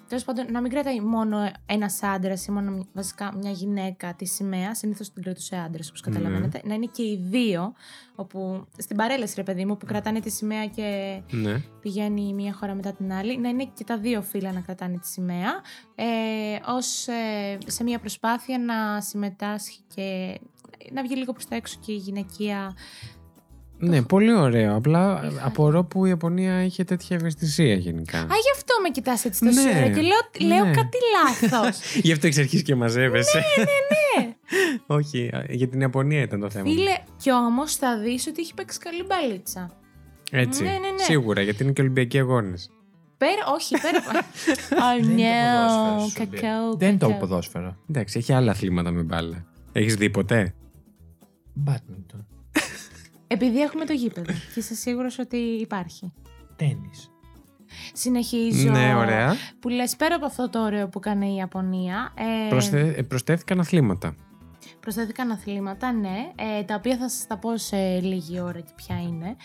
Τέλος 0.07 0.23
πάντων, 0.23 0.51
να 0.51 0.61
μην 0.61 0.71
κρατάει 0.71 0.99
μόνο 1.01 1.51
ένας 1.65 2.03
άντρας 2.03 2.45
ή 2.47 2.51
μόνο 2.51 2.85
βασικά 2.93 3.33
μια 3.37 3.51
γυναίκα 3.51 4.13
της 4.13 4.33
σημαία. 4.33 4.75
Συνήθως 4.75 5.13
την 5.13 5.23
κρατούσε 5.23 5.55
άντρας, 5.55 5.89
όπως 5.89 6.01
καταλαβαίνετε. 6.01 6.61
Να 6.65 6.73
είναι 6.73 6.85
και 6.91 7.03
οι 7.03 7.19
δύο, 7.29 7.73
όπου 8.15 8.65
στην 8.77 8.97
παρέλαση, 8.97 9.33
ρε 9.37 9.43
παιδί 9.43 9.65
μου, 9.65 9.77
που 9.77 9.85
κρατάνε 9.85 10.19
τη 10.19 10.29
σημαία 10.29 10.65
και 10.67 11.21
Ναι. 11.31 11.61
πηγαίνει 11.81 12.27
η 12.27 12.33
μία 12.33 12.53
χώρα 12.53 12.73
μετά 12.73 12.93
την 12.93 13.11
άλλη, 13.13 13.37
να 13.37 13.49
είναι 13.49 13.65
και 13.73 13.83
τα 13.83 13.97
δύο 13.97 14.21
φύλλα 14.21 14.51
να 14.51 14.59
κρατάνε 14.59 14.97
τη 14.97 15.07
σημαία, 15.07 15.51
ε, 15.95 16.05
ως, 16.67 17.07
ε, 17.07 17.57
σε 17.65 17.83
μια 17.83 17.99
προσπάθεια 17.99 18.59
να 18.59 19.01
συμμετάσχει 19.01 19.79
και 19.95 20.39
να 20.91 21.01
βγει 21.03 21.15
λίγο 21.15 21.31
προς 21.31 21.45
τα 21.45 21.55
έξω 21.55 21.79
και 21.85 21.91
η 21.91 21.95
γυναικεία. 21.95 22.75
Ναι, 23.77 24.01
πολύ 24.01 24.33
ωραίο. 24.33 24.75
Απλά 24.75 25.21
Είχα- 25.31 25.45
απορώ 25.45 25.83
που 25.83 26.05
η 26.05 26.09
Ιαπωνία 26.09 26.63
είχε 26.63 26.83
τέτοια 26.83 27.15
ευαισθησία 27.15 27.73
γενικά. 27.75 28.17
Α, 28.17 28.21
γι' 28.23 28.51
αυτό 28.55 28.73
με 28.83 28.89
κοιτάς 28.89 29.25
έτσι 29.25 29.45
τόσο 29.45 29.61
Ναι, 29.61 29.69
ώρα 29.77 29.87
και 29.89 30.01
λέω, 30.01 30.49
λέω 30.49 30.65
ναι. 30.65 30.71
κάτι 30.71 30.97
λάθος. 31.15 31.79
Γι' 32.05 32.11
αυτό 32.11 32.27
εξ 32.27 32.37
αρχής 32.37 32.61
και 32.61 32.75
μαζεύεσαι. 32.75 33.37
ναι, 33.57 33.63
ναι. 34.23 34.33
Όχι, 34.97 35.29
α, 35.33 35.45
για 35.49 35.67
την 35.67 35.81
Ιαπωνία 35.81 36.21
ήταν 36.21 36.39
το 36.39 36.49
θέμα. 36.49 36.65
Φίλε, 36.69 36.95
κι 37.17 37.31
όμως 37.31 37.75
θα 37.75 37.97
δεις 37.99 38.27
ότι 38.27 38.41
έχει 38.41 38.53
παίξει 38.53 38.79
καλή 38.79 39.03
μπαλίτσα. 39.03 39.71
Έτσι. 40.31 40.63
Ναι, 40.63 40.69
ναι, 40.69 40.77
ναι. 40.77 41.03
Σίγουρα, 41.03 41.41
γιατί 41.41 41.63
είναι 41.63 41.71
και 41.71 41.81
Ολυμπιακοί 41.81 42.19
αγώνες. 42.19 42.69
Πέρα, 43.17 43.41
όχι, 43.55 43.75
πέρα. 43.81 44.01
oh 44.85 45.05
Δεν 45.05 45.19
είναι 45.19 45.37
το 45.37 45.57
no, 45.57 45.59
ποδόσφαιρο, 45.59 46.09
σου 46.09 46.31
λέει. 46.31 46.41
κακό, 46.41 46.75
Δεν 46.77 46.89
είναι 46.89 46.97
το 46.97 47.07
κακό. 47.07 47.19
ποδόσφαιρο. 47.19 47.75
Εντάξει, 47.89 48.17
έχει 48.17 48.33
άλλα 48.33 48.51
αθλήματα 48.51 48.91
με 48.91 49.01
μπάλα. 49.01 49.45
Έχεις 49.71 49.95
δει 49.95 50.09
ποτέ; 50.09 50.53
Μπάτμιντον. 51.53 52.27
Επειδή 53.27 53.61
έχουμε 53.61 53.85
το 53.85 53.93
γήπεδο 53.93 54.33
και 54.33 54.59
είσαι 54.59 54.75
σίγουρος 54.75 55.19
ότι 55.19 55.37
υπάρχει. 55.37 56.13
Τέννη. 56.55 56.89
Συνεχίζω. 57.93 58.71
Ναι, 58.71 58.95
ωραία. 58.95 59.35
Που 59.59 59.69
λες 59.69 59.95
πέρα 59.95 60.15
από 60.15 60.25
αυτό 60.25 60.49
το 60.49 60.59
ωραίο 60.59 60.87
που 60.89 60.99
κάνει 60.99 61.31
η 61.31 61.35
Ιαπωνία. 61.35 62.13
Ε, 62.17 62.49
Προσθε... 62.49 62.93
ε, 62.97 63.01
Προσθέθηκαν 63.01 63.59
αθλήματα. 63.59 64.15
Προσθέθηκαν 64.79 65.31
αθλήματα, 65.31 65.91
ναι, 65.91 66.31
ε, 66.59 66.63
τα 66.63 66.75
οποία 66.75 66.97
θα 66.97 67.09
σας 67.09 67.27
τα 67.27 67.37
πω 67.37 67.57
σε 67.57 67.99
λίγη 67.99 68.39
ώρα 68.39 68.59
και 68.59 68.71
ποια 68.75 69.01
είναι. 69.01 69.35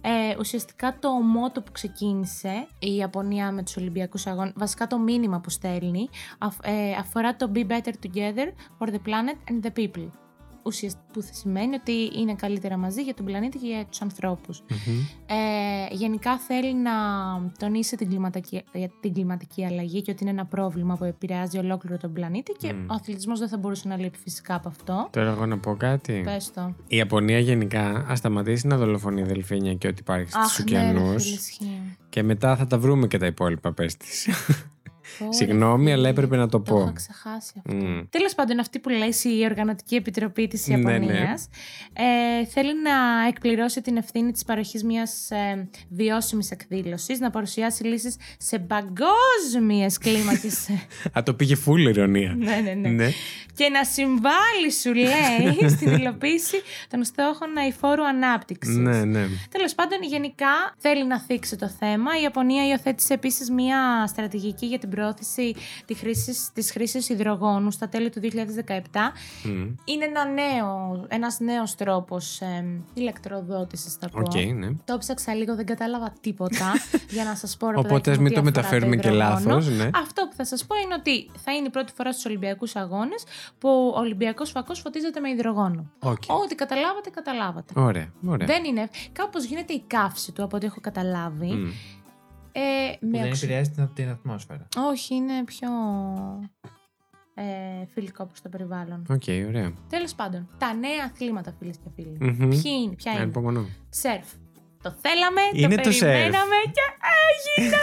Ε, 0.00 0.36
ουσιαστικά 0.38 0.96
το 0.98 1.10
μότο 1.10 1.62
που 1.62 1.72
ξεκίνησε 1.72 2.66
η 2.78 2.94
Ιαπωνία 2.96 3.52
με 3.52 3.62
τους 3.62 3.76
Ολυμπιακούς 3.76 4.26
Αγώνες, 4.26 4.52
βασικά 4.56 4.86
το 4.86 4.98
μήνυμα 4.98 5.40
που 5.40 5.50
στέλνει, 5.50 6.08
αφ- 6.38 6.58
ε, 6.62 6.92
αφορά 6.98 7.36
το 7.36 7.50
Be 7.54 7.66
Better 7.66 7.92
Together 8.06 8.48
for 8.78 8.88
the 8.88 8.98
Planet 9.06 9.50
and 9.52 9.66
the 9.66 9.70
People. 9.80 10.08
Ουσιαστικά 10.68 11.06
που 11.12 11.22
θα 11.22 11.32
σημαίνει 11.32 11.74
ότι 11.74 12.10
είναι 12.20 12.34
καλύτερα 12.34 12.76
μαζί 12.76 13.02
για 13.02 13.14
τον 13.14 13.24
πλανήτη 13.24 13.58
και 13.58 13.66
για 13.66 13.84
τους 13.90 14.00
ανθρώπους. 14.02 14.62
Ε, 15.26 15.94
γενικά 15.94 16.38
θέλει 16.38 16.74
να 16.74 16.90
τονίσει 17.58 17.96
την 17.96 18.08
κλιματική, 18.08 18.62
για 18.72 18.90
την 19.00 19.12
κλιματική 19.14 19.64
αλλαγή 19.64 20.02
και 20.02 20.10
ότι 20.10 20.22
είναι 20.22 20.30
ένα 20.30 20.44
πρόβλημα 20.46 20.96
που 20.96 21.04
επηρεάζει 21.04 21.58
ολόκληρο 21.58 21.96
τον 21.96 22.12
πλανήτη 22.12 22.52
και 22.52 22.72
Μμ. 22.72 22.84
ο 22.90 22.94
αθλητισμός 22.94 23.38
δεν 23.38 23.48
θα 23.48 23.56
μπορούσε 23.56 23.88
να 23.88 23.96
λείπει 23.96 24.18
φυσικά 24.18 24.54
από 24.54 24.68
αυτό. 24.68 25.08
Τώρα 25.12 25.30
εγώ 25.30 25.46
να 25.46 25.58
πω 25.58 25.76
κάτι. 25.76 26.20
Πες 26.24 26.52
το. 26.52 26.74
Η 26.86 26.96
Ιαπωνία 26.96 27.38
γενικά 27.38 28.04
ας 28.08 28.18
σταματήσει 28.18 28.66
να 28.66 28.76
δολοφονεί 28.76 29.22
δελφίνια 29.22 29.74
και 29.74 29.86
ό,τι 29.88 29.96
υπάρχει 30.00 30.30
στου 30.30 30.38
Αχ, 30.40 30.58
ναι, 30.58 30.78
ρε, 30.78 30.88
ωκεανού. 30.90 31.20
φίλε, 31.20 31.34
ισχύει. 31.34 31.96
και 32.08 32.22
μετά 32.22 32.56
θα 32.56 32.66
τα 32.66 32.78
βρούμε 32.78 33.06
και 33.06 33.18
τα 33.18 33.26
υπόλοιπα, 33.26 33.72
πες 33.72 33.96
της. 33.96 34.28
Πω, 35.18 35.32
Συγγνώμη, 35.32 35.84
ρε 35.84 35.90
αλλά 35.92 35.98
φίλε, 35.98 36.08
έπρεπε 36.08 36.36
να 36.36 36.48
το 36.48 36.60
Το 36.60 36.76
είχα 36.76 36.84
πω. 36.86 36.92
ξεχάσει 36.92 37.52
αυτό. 37.66 37.74
Μμ. 37.76 38.00
Τέλος 38.10 38.34
πάντων, 38.34 38.58
αυτή 38.58 38.78
που 38.78 38.88
λέει 38.88 39.14
η 39.38 39.44
Οργανωτική 39.44 39.94
Επιτροπή 39.94 40.46
της 40.48 40.66
Ναι, 40.66 40.74
Ιαπωνίας 40.76 41.48
ναι. 41.98 42.04
ε, 42.40 42.44
θέλει 42.44 42.72
να 42.82 43.26
εκπληρώσει 43.28 43.80
την 43.80 43.96
ευθύνη 43.96 44.32
της 44.32 44.44
παροχής 44.44 44.84
μιας 44.84 45.30
ε, 45.30 45.68
βιώσιμης 45.88 46.50
εκδήλωσης, 46.50 47.18
να 47.20 47.30
παρουσιάσει 47.30 47.84
λύσεις 47.84 48.16
σε 48.38 48.58
παγκόσμιες 48.58 49.98
κλίμακες. 49.98 50.68
Α, 51.18 51.22
το 51.22 51.34
πήγε 51.34 51.56
full 51.66 51.78
ειρωνεία. 51.78 52.34
ναι, 52.38 52.56
ναι, 52.56 52.72
ναι. 52.74 52.88
Ναι. 52.88 53.08
Και 53.54 53.68
να 53.68 53.84
συμβάλλει, 53.84 54.72
σου 54.82 54.94
λέει, 54.94 55.68
στην 55.76 55.92
υλοποίηση 55.92 56.56
των 56.90 57.04
στόχων 57.04 57.56
αειφόρου 57.58 58.06
ανάπτυξης. 58.06 58.76
Ναι, 58.76 59.04
ναι. 59.04 59.26
Τέλος 59.50 59.74
πάντων, 59.74 59.98
γενικά 60.02 60.46
θέλει 60.78 61.06
να 61.06 61.20
θίξει 61.20 61.56
το 61.56 61.68
θέμα. 61.68 62.18
Η 62.18 62.22
Ιαπωνία 62.22 62.66
υιοθέτησε 62.68 63.14
επίσης 63.14 63.50
μια 63.50 64.06
στρατηγική 64.06 64.66
για 64.66 64.78
την 64.78 64.90
προώθηση 65.12 65.54
τη 65.84 65.94
χρήση 65.94 66.36
της 66.54 66.70
χρήσης 66.70 67.08
υδρογόνου 67.08 67.70
στα 67.70 67.88
τέλη 67.88 68.10
του 68.10 68.20
2017. 68.22 68.30
Μμ. 69.44 69.74
Είναι 69.84 70.04
ένα 70.04 70.24
νέο, 70.24 71.04
ένας 71.08 71.38
νέος 71.40 71.74
τρόπος 71.74 72.40
ε, 72.40 72.64
ηλεκτροδότησης, 72.94 73.94
θα 73.94 74.08
πω. 74.08 74.18
Οκ, 74.18 74.34
ναι. 74.34 74.68
Το 74.84 74.98
ψάξα 74.98 75.34
λίγο, 75.34 75.54
δεν 75.54 75.66
κατάλαβα 75.66 76.12
τίποτα 76.20 76.72
για 77.16 77.24
να 77.24 77.34
σας 77.34 77.56
πω 77.56 77.70
ρε 77.70 77.76
Οπότε 77.76 77.88
παιδάκι 77.88 78.10
ας 78.10 78.16
μου, 78.16 78.22
μην 78.22 78.32
τι 78.32 78.40
το 78.40 78.40
αφορά 78.40 78.60
μεταφέρουμε 78.60 78.96
και 78.96 79.08
υδρογόνο. 79.08 79.54
λάθος, 79.54 79.68
ναι. 79.68 79.90
Αυτό 79.94 80.26
που 80.28 80.34
θα 80.36 80.44
σας 80.44 80.66
πω 80.66 80.74
είναι 80.84 80.94
ότι 80.94 81.30
θα 81.44 81.52
είναι 81.52 81.66
η 81.66 81.70
πρώτη 81.70 81.92
φορά 81.96 82.12
στους 82.12 82.24
Ολυμπιακούς 82.24 82.76
Αγώνες 82.76 83.22
που 83.58 83.68
ο 83.68 83.98
Ολυμπιακός 83.98 84.50
βωμός 84.50 84.80
φωτίζεται 84.80 85.20
με 85.20 85.30
υδρογόνο. 85.30 85.90
Οκ. 85.98 86.22
Ό,τι 86.42 86.54
καταλάβατε, 86.54 87.10
καταλάβατε. 87.10 87.80
Ωραία, 87.80 88.12
ωραία. 88.26 88.46
Δεν 88.46 88.64
είναι. 88.64 88.88
Κάπως 89.12 89.44
γίνεται 89.44 89.72
η 89.72 89.82
καύση 89.86 90.32
του 90.32 90.42
από 90.42 90.56
ό,τι 90.56 90.66
έχω 90.66 90.80
καταλάβει. 90.80 91.52
Μμ. 91.52 91.70
Ε, 92.60 92.96
Που 93.00 93.06
με 93.06 93.18
δεν 93.18 93.26
οξυ- 93.28 93.42
επηρεάζει 93.44 93.70
την, 93.70 93.88
την 93.94 94.08
ατμόσφαιρα. 94.08 94.68
Όχι, 94.92 95.14
είναι 95.14 95.44
πιο 95.44 95.68
ε, 97.34 97.42
φιλικό 97.94 98.26
προς 98.26 98.40
το 98.40 98.48
περιβάλλον. 98.48 99.04
Οκ, 99.10 99.22
ωραία. 99.48 99.72
Τέλος 99.88 100.14
πάντων, 100.14 100.48
τα 100.58 100.74
νέα 100.74 101.04
αθλήματα, 101.12 101.54
φίλες 101.58 101.76
και 101.76 101.90
φίλοι. 101.96 102.16
Μμμ. 102.20 102.48
Ποιοι 102.48 102.62
είναι, 102.84 102.94
ποια 102.94 103.12
είναι; 103.12 103.20
Ανυπομονώ. 103.20 103.66
Σερφ. 103.88 104.26
Το 104.82 104.94
θέλαμε, 105.02 105.40
Είναι 105.52 105.74
το 105.76 105.82
το 105.82 105.92
σερφ. 105.92 106.12
περιμέναμε 106.12 106.54
και 106.64 106.80
έγινε! 107.28 107.76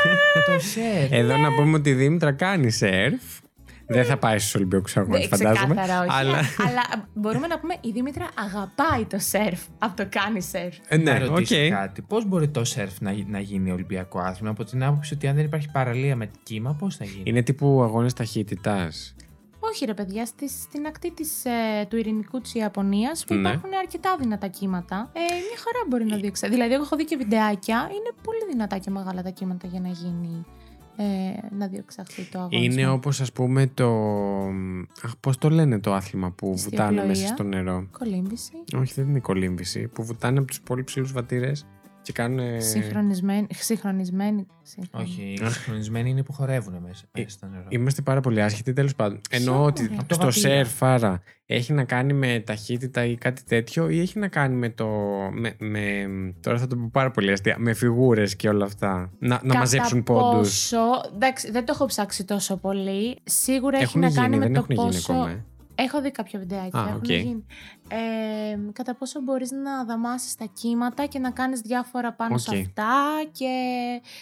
το 0.45 0.59
σερ. 0.65 1.13
Εδώ 1.19 1.37
να 1.37 1.53
πούμε 1.55 1.77
ότι 1.77 1.89
η 1.89 1.93
Δήμητρα 1.93 2.31
κάνει 2.31 2.71
σερφ. 2.71 3.21
Δεν 3.87 4.05
θα 4.05 4.17
πάει 4.17 4.39
στους 4.39 4.55
Ολυμπιακούς 4.55 4.97
Αγώνες, 4.97 5.27
Δεν, 5.27 5.37
φαντάζομαι. 5.39 5.75
ξεκάθαρα 5.75 5.99
όχι. 6.01 6.09
Αλλά. 6.19 6.37
Αλλά 6.67 7.07
μπορούμε 7.13 7.47
να 7.47 7.59
πούμε 7.59 7.73
η 7.81 7.91
Δήμητρα 7.91 8.27
αγαπάει 8.45 9.05
το 9.05 9.19
σερφ 9.19 9.61
από 9.79 9.95
το 9.95 10.07
κάνει 10.09 10.41
σερφ. 10.41 10.77
Ε, 10.87 10.97
να 10.97 11.17
ναι, 11.17 11.25
οκ. 11.25 11.29
ρωτήσω 11.31 11.69
κάτι. 11.69 12.01
Πώς 12.01 12.25
μπορεί 12.27 12.47
το 12.49 12.63
σερφ 12.63 12.99
να, 13.01 13.11
γι- 13.11 13.25
να 13.29 13.39
γίνει 13.39 13.71
Ολυμπιακό 13.71 14.19
άθλημα 14.19 14.49
από 14.49 14.63
την 14.63 14.83
άποψη 14.83 15.13
ότι 15.13 15.27
αν 15.27 15.35
δεν 15.35 15.45
υπάρχει 15.45 15.69
παραλία 15.71 16.15
με 16.15 16.29
κύμα, 16.43 16.75
πώς 16.79 16.95
θα 16.95 17.05
γίνει; 17.05 17.21
Είναι 17.25 17.41
τύπου 17.41 17.81
αγώνες 17.83 18.13
ταχύτητας. 18.13 19.15
Όχι 19.59 19.85
ρε 19.85 19.93
παιδιά, 19.93 20.25
στη, 20.25 20.49
στην 20.49 20.85
ακτή 20.85 21.11
της, 21.13 21.45
ε, 21.45 21.85
του 21.89 21.97
Ειρηνικού 21.97 22.41
της 22.41 22.53
Ιαπωνίας 22.55 23.25
που 23.25 23.33
Ναι. 23.33 23.39
υπάρχουν 23.49 23.69
αρκετά 23.79 24.15
δυνατά 24.19 24.47
κύματα. 24.47 25.11
Ε, 25.13 25.19
μια 25.19 25.57
χαρά 25.57 25.79
μπορεί 25.89 26.05
να 26.05 26.17
διεξαχθεί. 26.17 26.55
Δηλαδή, 26.55 26.73
εγώ 26.73 26.83
έχω 26.83 26.95
δει 26.95 27.05
και 27.05 27.15
βιντεάκια. 27.17 27.77
Είναι 27.91 28.11
πολύ 28.23 28.39
δυνατά 28.51 28.77
και 28.77 28.89
μεγάλα 28.89 29.21
τα 29.21 29.29
κύματα 29.29 29.67
για 29.67 29.79
να 29.79 29.87
γίνει. 29.87 30.45
Ε, 30.97 31.03
να 31.57 31.67
διεξαχθεί 31.67 32.23
το 32.23 32.39
αγώνισμα. 32.39 32.63
Είναι 32.81 32.89
όπως 32.89 33.21
ας 33.21 33.31
πούμε 33.31 33.67
το. 33.73 33.87
Αχ, 35.03 35.15
πώς 35.19 35.37
το 35.37 35.49
λένε 35.49 35.79
το 35.79 35.93
άθλημα 35.93 36.31
που 36.31 36.53
Στη 36.57 36.69
βουτάνε 36.69 36.89
απλοεία. 36.89 37.05
μέσα 37.07 37.27
στο 37.27 37.43
νερό; 37.43 37.87
Κολύμβηση. 37.99 38.51
Όχι, 38.77 38.93
δεν 38.93 39.07
είναι 39.09 39.19
κολύμβηση. 39.19 39.87
Που 39.87 40.03
βουτάνε 40.03 40.37
από 40.37 40.47
τους 40.47 40.61
πολύ 40.61 40.83
ψηλούς 40.83 41.11
βατήρες 41.11 41.65
και 42.05 42.11
κάνουν. 42.13 42.61
Συγχρονισμένη. 42.61 43.47
Συγχρονισμένη. 43.49 44.45
συγχρονισμένη. 44.61 45.35
Όχι, 45.37 45.45
οι 45.47 45.49
συγχρονισμένοι 45.51 46.09
είναι 46.09 46.23
που 46.23 46.33
χορεύουν 46.33 46.73
μέσα, 46.73 47.05
μέσα 47.17 47.29
στο 47.29 47.47
νερό. 47.47 47.65
Είμαστε 47.69 48.01
πάρα 48.01 48.21
πολύ 48.21 48.41
άσχετοι, 48.41 48.73
τέλος 48.73 48.95
πάντων. 48.95 49.21
Εννοώ 49.29 49.53
Ποιο, 49.55 49.63
ότι 49.65 49.87
ρε; 49.87 49.95
Από 49.97 50.07
το 50.07 50.13
στο 50.13 50.25
βατήρα. 50.25 50.49
σερφ, 50.49 50.83
άρα, 50.83 51.21
έχει 51.45 51.73
να 51.73 51.83
κάνει 51.83 52.13
με 52.13 52.43
ταχύτητα 52.45 53.05
ή 53.05 53.15
κάτι 53.15 53.43
τέτοιο, 53.43 53.89
ή 53.89 53.99
έχει 53.99 54.19
να 54.19 54.27
κάνει 54.27 54.55
με 54.55 54.69
το. 54.69 54.87
Με, 55.31 55.55
με, 55.59 56.05
τώρα 56.39 56.57
θα 56.57 56.67
το 56.67 56.75
πω 56.75 56.89
πάρα 56.91 57.11
πολύ 57.11 57.31
αστεία. 57.31 57.55
Με 57.59 57.73
φιγούρες 57.73 58.35
και 58.35 58.49
όλα 58.49 58.65
αυτά. 58.65 59.11
Να, 59.19 59.27
να 59.29 59.37
Κατά 59.37 59.57
μαζέψουν 59.57 60.03
πόντους. 60.03 60.69
Πόσο, 60.69 60.77
εντάξει, 61.15 61.51
δεν 61.51 61.65
το 61.65 61.71
έχω 61.75 61.85
ψάξει 61.85 62.23
τόσο 62.25 62.57
πολύ. 62.57 63.17
Σίγουρα 63.23 63.77
Έχουν 63.79 64.03
έχει 64.03 64.15
να 64.15 64.21
κάνει 64.21 64.35
γίνει, 64.35 64.37
με 64.37 64.43
δεν 64.45 64.53
το 64.53 64.59
έχουν 64.59 64.75
γίνει 64.75 64.95
πόσο. 64.95 65.11
ακόμα. 65.11 65.29
ε. 65.29 65.43
Έχω 65.75 66.01
δει 66.01 66.11
κάποια 66.11 66.39
βιντεάκια. 66.39 66.79
Α, 66.79 66.83
έχουν 66.87 66.95
οκ. 66.97 67.07
γίνει. 67.09 67.45
Ε, 67.87 68.57
κατά 68.73 68.95
πόσο 68.95 69.21
μπορείς 69.21 69.51
να 69.51 69.85
δαμάσεις 69.85 70.35
τα 70.35 70.45
κύματα 70.53 71.05
και 71.05 71.19
να 71.19 71.31
κάνεις 71.31 71.59
διάφορα 71.59 72.13
πάνω 72.13 72.37
σε 72.37 72.49
Οκ. 72.49 72.55
αυτά 72.61 72.93
και 73.31 73.47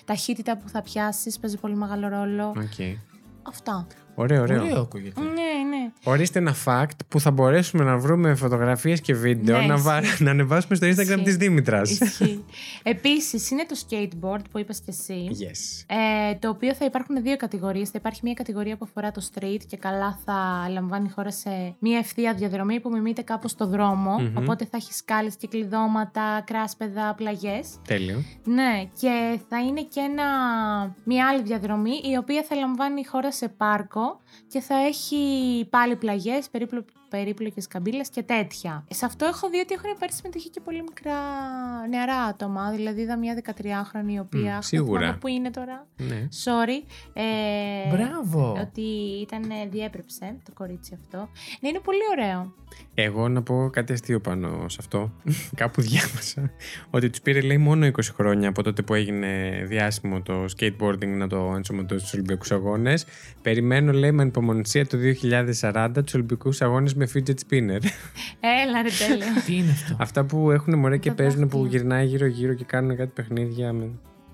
ταχύτητα 0.06 0.58
που 0.58 0.70
θα 0.70 0.82
πιάσεις 0.82 1.40
παίζει 1.40 1.58
πολύ 1.58 1.76
μεγάλο 1.76 2.08
ρόλο. 2.08 2.48
Οκ. 2.48 2.98
Αυτά. 3.44 3.88
Ωραίο, 4.16 4.42
ωραίο. 4.42 4.64
Ωραίο 4.64 4.82
ακούγεται. 4.82 5.22
Ναι, 5.22 5.28
ναι. 5.30 5.92
Ορίστε 6.04 6.40
ένα 6.40 6.56
fact 6.66 6.98
που 7.08 7.20
θα 7.20 7.32
μπορέσουμε 7.32 7.84
να 7.84 7.98
βρούμε 7.98 8.36
φωτογραφίες 8.36 9.02
και 9.02 9.14
βίντεο 9.14 9.60
Ναι, 9.60 9.66
να, 9.66 9.74
ισχύει. 9.74 9.86
βα... 9.88 10.02
να 10.20 10.32
ανεβάσουμε 10.32 10.76
στο 10.76 10.88
Instagram 10.88 11.00
Ισχύει. 11.00 11.22
της 11.24 11.38
Δήμητρας. 11.38 11.90
Ισχύει. 12.00 12.44
Επίσης 12.84 13.50
είναι 13.52 13.66
το 13.66 13.76
skateboard 13.88 14.42
που 14.52 14.60
είπες 14.60 14.78
και 14.78 14.86
εσύ. 14.92 15.28
Yes. 15.32 15.86
Ε, 16.32 16.36
το 16.36 16.50
οποίο 16.50 16.74
θα 16.74 16.86
υπάρχουν 16.86 17.22
δύο 17.22 17.36
κατηγορίες. 17.38 17.90
Θα 17.90 17.96
υπάρχει 18.00 18.20
μια 18.24 18.34
κατηγορία 18.34 18.78
που 18.78 18.86
αφορά 18.90 19.12
το 19.12 19.22
street 19.34 19.60
και 19.68 19.78
καλά 19.78 20.20
θα 20.26 20.68
λαμβάνει 20.70 21.06
η 21.10 21.12
χώρα 21.12 21.32
σε 21.32 21.76
μια 21.80 21.98
ευθεία 21.98 22.34
διαδρομή 22.34 22.80
που 22.80 22.90
μιμείται 22.90 23.22
κάπως 23.22 23.56
το 23.56 23.68
δρόμο. 23.68 24.18
Μμμ. 24.20 24.38
Οπότε 24.38 24.66
θα 24.66 24.78
έχεις 24.78 24.96
σκάλες 24.96 25.36
και 25.36 25.48
κλειδώματα, 25.48 26.44
κράσπεδα, 26.46 27.14
πλαγιές. 27.18 27.68
Τέλειο. 27.88 28.24
Ναι, 28.44 28.84
και 29.00 29.40
θα 29.50 29.60
είναι 29.60 29.82
και 29.82 30.00
ένα, 30.00 30.24
μια 31.04 31.28
άλλη 31.28 31.42
διαδρομή 31.42 31.92
η 32.12 32.18
οποία 32.18 32.44
θα 32.50 32.56
λαμβάνει 32.56 33.00
η 33.00 33.06
χώρα 33.06 33.32
σε 33.32 33.48
πάρκο 33.48 34.02
και 34.48 34.60
θα 34.60 34.76
έχει 34.76 35.18
πάλι 35.70 35.96
πλαγιές, 35.96 36.50
περίπλο, 36.50 36.86
περίπλοκες 37.10 37.68
καμπύλες 37.68 38.10
και 38.10 38.24
τέτοια. 38.24 38.86
Σε 38.90 39.06
αυτό 39.06 39.26
έχω 39.26 39.50
δει 39.50 39.60
ότι 39.60 39.74
έχουν 39.74 40.00
πάρει 40.00 40.14
συμμετοχή 40.14 40.50
και 40.50 40.60
πολύ 40.60 40.82
μικρά 40.82 41.16
νεαρά 41.90 42.16
άτομα. 42.16 42.72
Δηλαδή 42.72 43.02
είδα 43.02 43.18
μια 43.18 43.42
13χρονη 43.46 44.12
η 44.14 44.20
οποία... 44.20 44.40
Μμ, 44.40 44.48
αχ, 44.48 44.52
δεν 44.54 44.62
σίγουρα. 44.62 45.00
θυμάμαι 45.00 45.18
Πού 45.18 45.28
είναι 45.28 45.52
τώρα. 45.52 45.88
Ναι. 45.98 46.28
Sorry. 46.44 46.88
Ε, 47.14 47.96
Μπράβο. 47.96 48.58
Ότι 48.62 48.82
ήταν, 49.22 49.44
διέπρεψε 49.70 50.38
το 50.46 50.52
κορίτσι 50.54 50.94
αυτό. 50.94 51.30
Ναι, 51.60 51.70
είναι 51.70 51.80
πολύ 51.80 52.02
ωραίο. 52.12 52.54
Εγώ 52.96 53.28
να 53.30 53.42
πω 53.42 53.70
κάτι 53.74 53.94
αστείο 53.94 54.20
πάνω 54.20 54.66
σε 54.70 54.78
αυτό. 54.80 55.12
Κάπου 55.56 55.82
διάβασα 55.82 56.52
ότι 56.90 57.10
τους 57.10 57.22
πήρε 57.22 57.42
λέει 57.42 57.58
μόνο 57.58 57.86
20 57.88 57.92
χρόνια 58.16 58.50
από 58.50 58.64
τότε 58.64 58.82
που 58.82 58.94
έγινε 58.94 59.62
διάσημο 59.66 60.22
το 60.22 60.46
skateboarding 60.58 61.08
να 61.18 61.28
το 61.28 61.54
ενσωματώσει 61.56 62.00
στους 62.00 62.14
Ολυμπιακούς 62.14 62.52
Αγώνες. 62.52 63.06
Περιμένω, 63.42 63.92
λέει, 63.92 64.12
με 64.12 64.22
ανυπομονησία 64.22 64.88
το 64.88 64.98
2040 65.62 65.90
τους 66.04 66.14
Ολυμπιακούς 66.14 66.62
Αγώνες 66.62 66.94
με 66.94 67.08
fidget 67.14 67.36
spinner. 67.50 67.80
Έλα 68.64 68.82
ρε 68.82 68.90
τέλειο. 69.08 69.28
Τι 69.46 69.56
είναι 69.56 69.72
αυτό; 69.72 69.96
Αυτά 70.00 70.24
που 70.24 70.52
έχουν 70.52 70.80
μωρέ 70.80 70.98
και 70.98 71.10
Τα 71.10 71.16
παίζουν 71.16 71.48
που 71.48 71.58
δάχτυλα. 71.58 71.68
γυρνάει 71.70 72.06
γύρω-γύρω 72.06 72.54
και 72.54 72.64
κάνουν 72.64 72.96
κάτι 72.98 73.12
παιχνίδια. 73.16 73.74
Με... 73.74 73.90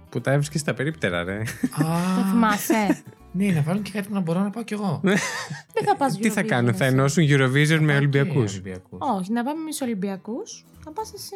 Που 0.09 0.21
τα 0.21 0.31
έβρισκες 0.31 0.61
στα 0.61 0.73
περίπτερα, 0.73 1.23
ρε. 1.23 1.41
το 1.77 1.85
Α, 1.85 2.29
θυμάσαι. 2.31 3.03
Ναι, 3.31 3.45
να 3.51 3.61
βάλουν 3.61 3.81
και 3.81 3.91
κάτι 3.91 4.07
που 4.07 4.13
να 4.13 4.19
μπορώ 4.19 4.39
να 4.39 4.49
πάω 4.49 4.63
κι 4.63 4.73
εγώ. 4.73 4.99
Δεν 5.03 5.83
θα 5.85 5.95
πας 5.97 6.17
Τι 6.17 6.29
θα 6.29 6.41
Eurovision 6.41 6.47
κάνουν, 6.47 6.73
θα 6.73 6.85
εσύ. 6.85 6.93
ενώσουν 6.93 7.23
Eurovision 7.23 7.79
με 7.79 7.79
Πάω 7.79 7.87
και 7.87 7.95
Ολυμπιακούς. 7.95 8.51
Ολυμπιακούς. 8.51 8.99
Όχι, 9.19 9.31
να 9.31 9.43
πάμε 9.43 9.61
εμείς 9.61 9.81
Ολυμπιακούς. 9.81 10.65
Θα 10.83 10.91
πας 10.91 11.13
εσύ. 11.13 11.35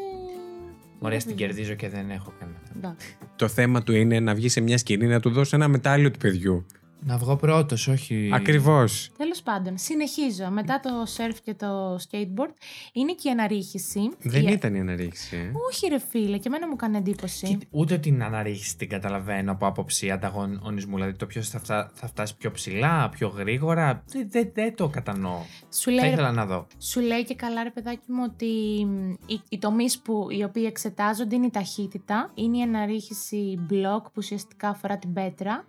Ωραία, 0.99 1.17
την 1.17 1.27
Eurovision. 1.31 1.35
κερδίζω 1.37 1.73
και 1.73 1.89
δεν 1.89 2.09
έχω 2.09 2.33
κανένα. 2.39 2.59
Εντάξει. 2.75 3.17
Το 3.35 3.47
θέμα 3.47 3.83
του 3.83 3.93
είναι 3.93 4.19
να 4.19 4.35
βγει 4.35 4.49
σε 4.49 4.61
μια 4.61 4.77
σκηνή 4.77 5.07
να 5.07 5.19
του 5.19 5.29
δώσει 5.29 5.55
ένα 5.55 5.67
μετάλλιο 5.67 6.11
του 6.11 6.19
παιδιού. 6.19 6.65
Να 7.05 7.17
βγω 7.17 7.35
πρώτος, 7.35 7.87
όχι. 7.87 8.29
Ακριβώς. 8.33 9.09
Τέλος 9.17 9.41
πάντων, 9.41 9.77
συνεχίζω. 9.77 10.49
Μετά 10.49 10.79
το 10.79 10.89
surf 11.17 11.35
και 11.43 11.53
το 11.53 11.95
skateboard 11.95 12.53
είναι 12.93 13.13
και 13.13 13.27
η 13.27 13.31
αναρρίχηση. 13.31 13.99
Δεν 14.19 14.47
Η- 14.47 14.51
ήταν 14.51 14.75
η 14.75 14.79
αναρρίχηση. 14.79 15.35
Ε. 15.35 15.51
Όχι, 15.69 15.87
ρε 15.87 15.99
φίλε, 15.99 16.37
και 16.37 16.47
εμένα 16.47 16.67
μου 16.67 16.75
κάνει 16.75 16.97
εντύπωση. 16.97 17.45
Κοίτα, 17.47 17.65
Ούτε 17.69 17.97
την 17.97 18.23
αναρρίχηση 18.23 18.77
την 18.77 18.89
καταλαβαίνω 18.89 19.51
από 19.51 19.67
άποψη 19.67 20.11
ανταγωνισμού. 20.11 20.95
Δηλαδή 20.95 21.13
το 21.13 21.25
ποιος 21.25 21.49
θα, 21.49 21.59
φτά- 21.59 21.91
θα 21.93 22.07
φτάσει 22.07 22.37
πιο 22.37 22.51
ψηλά, 22.51 23.09
πιο 23.09 23.27
γρήγορα. 23.27 24.03
Δεν 24.07 24.27
δεν- 24.29 24.51
δεν 24.53 24.75
το 24.75 24.87
κατανοώ. 24.87 25.39
Σου 25.73 25.81
Θα 25.83 25.91
λέει, 25.91 26.09
ήθελα 26.11 26.31
να 26.31 26.45
δω. 26.45 26.67
σου 26.77 26.99
λέει 26.99 27.23
και 27.23 27.35
καλά, 27.35 27.63
ρε 27.63 27.69
παιδάκι 27.71 28.11
μου, 28.11 28.23
ότι 28.33 28.45
μ, 28.85 29.09
οι, 29.25 29.41
οι 29.49 29.57
τομείς 29.59 29.99
που 29.99 30.27
οι 30.29 30.43
οποίοι 30.43 30.63
εξετάζονται 30.67 31.35
είναι 31.35 31.45
η 31.45 31.49
ταχύτητα, 31.51 32.31
είναι 32.33 32.57
η 32.57 32.61
αναρρίχηση 32.61 33.57
μπλοκ 33.59 34.03
που 34.03 34.11
ουσιαστικά 34.17 34.69
αφορά 34.69 34.97
την 34.97 35.13
πέτρα 35.13 35.65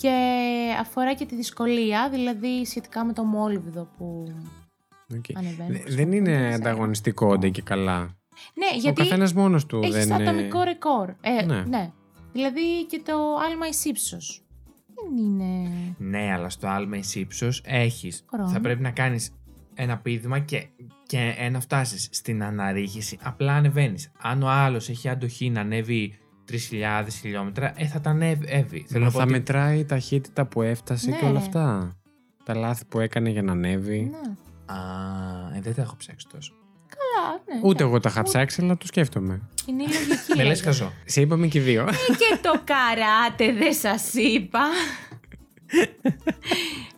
και 0.00 0.10
αφορά 0.80 1.14
και 1.14 1.26
τη 1.26 1.34
δυσκολία, 1.34 2.08
δηλαδή 2.10 2.64
σχετικά 2.66 3.04
με 3.04 3.12
το 3.12 3.22
μόλυβδο 3.24 3.88
που 3.98 4.32
Οκ. 5.16 5.24
ανεβαίνεις. 5.36 5.78
Δε- 5.78 5.84
που 5.84 5.94
Δεν 5.94 6.12
είναι 6.12 6.32
ξέρω. 6.36 6.54
ανταγωνιστικό 6.54 7.26
ντε 7.26 7.48
και 7.48 7.62
καλά. 7.62 7.98
Ναι, 8.54 8.66
Ο 8.74 8.78
γιατί 8.78 9.02
καθένας 9.02 9.32
μόνος 9.32 9.66
του 9.66 9.80
έχεις 9.82 10.06
δεν 10.06 10.12
ατομικό 10.12 10.56
είναι. 10.56 10.64
ρεκόρ. 10.64 11.08
Ε, 11.20 11.44
Ναι. 11.44 11.62
ναι. 11.68 11.90
Δηλαδή 12.32 12.84
και 12.88 13.02
το 13.04 13.12
άλμα 13.50 13.66
εις 13.68 13.84
ύψος. 13.84 14.42
Δεν 14.94 15.24
είναι... 15.24 15.68
Ναι, 15.98 16.32
αλλά 16.32 16.48
στο 16.50 16.66
άλμα 16.66 16.96
εις 16.96 17.14
ύψος 17.14 17.62
έχεις. 17.66 18.24
Χρόνο. 18.30 18.48
Θα 18.48 18.60
πρέπει 18.60 18.82
να 18.82 18.90
κάνεις 18.90 19.34
ένα 19.74 19.98
πήδημα 19.98 20.38
και, 20.38 20.66
και 21.06 21.34
ένα 21.38 21.60
φτάσεις 21.60 22.08
στην 22.12 22.42
αναρρίχηση. 22.42 23.18
Απλά 23.22 23.52
ανεβαίνεις. 23.52 24.10
Αν 24.20 24.42
ο 24.42 24.48
άλλος 24.48 24.88
έχει 24.88 25.08
αντοχή 25.08 25.50
να 25.50 25.60
ανέβει 25.60 26.18
3.000 26.50 27.06
χιλιόμετρα, 27.20 27.72
ε, 27.76 27.86
θα 27.86 28.00
τα 28.00 28.10
ανέβει. 28.10 28.86
Μα 29.00 29.10
θα 29.10 29.26
μετράει 29.26 29.78
η 29.78 29.84
ταχύτητα 29.84 30.46
που 30.46 30.62
έφτασε 30.62 31.10
Ναι, 31.10 31.16
και 31.16 31.24
όλα 31.24 31.32
ρε. 31.32 31.38
αυτά. 31.38 31.96
Τα 32.44 32.54
λάθη 32.54 32.84
που 32.84 33.00
έκανε 33.00 33.30
για 33.30 33.42
να 33.42 33.52
ανέβει. 33.52 34.10
Ναι. 34.10 34.34
Α, 34.74 34.76
ε, 35.56 35.60
δεν 35.60 35.74
τα 35.74 35.82
έχω 35.82 35.96
ψάξει 35.96 36.26
τόσο. 36.32 36.52
Καλά, 36.88 37.42
ναι. 37.60 37.68
Ούτε 37.68 37.82
ναι. 37.82 37.88
εγώ 37.88 38.00
τα 38.00 38.08
είχα 38.08 38.22
ψάξει, 38.22 38.62
αλλά 38.62 38.76
το 38.76 38.86
σκέφτομαι. 38.86 39.40
Είναι 39.66 39.82
η 39.82 39.86
λογική. 39.86 40.12
Με 40.28 40.34
λες 40.36 40.46
λέγεται. 40.46 40.64
χαζό. 40.64 40.92
Σε 41.04 41.20
είπαμε 41.20 41.46
και 41.46 41.58
οι 41.58 41.62
δύο. 41.62 41.84
Και 42.06 42.38
το 42.42 42.60
καράτε 42.64 43.52
δεν 43.52 43.72
σας 43.74 44.14
είπα. 44.14 44.60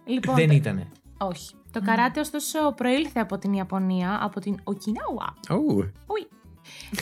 λοιπόν, 0.07 0.34
Δεν 0.34 0.49
το- 0.49 0.55
ήτανε. 0.55 0.86
Όχι. 1.18 1.55
Το 1.70 1.82
καράτε 1.82 2.20
ωστόσο 2.20 2.72
προήλθε 2.76 3.20
από 3.20 3.38
την 3.38 3.53
Ιαπωνία, 3.53 4.18
από 4.22 4.40
την 4.40 4.57
Οκινάουα. 4.64 5.34
Ου, 5.51 5.76
Ουι. 6.07 6.26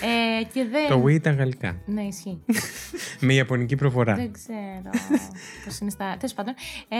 Ε, 0.00 0.44
και 0.52 0.66
δεν... 0.70 0.88
το 0.88 1.02
Wii 1.04 1.12
ήταν 1.12 1.34
γαλλικά. 1.36 1.76
Ναι, 1.86 2.02
ισχύει. 2.02 2.40
Με 3.26 3.32
ιαπωνική 3.34 3.76
προφορά. 3.76 4.14
δεν 4.14 4.32
ξέρω 4.32 4.90
πώς 5.64 5.78
είναι 5.78 5.90
στα. 5.90 6.16
Τέλος 6.16 6.34
πάντων. 6.34 6.54
Ε, 6.88 6.96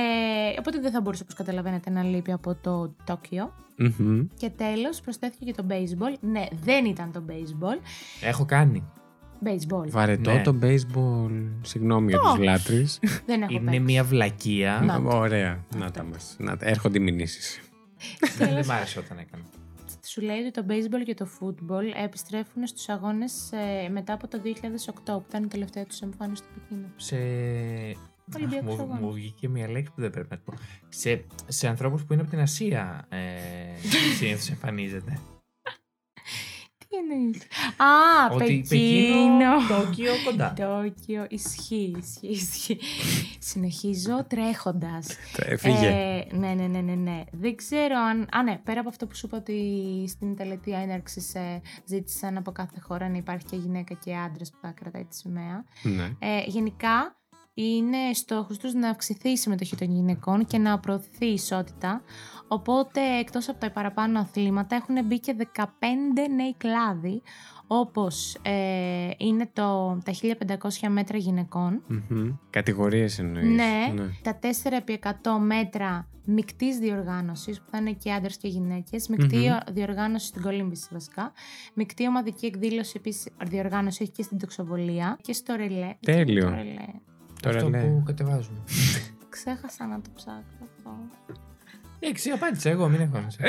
οπότε 0.59 0.81
δεν 0.81 0.91
θα 0.93 1.01
μπορούσε, 1.01 1.23
όπως 1.23 1.35
καταλαβαίνετε, 1.35 1.91
να 1.91 2.03
λείπει 2.03 2.33
από 2.33 2.55
το 2.55 2.95
Τόκιο. 3.05 3.55
Μμμ. 3.77 4.27
Και 4.37 4.51
τέλος 4.51 5.01
προσθέθηκε 5.01 5.45
και 5.45 5.53
το 5.53 5.67
baseball. 5.71 6.19
Ναι, 6.21 6.45
δεν 6.63 6.85
ήταν 6.85 7.13
το 7.13 7.23
baseball. 7.29 7.79
Έχω 8.23 8.45
κάνει. 8.45 8.85
Baseball. 9.45 9.89
Βαρετό 9.89 10.33
Ναι. 10.33 10.43
το 10.43 10.59
baseball. 10.63 11.31
Συγγνώμη 11.63 12.11
για 12.11 12.19
τους 12.19 12.39
λάτρεις. 12.39 12.99
δεν 13.27 13.43
έχω 13.43 13.53
Είναι 13.53 13.65
παίξει. 13.65 13.81
μια 13.81 14.05
βλακεία. 14.05 14.81
Να. 14.85 14.97
Ωραία. 14.97 15.65
Να 15.77 15.91
τα 15.91 16.03
μας. 16.05 16.37
Να 16.39 16.57
τα- 16.57 16.67
Έρχονται 16.69 16.99
οι 16.99 17.03
μηνύσεις. 17.03 17.61
Δεν 18.39 18.65
μ' 18.67 18.71
άρεσε 18.71 18.99
όταν 18.99 19.19
έκανα. 19.19 19.43
Σου 20.15 20.21
λέει 20.21 20.39
ότι 20.39 20.51
το 20.51 20.65
baseball 20.69 21.03
και 21.05 21.15
το 21.15 21.29
football 21.41 22.05
επιστρέφουν 22.05 22.67
στους 22.67 22.89
αγώνες 22.89 23.53
ε, 23.53 23.89
μετά 23.89 24.13
από 24.13 24.29
το 24.29 24.41
2008 24.45 25.05
που 25.05 25.25
ήταν 25.29 25.43
η 25.43 25.47
τελευταία 25.47 25.85
τους 25.85 26.01
εμφάνιση 26.01 26.43
στο 26.43 26.53
Πεκίνο. 26.55 26.87
Σε. 26.97 27.17
Ολυμπιακούς 28.37 28.75
Μου, 28.75 28.83
αγώνες. 28.83 29.01
μου 29.01 29.13
βγήκε 29.13 29.49
μια 29.49 29.71
λέξη 29.71 29.93
που 29.95 30.01
δεν 30.01 30.11
πρέπει 30.11 30.29
να 30.31 30.37
την 30.37 30.45
πω. 30.45 30.53
Σε, 30.89 31.25
σε 31.49 31.69
ανθρώπους 31.69 32.05
που 32.05 32.13
είναι 32.13 32.23
από 32.23 32.31
την 32.31 32.41
Ασία 32.41 33.07
ε, 33.09 33.19
συνήθως 34.19 34.49
εμφανίζεται. 34.49 35.19
Τι 36.95 37.13
εννοείς; 37.15 37.43
Α, 37.77 38.35
Ότι 38.35 38.65
Πεκίνο. 38.69 39.53
Τόκιο 39.69 40.13
κοντά. 40.25 40.55
Τόκιο, 40.57 41.27
ισχύει, 41.29 41.97
ισχύει, 41.99 42.27
ισχύει. 42.29 42.79
Συνεχίζω 43.39 44.25
τρέχοντας. 44.29 45.17
Ε, 45.37 45.57
Φύγε. 45.57 45.87
Ε, 45.87 46.37
ναι, 46.37 46.55
ναι, 46.55 46.67
ναι, 46.67 46.81
ναι, 46.81 46.95
ναι. 46.95 47.25
Δεν 47.33 47.57
ξέρω 47.57 47.99
αν. 47.99 48.29
Α, 48.33 48.43
ναι, 48.43 48.61
πέρα 48.65 48.81
από 48.81 48.89
αυτό 48.89 49.07
που 49.07 49.15
σου 49.17 49.27
είπα 49.27 49.37
ότι 49.37 49.59
στην 50.09 50.37
τελετή 50.37 50.73
έναρξη 50.73 51.23
ε, 51.33 51.61
ζήτησαν 51.85 52.37
από 52.37 52.53
κάθε 52.53 52.81
χώρα 52.81 53.09
να 53.09 53.17
υπάρχει 53.17 53.45
και 53.45 53.57
γυναίκα 53.57 53.95
και 53.95 54.17
άντρας 54.17 54.51
που 54.51 54.59
θα 54.61 54.75
κρατάει 54.81 55.05
τη 55.05 55.17
σημαία. 55.17 55.65
Ναι. 55.83 56.11
Ε, 56.19 56.43
γενικά 56.47 57.17
είναι 57.55 58.13
στόχος 58.13 58.59
τους 58.59 58.75
να 58.75 58.89
αυξηθεί 58.89 59.29
η 59.29 59.37
συμμετοχή 59.37 59.77
των 59.77 59.91
γυναικών 59.91 60.47
και 60.47 60.59
να 60.59 60.79
προωθηθεί 60.79 61.27
η 61.27 61.33
ισότητα. 61.33 62.03
Οπότε 62.49 63.01
εκτός 63.19 63.49
από 63.49 63.61
τα 63.61 63.71
παραπάνω 63.71 64.19
αθλήματα 64.19 64.77
έχουν 64.77 65.07
μπει 65.07 65.21
και 65.21 65.37
15 65.57 65.65
νέοι 66.37 66.55
κλάδοι 66.57 67.23
όπως 67.67 68.37
ε, 68.43 69.11
είναι 69.19 69.51
το, 69.53 69.99
τα 70.05 70.13
1500 70.83 70.89
μέτρα 70.89 71.19
γυναικών, 71.19 71.83
Μμμ. 71.87 72.31
Κατηγορίες 72.51 73.19
εννοείς. 73.19 73.55
ναι, 73.55 73.95
τα 74.23 74.39
4 74.43 74.47
επί 74.71 75.01
100 75.03 75.11
μέτρα 75.41 76.09
μεικτής 76.25 76.79
διοργάνωσης 76.79 77.61
που 77.61 77.67
θα 77.71 77.79
είναι 77.79 77.93
και 77.93 78.13
άντρες 78.13 78.37
και 78.37 78.49
γυναίκες, 78.49 79.09
μεικτή 79.09 79.37
Μμμ. 79.37 79.75
διοργάνωση 79.75 80.27
στην 80.27 80.43
κολύμβηση 80.43 80.89
βασικά, 80.93 81.33
μεικτή 81.75 82.07
ομαδική 82.07 82.47
εκδήλωση 82.47 82.93
επίσης 82.97 83.27
διοργάνωση 83.45 84.03
έχει 84.03 84.13
και 84.13 84.23
στην 84.23 84.39
τοξοβολία 84.39 85.19
και 85.23 85.33
στο 85.33 85.55
ρελέ. 85.55 85.95
Τέλειο. 86.01 86.45
Το 86.45 86.55
ρελέ. 86.55 86.87
Τώρα 87.45 87.57
Αυτό 87.57 87.69
ναι. 87.69 87.83
που 87.83 88.03
κατεβάζουμε. 88.07 88.59
Ξέχασα 89.29 89.87
να 89.87 90.01
το 90.01 90.11
ψάξω 90.15 90.57
αυτό. 90.63 90.91
Εντάξει, 91.99 92.31
απάντησα 92.31 92.71
εγώ, 92.71 92.89
μην 92.89 93.01
αγχώνεσαι. 93.01 93.43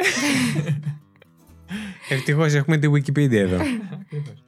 Ευτυχώς 2.10 2.54
έχουμε 2.54 2.78
τη 2.78 2.88
Wikipedia 2.92 3.32
εδώ. 3.32 3.56
Ακριβώς. 4.02 4.44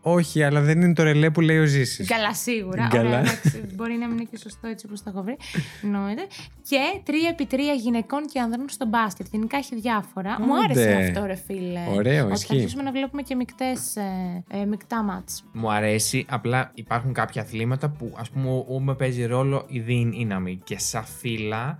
Ξέρει. 0.00 0.16
Όχι, 0.16 0.42
αλλά 0.42 0.60
δεν 0.60 0.80
είναι 0.80 0.92
το 0.94 1.02
ρελέ 1.02 1.30
που 1.30 1.40
λέει 1.40 1.58
ο 1.58 1.64
Ζήσης. 1.64 2.08
Καλά, 2.08 2.34
σίγουρα. 2.34 2.88
Καλά. 2.90 3.08
Ωραία, 3.08 3.18
εντάξει, 3.20 3.62
μπορεί 3.74 3.92
να 3.96 4.06
μην 4.06 4.16
είναι 4.16 4.26
και 4.30 4.36
σωστό 4.38 4.66
έτσι 4.66 4.86
όπως 4.86 5.02
το 5.02 5.10
έχω 5.14 5.22
βρει. 5.22 5.36
Εννοείται. 5.82 6.22
Και 6.68 6.78
3x3 7.06 7.58
γυναικών 7.80 8.26
και 8.32 8.40
ανδρών 8.40 8.68
στο 8.68 8.86
μπάσκετ. 8.86 9.26
Γενικά 9.30 9.56
έχει 9.56 9.74
διάφορα. 9.80 10.40
Μου 10.40 10.62
άρεσε 10.62 10.92
Άντε. 10.92 11.06
αυτό, 11.06 11.24
ρε 11.26 11.34
φίλε. 11.34 11.80
Ωραίο, 11.94 12.20
Ότι 12.24 12.28
θα 12.28 12.32
ισχύει. 12.34 12.54
αρχίσουμε 12.54 12.82
να 12.82 12.90
βλέπουμε 12.92 13.22
και 13.22 13.34
μεικτές, 13.34 13.96
ε, 13.96 14.44
ε, 14.50 14.64
μεικτά 14.64 15.02
μάτς. 15.02 15.44
Μου 15.52 15.72
αρέσει, 15.72 16.24
απλά 16.28 16.70
υπάρχουν 16.74 17.12
κάποια 17.12 17.42
αθλήματα 17.42 17.88
που 17.88 18.14
ας 18.18 18.30
πούμε 18.30 18.64
ούμε 18.68 18.94
παίζει 18.94 19.24
ρόλο 19.24 19.64
η 19.68 19.80
δύναμη 19.80 20.60
και 20.64 20.78
σαν 20.78 21.04
φύλλα, 21.04 21.78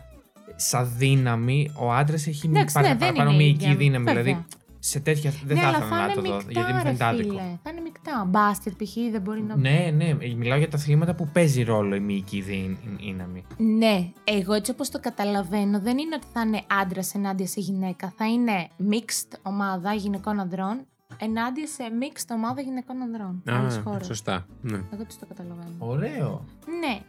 σαν 0.56 0.92
δύναμη, 0.96 1.70
ο 1.78 1.92
άντρας 1.92 2.26
έχει 2.26 2.46
Εντάξει, 2.46 2.74
παρα, 2.74 2.88
ναι, 2.88 2.94
δεν 2.94 2.98
παραπάνω 3.12 3.30
είναι 3.30 3.42
η 3.42 3.46
μυϊκή 3.46 3.64
ίδια. 3.64 3.76
δύναμη. 3.76 4.04
Βέβαια. 4.04 4.22
Δηλαδή 4.22 4.44
σε 4.82 5.00
τέτοια 5.00 5.32
δεν 5.44 5.56
ναι, 5.56 5.62
θα 5.62 5.68
αλλά 5.68 5.76
ήθελα 5.76 5.90
θα 5.96 6.06
να 6.06 6.12
το 6.14 6.20
είναι 6.20 6.28
δω, 6.28 6.36
μεικτά, 6.36 6.52
γιατί 6.52 6.72
μου 6.72 6.76
ρε 6.78 6.82
φαίνεται 6.84 7.04
άδικο. 7.04 7.28
φίλε. 7.28 7.58
Θα 7.62 7.70
είναι 7.70 7.80
μεικτά. 7.80 8.24
Μπάσκετ 8.28 8.72
π.χ. 8.84 8.92
δεν 9.12 9.20
μπορεί 9.20 9.42
να... 9.42 9.56
Ναι, 9.56 9.90
ναι, 9.96 10.14
μιλάω 10.36 10.58
για 10.58 10.68
τα 10.68 10.76
αθλήματα 10.76 11.14
που 11.14 11.28
παίζει 11.32 11.62
ρόλο 11.62 11.94
η 11.94 12.00
μυϊκή 12.00 12.40
δυ- 12.40 12.78
δύναμη. 13.00 13.44
Ναι, 13.56 14.10
εγώ 14.24 14.52
έτσι 14.52 14.70
όπως 14.70 14.90
το 14.90 15.00
καταλαβαίνω 15.00 15.80
δεν 15.80 15.98
είναι 15.98 16.14
ότι 16.14 16.26
θα 16.32 16.40
είναι 16.40 16.62
άντρας 16.82 17.14
ενάντια 17.14 17.46
σε 17.46 17.60
γυναίκα. 17.60 18.12
Θα 18.16 18.26
είναι 18.26 18.68
mixed 18.90 19.38
ομάδα 19.42 19.94
γυναικών 19.94 20.40
ανδρών 20.40 20.86
ενάντια 21.18 21.66
σε 21.66 21.84
mixed 22.00 22.28
ομάδα 22.34 22.60
γυναικών 22.60 23.02
ανδρών. 23.02 23.42
Άλλες 23.48 23.76
Α, 23.76 23.80
χώρες. 23.80 24.06
σωστά. 24.06 24.46
Ναι. 24.62 24.76
Εγώ 24.76 25.02
έτσι 25.02 25.18
το 25.18 25.26
καταλαβαίνω. 25.26 25.70
Ωραίο. 25.78 26.44
Ναι. 26.80 27.00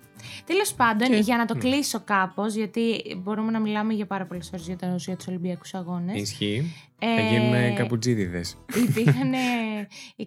Τέλος 0.46 0.74
πάντων, 0.74 1.08
Και- 1.10 1.16
για 1.16 1.38
να 1.38 1.46
το 1.46 1.54
ναι. 1.54 1.60
κλείσω 1.60 2.00
κάπως, 2.00 2.54
γιατί 2.54 3.02
μπορούμε 3.24 3.52
να 3.52 3.60
μιλάμε 3.60 3.94
για 3.94 4.06
πάρα 4.06 4.26
πολλές 4.26 4.48
ώρες 4.54 4.66
για, 4.66 4.76
τους- 4.76 5.06
για 5.06 5.16
τους 5.16 5.28
Ολυμπιακούς 5.28 5.74
Αγώνες. 5.74 6.22
Ισχύει. 6.22 6.74
Ε, 7.04 7.16
Θα 7.16 7.22
γίνουμε 7.22 7.74
Καπουτζίδηδες. 7.78 8.58
Υπήρχαν 8.90 9.34
21 10.16 10.26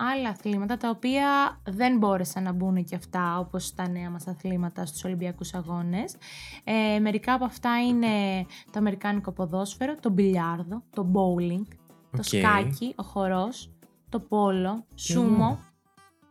άλλα 0.14 0.28
αθλήματα 0.28 0.76
τα 0.76 0.88
οποία 0.90 1.26
δεν 1.64 1.98
μπόρεσαν 1.98 2.42
να 2.42 2.52
μπουν 2.52 2.84
και 2.84 2.94
αυτά 2.96 3.38
όπως 3.38 3.74
τα 3.74 3.88
νέα 3.88 4.10
μας 4.10 4.26
αθλήματα 4.26 4.86
στους 4.86 5.04
Ολυμπιακούς 5.04 5.54
Αγώνες. 5.54 6.16
Ε, 6.64 6.98
μερικά 6.98 7.32
από 7.34 7.44
αυτά 7.44 7.70
είναι 7.88 8.06
το 8.64 8.78
Αμερικάνικο 8.78 9.32
ποδόσφαιρο, 9.32 9.94
το 10.00 10.10
μπιλιάρδο, 10.10 10.82
το 10.90 11.06
bowling, 11.14 11.66
το 12.10 12.16
Οκ. 12.18 12.24
σκάκι, 12.24 12.92
ο 12.96 13.02
χορός, 13.02 13.70
το 14.08 14.20
πόλο, 14.20 14.84
Και 14.94 15.12
σούμο. 15.12 15.44
εγώ. 15.44 15.64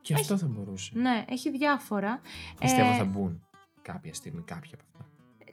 Και 0.02 0.14
αυτό 0.14 0.38
θα 0.38 0.48
μπορούσε. 0.48 0.92
Ναι, 0.94 1.26
έχει 1.30 1.50
διάφορα. 1.52 2.20
Πιστεύω 2.60 2.90
Ε, 2.90 2.96
θα 2.98 3.06
μπουν 3.06 3.44
κάποια 3.82 4.14
στιγμή 4.14 4.42
κάποια 4.42 4.72
από 4.74 4.84
αυτά. 4.92 5.06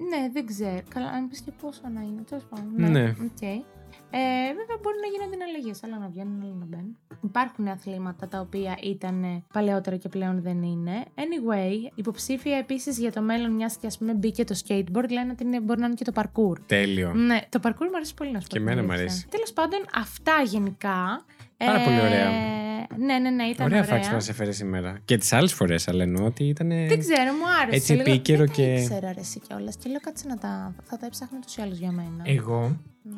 Ναι, 0.09 0.31
δεν 0.33 0.47
ξέρω. 0.47 0.81
Καλά, 0.89 1.09
αν 1.09 1.29
πεις 1.29 1.41
και 1.41 1.53
πόσο 1.53 1.81
να 1.95 2.01
είναι. 2.01 2.23
Τέλος 2.23 2.45
πάντων. 2.45 2.91
Ναι. 2.91 3.09
οκ. 3.11 3.65
Ε, 4.11 4.19
βέβαια, 4.59 4.77
μπορεί 4.83 4.97
να 5.01 5.09
γίνονται 5.13 5.45
αλλαγές. 5.49 5.73
Άλλα 5.85 5.99
να 5.99 6.09
βγαίνουν, 6.09 6.43
άλλα 6.43 6.55
να 6.59 6.65
μπαίνουν. 6.65 6.97
Υπάρχουν 7.25 7.69
αθλήματα 7.69 8.29
τα 8.29 8.41
οποία 8.41 8.79
ήταν 8.83 9.25
ε, 9.25 9.43
παλαιότερα 9.53 9.97
και 9.97 10.09
πλέον 10.09 10.43
δεν 10.43 10.63
είναι. 10.63 11.05
Anyway, 11.15 11.91
υποψήφια 11.95 12.57
επίσης 12.57 12.99
για 12.99 13.13
το 13.13 13.21
μέλλον, 13.23 13.51
μιας 13.53 13.77
και 13.77 13.87
ας 13.87 13.99
πούμε 13.99 14.13
μπήκε 14.15 14.45
το 14.45 14.55
skateboard, 14.67 15.09
λένε 15.11 15.31
ότι 15.33 15.45
είναι, 15.45 15.61
μπορεί 15.61 15.81
να 15.81 15.87
είναι 15.87 15.95
και 15.95 16.05
το 16.05 16.13
parkour. 16.15 16.57
Τέλειο. 16.67 17.15
Ναι, 17.15 17.39
το 17.49 17.61
parkour 17.63 17.87
μου 17.91 17.97
αρέσει 17.97 18.15
πολύ 18.15 18.31
να 18.31 18.41
σου 18.41 18.47
πω. 18.47 18.53
Και 18.55 18.59
την 18.59 18.69
εμένα 18.69 18.83
μου 18.87 18.93
αλήθεια. 18.93 19.11
αρέσει. 19.11 19.29
Τέλος 19.29 19.53
πάντων, 19.53 19.81
αυτά 19.95 20.33
γενικά. 20.45 21.25
Πάρα 21.57 21.81
πολύ 21.85 22.01
ωραία. 22.01 22.31
Ναι, 22.99 23.19
ναι, 23.19 23.31
ναι, 23.31 23.43
ήταν 23.45 23.67
Ωραία 23.67 23.79
ωραία. 23.83 23.93
φάξη 23.95 24.11
μα 24.11 24.17
έφερε 24.29 24.53
σήμερα. 24.53 24.99
Και 25.05 25.17
τις 25.19 25.33
άλλες 25.33 25.53
φορές, 25.53 25.89
αλλά 25.89 26.03
εννοώ 26.03 26.25
ότι 26.27 26.45
ήταν. 26.45 26.69
Δεν 26.69 26.99
ξέρω, 26.99 27.33
μου 27.33 27.45
άρεσε. 27.63 27.77
Έτσι 27.77 27.93
Λίγο- 27.93 28.11
επίκαιρο 28.11 28.39
δεν 28.45 28.51
και- 28.55 28.63
Δεν 28.75 28.85
ξέρω, 28.89 29.09
αρέσει 29.09 29.41
κιόλας. 29.41 29.77
Και 29.77 29.89
λέω 29.89 30.01
κάτσε 30.01 30.29
να 30.29 30.37
τα. 30.39 30.75
Θα 30.83 30.97
τα 30.97 31.07
έψαχνα 31.07 31.39
ούτω 31.39 31.53
ή 31.61 31.63
άλλω 31.63 31.75
για 31.75 31.91
μένα. 31.93 32.23
Εγώ 32.25 32.77
Ναι. 33.03 33.17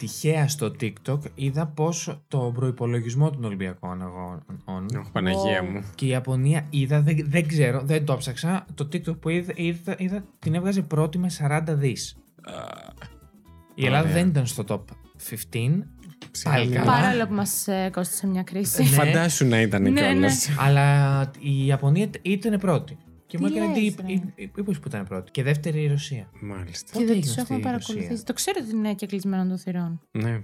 Τυχαία 0.00 0.48
στο 0.48 0.72
TikTok 0.80 1.18
είδα 1.34 1.66
πως 1.66 2.20
το 2.28 2.52
προπολογισμό 2.54 3.30
των 3.30 3.44
Ολυμπιακών 3.44 4.02
Αγώνων 4.02 4.96
Αχ, 4.98 5.10
Παναγία 5.12 5.62
Wow. 5.62 5.68
μου. 5.72 5.84
και 5.94 6.04
η 6.04 6.08
Ιαπωνία 6.08 6.66
είδα, 6.70 7.00
δεν, 7.00 7.16
δεν 7.28 7.48
ξέρω, 7.48 7.80
δεν 7.84 8.04
το 8.04 8.16
ψάξα. 8.16 8.64
Το 8.74 8.88
TikTok 8.92 9.18
που 9.20 9.28
είδα, 9.28 9.52
είδα, 9.56 9.94
είδα 9.98 10.24
την 10.38 10.54
έβγαζε 10.54 10.82
πρώτη 10.82 11.18
με 11.18 11.30
40 11.38 11.62
δις. 11.68 12.16
Η 13.74 13.84
Ελλάδα 13.86 14.02
Ωραία. 14.08 14.14
δεν 14.14 14.28
ήταν 14.28 14.46
στο 14.46 14.64
top 14.68 14.80
15, 15.30 15.86
Πάλι 16.44 16.72
καλά. 16.72 16.84
Παρόλο 17.00 17.26
που 17.26 17.34
μας 17.34 17.68
ε, 17.68 17.90
κόστησε 17.92 18.26
μια 18.26 18.42
κρίση. 18.42 18.82
Ναι. 18.82 18.88
Φαντάσου 18.88 19.46
να 19.46 19.60
ήταν 19.60 19.82
Ναι, 19.82 19.90
κιόλας. 19.90 20.48
ναι. 20.48 20.54
αλλά 20.58 21.20
η 21.38 21.66
Ιαπωνία 21.66 22.10
ήταν 22.22 22.58
πρώτη. 22.58 22.96
Και 23.30 23.36
Τι 23.36 23.42
μου 23.42 23.48
έκανε 23.48 23.66
λες, 23.66 23.76
εντύπωση 23.76 24.22
ρε. 24.36 24.42
είπε 24.44 24.62
που 24.62 24.82
ήταν 24.86 25.04
πρώτη. 25.06 25.30
Και 25.30 25.42
δεύτερη 25.42 25.82
η 25.82 25.86
Ρωσία. 25.86 26.30
Μάλιστα. 26.40 26.86
Και 26.86 26.92
Πότε 26.92 27.04
δεν 27.04 27.14
έγινε 27.14 27.20
τους 27.20 27.30
αυτή 27.30 27.40
έχουμε 27.40 27.58
η 27.58 27.62
παρακολουθήσει. 27.62 28.08
Ρωσία; 28.08 28.24
Το 28.24 28.32
ξέρω 28.32 28.58
ότι 28.62 28.70
είναι 28.76 28.94
και 28.94 29.06
κλεισμένο 29.06 29.48
των 29.48 29.58
θυρών. 29.58 30.00
Ναι. 30.10 30.42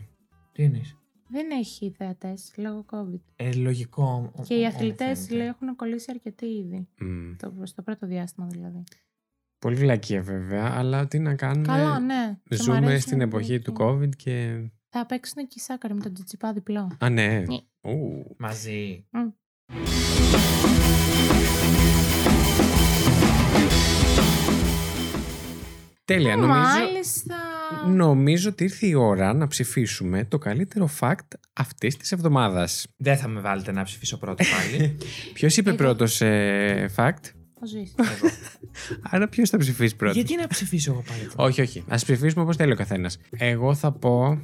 Τι 0.52 0.62
εννοείς; 0.62 0.96
Δεν 1.28 1.50
έχει 1.50 1.90
θεατές 1.96 2.52
λόγω 2.56 2.84
COVID. 2.90 3.20
Ε, 3.36 3.52
λογικό. 3.52 4.32
ο- 4.36 4.42
Και 4.42 4.54
οι 4.54 4.62
ο- 4.62 4.66
αθλητές 4.66 5.18
φαίνεται. 5.18 5.34
λέει 5.34 5.46
έχουν 5.46 5.76
κολλήσει 5.76 6.06
αρκετοί 6.10 6.46
ήδη. 6.46 6.88
Μμ. 7.00 7.36
Το, 7.36 7.52
στο 7.62 7.82
πρώτο 7.82 8.06
διάστημα 8.06 8.46
δηλαδή. 8.46 8.82
Πολύ 9.58 9.76
βλακεία 9.76 10.22
βέβαια, 10.22 10.72
αλλά 10.74 11.06
τι 11.06 11.18
να 11.18 11.34
κάνουμε; 11.34 11.66
Καλά, 11.66 11.98
ναι. 12.00 12.38
Και 12.48 12.54
μ' 12.54 12.62
Ζούμε 12.62 12.76
αρέσουν 12.76 13.00
στην 13.00 13.20
εποχή 13.20 13.60
πολύ. 13.60 13.62
του 13.62 13.74
COVID 13.78 14.16
και. 14.16 14.60
Θα 14.88 15.06
παίξουν 15.06 15.42
και 15.46 15.54
οι 15.56 15.60
σάκαροι 15.60 15.94
με 15.94 16.00
τον 16.00 16.12
Τζιτσιπά 16.14 16.52
διπλό. 16.52 16.96
Α, 17.00 17.08
ναι. 17.08 17.44
Ναι. 17.48 17.90
Ου. 17.92 18.34
Μαζί. 18.38 19.06
Τέλεια, 26.06 26.36
νομίζω. 26.36 26.58
Μάλιστα. 26.60 27.34
Νομίζω 27.94 28.48
ότι 28.48 28.64
ήρθε 28.64 28.86
η 28.86 28.94
ώρα 28.94 29.32
να 29.34 29.46
ψηφίσουμε 29.46 30.24
το 30.24 30.38
καλύτερο 30.38 30.90
fact 31.00 31.28
αυτής 31.52 31.96
της 31.96 32.12
εβδομάδας. 32.12 32.86
Δεν 32.96 33.16
θα 33.16 33.28
με 33.28 33.40
βάλετε 33.40 33.72
να 33.72 33.82
ψηφίσω 33.82 34.18
πρώτο 34.18 34.44
πάλι. 34.56 34.96
Ποιος 35.34 35.56
είπε 35.56 35.68
Εγώ. 35.68 35.78
πρώτος 35.78 36.18
fact, 36.96 37.24
Ο 37.62 37.66
Ζήσης. 37.66 37.94
Εγώ. 37.98 38.32
άρα 39.02 39.28
ποιος 39.28 39.50
θα 39.50 39.58
ψηφίσει 39.58 39.96
πρώτος; 39.96 40.16
Γιατί 40.16 40.36
να 40.36 40.46
ψηφίσω 40.46 40.92
εγώ 40.92 41.02
πάλι. 41.08 41.20
πρώτο; 41.24 41.42
Όχι, 41.42 41.60
όχι. 41.60 41.84
Α 41.88 41.94
ψηφίσουμε 41.96 42.42
όπως 42.42 42.56
θέλει 42.56 42.72
ο 42.72 42.76
καθένας. 42.76 43.18
Εγώ 43.30 43.74
θα 43.74 43.92
πω. 43.92 44.40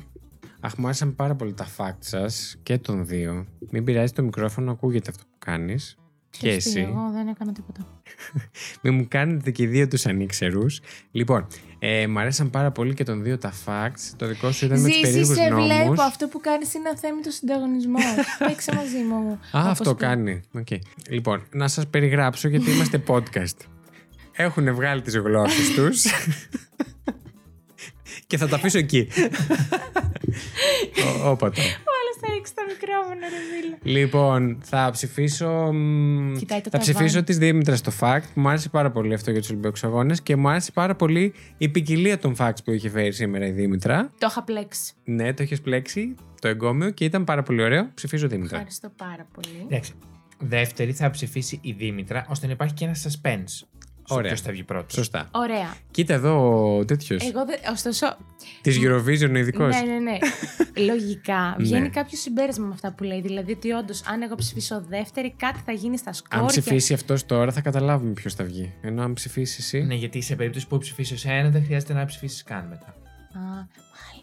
Αχ, 0.60 0.76
μου 0.76 0.84
άρεσαν 0.86 1.14
πάρα 1.14 1.34
πολύ 1.34 1.52
τα 1.54 1.66
fact 1.76 1.96
σας 1.98 2.56
και 2.62 2.78
των 2.78 3.06
δύο. 3.06 3.46
Μην 3.70 3.84
πειράζει 3.84 4.12
το 4.12 4.22
μικρόφωνο, 4.22 4.70
ακούγεται 4.70 5.10
αυτό 5.10 5.22
που 5.24 5.36
κάνεις. 5.38 5.96
Και 6.38 6.48
Ξέρεις 6.48 6.64
τι, 6.64 6.70
εσύ; 6.70 6.80
Εγώ 6.80 7.10
δεν 7.14 7.28
έκανα 7.28 7.52
τίποτα. 7.52 7.86
Μην 8.82 8.94
μου 8.94 9.06
κάνετε 9.08 9.50
και 9.50 9.62
οι 9.62 9.66
δύο 9.66 9.88
τους 9.88 10.06
ανήξερους. 10.06 10.80
Λοιπόν, 11.10 11.46
ε, 11.78 12.06
μου 12.06 12.18
αρέσαν 12.18 12.50
πάρα 12.50 12.70
πολύ 12.70 12.94
και 12.94 13.04
των 13.04 13.22
δύο 13.22 13.38
τα 13.38 13.52
facts. 13.64 14.12
Το 14.16 14.26
δικό 14.26 14.50
σου 14.52 14.64
ήταν 14.64 14.80
με 14.80 14.88
τους 14.88 14.96
Ζήση, 14.96 15.02
περίεργους 15.10 15.36
σε 15.36 15.42
νόμους. 15.48 15.66
βλέπω. 15.66 16.02
Αυτό 16.02 16.28
που 16.28 16.40
κάνεις 16.40 16.74
είναι 16.74 16.88
αθέμιτο 16.88 17.30
συνταγωνισμό. 17.30 17.98
Παίξε 18.46 18.74
μαζί 18.74 18.98
μου. 18.98 19.16
Α, 19.52 19.60
Όπως 19.60 19.70
αυτό 19.70 19.90
που- 19.90 19.96
κάνει. 20.00 20.40
Οκ. 20.52 20.66
Λοιπόν, 21.08 21.42
να 21.52 21.68
σας 21.68 21.86
περιγράψω 21.86 22.48
γιατί 22.48 22.70
είμαστε 22.70 23.02
podcast. 23.06 23.56
Έχουν 24.32 24.74
βγάλει 24.74 25.02
τις 25.02 25.16
γλώσσες 25.16 25.70
τους 25.74 26.04
και 28.26 28.36
θα 28.36 28.48
τα 28.48 28.56
αφήσω 28.56 28.78
εκεί. 28.78 29.08
Ω- 31.24 31.30
Όποτε. 31.30 31.60
Όλες 32.42 32.54
θα 32.54 32.62
ρίξει 32.68 32.80
το 32.80 32.88
μικρόφωνο, 32.88 33.20
ρε 33.20 33.82
Μίλα. 33.84 33.98
Λοιπόν, 33.98 34.58
θα 34.62 34.88
ψηφίσω. 34.92 35.72
μ, 35.72 36.32
Κοιτάει 36.36 36.60
το 36.60 36.70
θα 36.70 36.78
ταβάνι. 36.78 36.94
ψηφίσω 36.94 37.22
της 37.22 37.38
Δήμητρας 37.38 37.78
στο 37.78 37.92
fact. 38.00 38.22
Μου 38.34 38.48
άρεσε 38.48 38.68
πάρα 38.68 38.90
πολύ 38.90 39.14
αυτό 39.14 39.30
για 39.30 39.40
τους 39.40 39.50
Ολυμπιακούς 39.50 39.84
Αγώνες 39.84 40.22
και 40.22 40.36
μου 40.36 40.48
άρεσε 40.48 40.72
πάρα 40.72 40.94
πολύ 40.94 41.34
η 41.58 41.68
ποικιλία 41.68 42.18
των 42.18 42.34
facts 42.38 42.64
που 42.64 42.70
είχε 42.70 42.88
φέρει 42.88 43.12
σήμερα 43.12 43.46
η 43.46 43.50
Δήμητρα. 43.50 44.10
Το 44.18 44.26
είχα 44.30 44.42
πλέξει. 44.42 44.92
Ναι, 45.04 45.34
το 45.34 45.42
είχες 45.42 45.60
πλέξει 45.60 46.14
το 46.40 46.48
εγκόμιο 46.48 46.90
και 46.90 47.04
ήταν 47.04 47.24
πάρα 47.24 47.42
πολύ 47.42 47.62
ωραίο. 47.62 47.90
Ψηφίζω 47.94 48.28
Δήμητρα. 48.28 48.56
Ευχαριστώ 48.56 48.92
πάρα 48.96 49.26
πολύ. 49.32 49.66
Εντάξει. 49.66 49.92
Δεύτερη 50.38 50.92
θα 50.92 51.10
ψηφίσει 51.10 51.58
η 51.62 51.72
Δήμητρα 51.72 52.26
ώστε 52.28 52.46
να 52.46 52.52
υπάρχει 52.52 52.74
και 52.74 52.84
ένα 52.84 52.94
suspense. 52.94 53.66
Ωραία. 54.08 54.30
Ποιος 54.30 54.40
θα 54.40 54.50
βγει 54.52 54.62
πρώτος. 54.62 54.92
Σωστά. 54.92 55.28
Ωραία. 55.30 55.74
Κοίτα 55.90 56.14
εδώ 56.14 56.76
ο 56.78 56.84
τέτοιος. 56.84 57.28
Εγώ 57.28 57.44
δεν. 57.46 57.58
Ωστόσο. 57.72 58.16
Της 58.60 58.78
Eurovision 58.82 59.30
ο 59.34 59.38
ειδικός. 59.38 59.74
Ναι, 59.74 59.92
ναι, 59.92 59.98
ναι. 59.98 60.18
Λογικά 60.92 61.54
βγαίνει 61.58 61.80
Ναι. 61.80 61.88
κάποιο 61.88 62.18
συμπέρασμα 62.18 62.66
με 62.66 62.72
αυτά 62.74 62.92
που 62.92 63.04
λέει. 63.04 63.20
Δηλαδή 63.20 63.52
ότι 63.52 63.70
όντως, 63.72 64.02
αν 64.06 64.22
εγώ 64.22 64.34
ψηφίσω 64.34 64.84
δεύτερη, 64.88 65.34
κάτι 65.36 65.60
θα 65.66 65.72
γίνει 65.72 65.98
στα 65.98 66.12
σκόρ. 66.12 66.40
Αν 66.40 66.46
και- 66.46 66.60
ψηφίσει 66.60 66.92
αυτός 66.92 67.26
τώρα 67.26 67.52
θα 67.52 67.60
καταλάβουμε 67.60 68.12
ποιος 68.12 68.34
θα 68.34 68.44
βγει. 68.44 68.72
Ενώ 68.80 69.02
αν 69.02 69.12
ψηφίσεις 69.12 69.58
εσύ. 69.58 69.80
Ναι, 69.82 69.94
γιατί 69.94 70.20
σε 70.20 70.36
περίπτωση 70.36 70.66
που 70.66 70.78
ψηφίσεις 70.78 71.20
σε 71.20 71.28
ένα 71.28 71.48
δεν 71.50 71.64
χρειάζεται 71.64 71.92
να 71.92 72.04
ψηφίσεις 72.04 72.42
καν 72.42 72.66
μετά. 72.68 72.86
Α, 73.38 73.40
μάλλον 73.40 73.68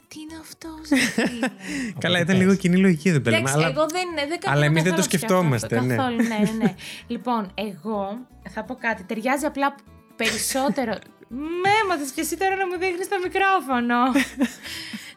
τι 0.09 0.19
είναι 0.19 0.37
αυτό. 0.41 0.69
Καλά, 2.03 2.17
Οπότε 2.17 2.19
ήταν 2.19 2.25
πες. 2.25 2.37
λίγο 2.37 2.55
κοινή 2.55 2.77
λογική 2.77 3.11
δεν 3.11 3.19
Εντάξει, 3.19 3.37
λέμε. 3.37 3.51
Αλλά 3.51 3.67
εγώ 3.67 3.85
δεν, 3.87 4.07
δεν 4.15 4.39
καθόλου 4.39 4.55
Αλλά 4.55 4.65
εμείς 4.65 4.83
δεν 4.83 4.91
καθόλου 4.91 5.07
το 5.09 5.17
σκεφτόμαστε, 5.17 5.75
αυτό. 5.75 5.87
ναι. 5.87 5.95
Καθόλου, 5.95 6.15
ναι, 6.15 6.37
ναι, 6.37 6.51
ναι. 6.63 6.75
λοιπόν, 7.13 7.51
εγώ 7.55 8.19
θα 8.49 8.63
πω 8.63 8.75
κάτι. 8.75 9.03
Ταιριάζει 9.03 9.45
απλά 9.45 9.75
περισσότερο. 10.15 10.93
Με 11.63 11.69
έμαθε 11.83 12.11
και 12.15 12.21
εσύ 12.21 12.37
τώρα 12.37 12.55
να 12.55 12.67
μου 12.67 12.77
δείχνεις 12.77 13.07
το 13.09 13.15
μικρόφωνο. 13.23 13.97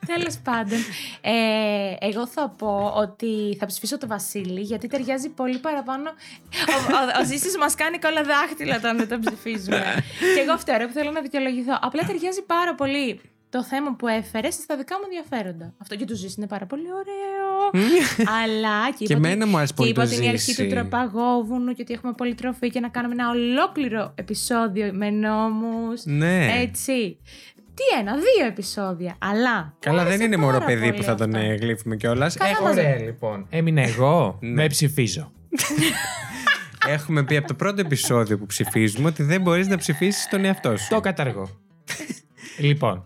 Τέλος 0.07 0.39
πάντων. 0.43 0.79
Ε, 1.21 1.95
εγώ 1.99 2.27
θα 2.27 2.49
πω 2.49 2.93
ότι 2.97 3.57
θα 3.61 3.67
ψηφίσω 3.67 3.99
το 3.99 4.07
Βασίλη 4.07 4.61
γιατί 4.61 4.87
ταιριάζει 4.89 5.29
πολύ 5.29 5.59
παραπάνω. 5.59 6.11
Ο, 6.11 6.93
ο, 6.93 7.21
ο 7.23 7.25
Ζήσης 7.25 7.57
μας 7.57 7.75
κάνει 7.75 7.99
κόλλα 7.99 8.23
δάχτυλα 8.23 8.77
όταν 8.77 8.97
δεν 8.97 9.09
το 9.09 9.19
ψηφίζουμε. 9.19 10.05
και 10.35 10.41
εγώ 10.41 10.53
αυτό 10.53 10.73
που 10.87 10.93
θέλω 10.93 11.11
να 11.11 11.21
δικαιολογηθώ. 11.21 11.79
Απλά 11.81 12.03
ταιριάζει 12.07 12.43
πάρα 12.43 12.75
πολύ 12.75 13.21
το 13.55 13.65
θέμα 13.65 13.95
που 13.99 14.07
έφερες 14.09 14.55
στα 14.55 14.77
δικά 14.77 14.95
μου 14.99 15.03
ενδιαφέροντα. 15.05 15.75
Αυτό 15.83 15.97
και 15.97 16.05
του 16.05 16.17
Ζήση 16.17 16.35
είναι 16.39 16.47
πάρα 16.47 16.67
πολύ 16.67 16.87
ωραίο. 17.01 17.85
Αλλά 18.43 18.91
και, 18.91 19.05
Και 19.05 19.13
είπα 19.13 19.15
ότι- 19.19 19.27
εμένα 19.29 19.47
μου 19.47 19.57
άρεσε 19.57 19.73
και 19.73 19.77
πολύ 19.77 19.91
είπα 19.91 20.01
το 20.03 20.07
ότι 20.07 20.17
είναι 20.17 20.25
η 20.25 20.29
αρχή 20.29 20.43
Ζήση. 20.53 20.63
του 20.69 20.75
τροπαγόβουνου 20.75 21.73
και 21.73 21.83
ότι 21.83 21.93
έχουμε 21.95 22.13
πολυτροφή 22.13 22.71
και 22.71 22.81
να 22.81 22.89
κάνουμε 22.89 23.15
ένα 23.15 23.31
ολόκληρο 23.31 24.13
επεισόδιο 24.15 24.93
με 24.93 25.11
νόμους. 25.11 26.05
Ναι. 26.05 26.61
Έτσι. 26.63 27.19
Τι 27.75 27.99
ένα, 28.01 28.13
δύο 28.15 28.47
επεισόδια. 28.47 29.17
Αλλά. 29.19 29.63
μου 29.65 29.73
Καλά, 29.79 29.97
δεν 29.99 30.07
άρεσε 30.07 30.25
είναι 30.25 30.37
πάρα 30.37 30.47
μωρό 30.53 30.65
παιδί 30.65 30.81
πολύ 30.81 30.93
που 30.97 31.03
θα 31.03 31.15
τον 31.15 31.35
αυτό. 31.35 31.47
ε, 31.51 31.55
γλύφουμε 31.55 31.97
κιόλας. 31.97 32.37
Καλά, 32.37 32.51
Ε, 32.51 32.63
μας- 32.63 32.73
ωραία 32.73 32.99
λοιπόν. 32.99 33.47
Έμεινα 33.51 33.83
εγώ. 33.83 34.39
Ναι. 34.41 34.51
Με 34.51 34.67
ψηφίζω. 34.67 35.33
Έχουμε 36.89 37.25
πει 37.25 37.37
από 37.37 37.47
το 37.49 37.55
πρώτο 37.55 37.81
επεισόδιο 37.81 38.39
που 38.39 38.47
ψηφίζουμε 38.47 39.09
ότι 39.09 39.23
δεν 39.23 39.41
μπορείς 39.41 39.67
να 39.69 39.77
ψηφίσεις 39.77 40.29
τον 40.29 40.45
εαυτό 40.45 40.77
σου. 40.77 40.87
Το 40.89 41.01
καταργώ. 41.01 41.49
λοιπόν, 42.59 43.05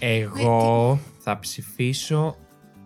εγώ 0.00 1.00
θα 1.18 1.38
ψηφίσω 1.38 2.36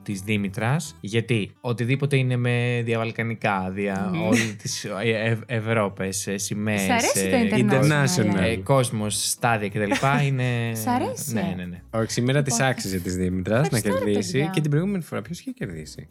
της 0.03 0.21
Δήμητρας 0.21 0.97
γιατί 1.01 1.51
οτιδήποτε 1.61 2.17
είναι 2.17 2.37
με 2.37 2.83
διαβαλκανικά, 2.85 3.71
δια 3.71 4.11
όλη 4.29 4.55
τις 4.55 4.85
ε, 4.85 4.91
ε, 5.03 5.39
Ευρώπες, 5.47 6.27
ε, 6.27 6.39
σημαίες, 6.39 6.81
Σ' 6.81 6.91
αρέσει 6.91 7.29
το 7.31 7.37
ε, 7.37 7.67
international. 7.69 8.41
ε, 8.43 8.57
κόσμος, 8.57 9.29
στάδια 9.29 9.69
κτλ. 9.69 9.91
είναι... 10.27 10.73
Σ' 10.75 10.87
αρέσει; 10.87 11.33
Ναι, 11.33 11.55
ναι, 11.57 11.65
ναι. 11.65 11.83
Όχι, 11.91 12.11
σήμερα 12.11 12.43
της 12.43 12.53
Λοιπόν, 12.53 12.69
άξιζε 12.69 12.99
της 12.99 13.17
Δήμητρας 13.17 13.71
να 13.71 13.77
ευχαριστώ, 13.77 14.05
ρε, 14.05 14.11
κερδίσει 14.11 14.33
παιδιά. 14.33 14.51
και 14.55 14.61
την 14.61 14.71
προηγούμενη 14.71 15.03
φορά 15.03 15.23
ποιος 15.23 15.41
είχε 15.41 15.51
κερδίσει. 15.51 16.09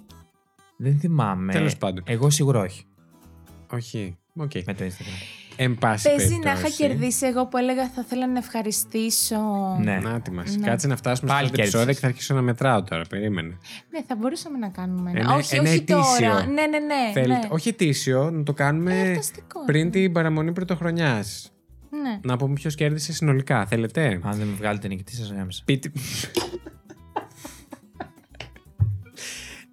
Δεν 0.78 0.97
θυμάμαι. 0.99 1.54
Τέλος 1.54 1.78
πάντων. 1.78 2.04
Εγώ 2.08 2.30
σίγουρα 2.30 2.60
όχι. 2.60 2.84
Όχι. 3.72 4.18
Οκ. 4.36 4.51
Με 4.66 4.74
το 4.74 4.84
Instagram. 4.86 5.43
Εν 5.56 5.76
πάση 5.76 6.08
Παίζει 6.16 6.28
να 6.34 6.36
είχα 6.36 6.43
περιπτώσει. 6.62 6.76
κερδίσει 6.88 7.26
εγώ 7.26 7.45
που 7.47 7.58
έλεγα 7.58 7.89
θα 7.89 8.01
ήθελα 8.06 8.28
να 8.28 8.38
ευχαριστήσω. 8.38 9.38
Ναι. 9.82 9.99
Να 9.99 10.22
τη 10.22 10.32
μας. 10.32 10.56
Ναι. 10.56 10.68
Κάτσε 10.68 10.88
να 10.88 10.95
φτάσουμε 10.95 11.32
Πάλι 11.32 11.47
στο 11.47 11.56
επεισόδιο 11.62 11.78
κέρδισες. 11.80 11.95
και 11.95 12.06
θα 12.06 12.08
αρχίσω 12.08 12.34
να 12.34 12.41
μετράω 12.41 12.84
τώρα. 12.84 13.04
Περίμενε. 13.10 13.58
Ναι, 13.89 13.99
θα 14.08 14.16
μπορούσαμε 14.16 14.58
να 14.58 14.68
κάνουμε 14.70 15.10
ένα. 15.10 15.20
Ένα- 15.20 15.34
όχι, 15.36 15.56
ένα 15.56 15.64
όχι 15.70 15.74
ετήσιο. 15.78 16.04
τώρα. 16.30 16.45
Ναι, 16.45 16.51
ναι, 16.68 16.80
ναι. 16.80 17.12
Θέλετε- 17.14 17.41
ναι. 17.41 17.47
Όχι 17.51 17.70
ετήσιο, 17.70 18.32
να 18.32 18.43
το 18.43 18.54
κάνουμε 18.54 18.99
Εορταστικό. 19.01 19.66
πριν 19.66 19.91
την 19.91 20.12
παραμονή 20.12 20.51
πρωτοχρονιάς. 20.54 21.47
Ναι. 22.04 22.20
Να 22.24 22.38
πούμε 22.38 22.54
ποιος 22.54 22.76
κέρδισε 22.76 23.14
συνολικά. 23.14 23.66
Θέλετε; 23.66 24.20
Αν 24.24 24.38
δεν 24.38 24.47
με 24.47 24.54
βγάλετε 24.58 24.88
νικητή 24.88 25.16
σας 25.16 25.32
γάμισα. 25.32 25.62
Πείτε. 25.66 25.91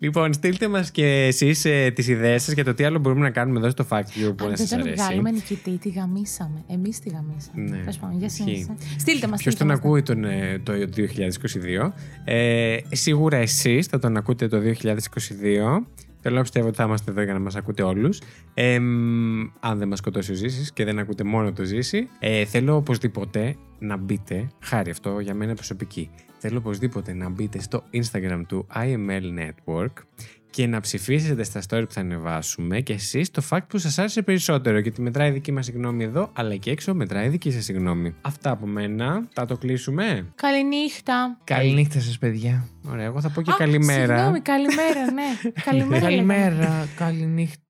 Λοιπόν, 0.02 0.32
στείλτε 0.32 0.68
μας 0.68 0.90
και 0.90 1.06
εσείς 1.06 1.64
ε, 1.64 1.90
τις 1.94 2.08
ιδέες 2.08 2.42
σας 2.42 2.54
για 2.54 2.64
το 2.64 2.74
τι 2.74 2.84
άλλο 2.84 2.98
μπορούμε 2.98 3.20
να 3.20 3.30
κάνουμε 3.30 3.58
εδώ 3.58 3.70
στο 3.70 3.86
Fact 3.88 3.98
View 4.00 4.32
που 4.36 4.44
Αν 4.44 4.50
να 4.50 4.56
δεν 4.56 4.56
σας 4.56 4.68
τον 4.68 4.80
αρέσει. 4.80 4.94
βγάλουμε 5.02 5.30
νικητή, 5.30 5.70
τη 5.78 5.88
γαμίσαμε. 5.88 6.64
Εμείς 6.68 6.98
τη 6.98 7.08
γαμίσαμε. 7.08 7.62
Ναι. 7.70 7.76
Τέλος 7.78 7.98
πάντων, 7.98 8.18
για 8.18 8.26
Ισχύει. 8.26 8.42
συνέχισε. 8.42 8.74
Στείλτε 8.98 9.26
μας. 9.26 9.42
Ποιος 9.42 9.54
τον 9.54 9.70
ακούει 9.70 10.02
τον, 10.02 10.24
ε, 10.24 10.58
το 10.62 10.72
2022. 10.72 11.92
Ε, 12.24 12.76
σίγουρα 12.90 13.36
εσείς 13.36 13.86
θα 13.86 13.98
τον 13.98 14.16
ακούτε 14.16 14.48
το 14.48 14.58
2022. 14.58 15.86
Θέλω 16.22 16.34
να 16.36 16.42
πιστεύω 16.42 16.66
ότι 16.66 16.76
θα 16.76 16.84
είμαστε 16.84 17.10
εδώ 17.10 17.22
για 17.22 17.32
να 17.32 17.38
μας 17.38 17.56
ακούτε 17.56 17.82
όλους. 17.82 18.20
Ε, 18.54 18.78
μ, 18.78 19.40
αν 19.60 19.78
δεν 19.78 19.88
μας 19.88 19.98
σκοτώσει 19.98 20.32
ο 20.32 20.34
Ζήσης 20.34 20.72
και 20.72 20.84
δεν 20.84 20.98
ακούτε 20.98 21.24
μόνο 21.24 21.52
το 21.52 21.64
Ζήση. 21.64 22.08
Ε, 22.18 22.44
θέλω 22.44 22.76
οπωσδήποτε 22.76 23.56
να 23.78 23.96
μπείτε, 23.96 24.48
χάρη 24.60 24.90
αυτό 24.90 25.20
για 25.20 25.34
μένα 25.34 25.54
προσωπική, 25.54 26.10
θέλω 26.40 26.58
οπωσδήποτε 26.58 27.12
να 27.14 27.28
μπείτε 27.28 27.60
στο 27.60 27.82
Instagram 27.92 28.42
του 28.48 28.66
IML 28.74 29.22
Network 29.38 29.92
και 30.50 30.66
να 30.66 30.80
ψηφίσετε 30.80 31.42
στα 31.42 31.60
story 31.68 31.84
που 31.86 31.92
θα 31.92 32.00
ανεβάσουμε 32.00 32.80
και 32.80 32.92
εσείς 32.92 33.30
το 33.30 33.42
fact 33.50 33.66
που 33.68 33.78
σας 33.78 33.98
άρεσε 33.98 34.22
περισσότερο 34.22 34.78
γιατί 34.78 35.00
μετράει 35.02 35.28
η 35.28 35.32
δική 35.32 35.52
μας 35.52 35.70
γνώμη 35.70 36.04
εδώ 36.04 36.30
αλλά 36.32 36.56
και 36.56 36.70
έξω 36.70 36.94
μετράει 36.94 37.26
η 37.26 37.28
δική 37.28 37.50
σας 37.50 37.70
γνώμη. 37.70 38.14
Αυτά 38.20 38.50
από 38.50 38.66
μένα. 38.66 39.28
Θα 39.32 39.44
το 39.44 39.56
κλείσουμε. 39.56 40.32
Καληνύχτα. 40.34 41.38
Καληνύχτα 41.44 42.00
σας 42.00 42.18
παιδιά. 42.18 42.68
Ωραία, 42.88 43.04
εγώ 43.04 43.20
θα 43.20 43.30
πω 43.30 43.42
και 43.42 43.50
Α, 43.50 43.54
καλημέρα. 43.58 44.14
Συγγνώμη, 44.16 44.40
καλημέρα, 44.40 45.12
ναι. 45.12 45.50
καλημέρα. 45.68 46.10
λέγαμε. 46.10 46.34
Καλημέρα, 46.34 46.88
καληνύχτα. 46.96 47.69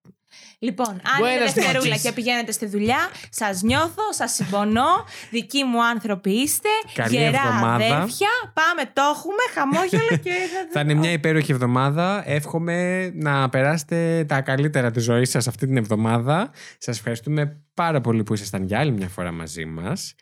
Λοιπόν, 0.62 0.88
αν 0.88 1.22
Buenas 1.22 1.36
είναι 1.36 1.44
δευτερούλα 1.44 1.96
noches. 1.96 2.00
και 2.02 2.12
πηγαίνετε 2.12 2.52
στη 2.52 2.66
δουλειά, 2.66 3.08
σας 3.30 3.62
νιώθω, 3.62 4.02
σας 4.10 4.32
συμπονώ. 4.32 5.04
Δικοί 5.30 5.64
μου 5.64 5.84
άνθρωποι 5.84 6.30
είστε. 6.30 6.68
Καλή 6.94 7.16
γερά 7.16 7.26
εβδομάδα. 7.26 7.74
αδέρφια. 7.74 8.28
Πάμε, 8.52 8.90
το 8.92 9.02
έχουμε. 9.14 9.42
Χαμόγελο 9.54 10.16
και 10.22 10.30
θα. 10.30 10.68
Θα 10.72 10.80
είναι 10.80 10.94
μια 10.94 11.12
υπέροχη 11.12 11.52
εβδομάδα. 11.52 12.22
Εύχομαι 12.26 13.10
να 13.14 13.48
περάσετε 13.48 14.24
τα 14.28 14.40
καλύτερα 14.40 14.90
της 14.90 15.04
ζωής 15.04 15.30
σας 15.30 15.48
αυτή 15.48 15.66
την 15.66 15.76
εβδομάδα. 15.76 16.50
Σας 16.78 16.96
ευχαριστούμε 16.96 17.56
πάρα 17.74 18.00
πολύ 18.00 18.22
που 18.22 18.34
ήσασταν 18.34 18.64
για 18.64 18.78
άλλη 18.78 18.90
μια 18.92 19.08
φορά 19.08 19.32
μαζί 19.32 19.64
μας. 19.64 20.14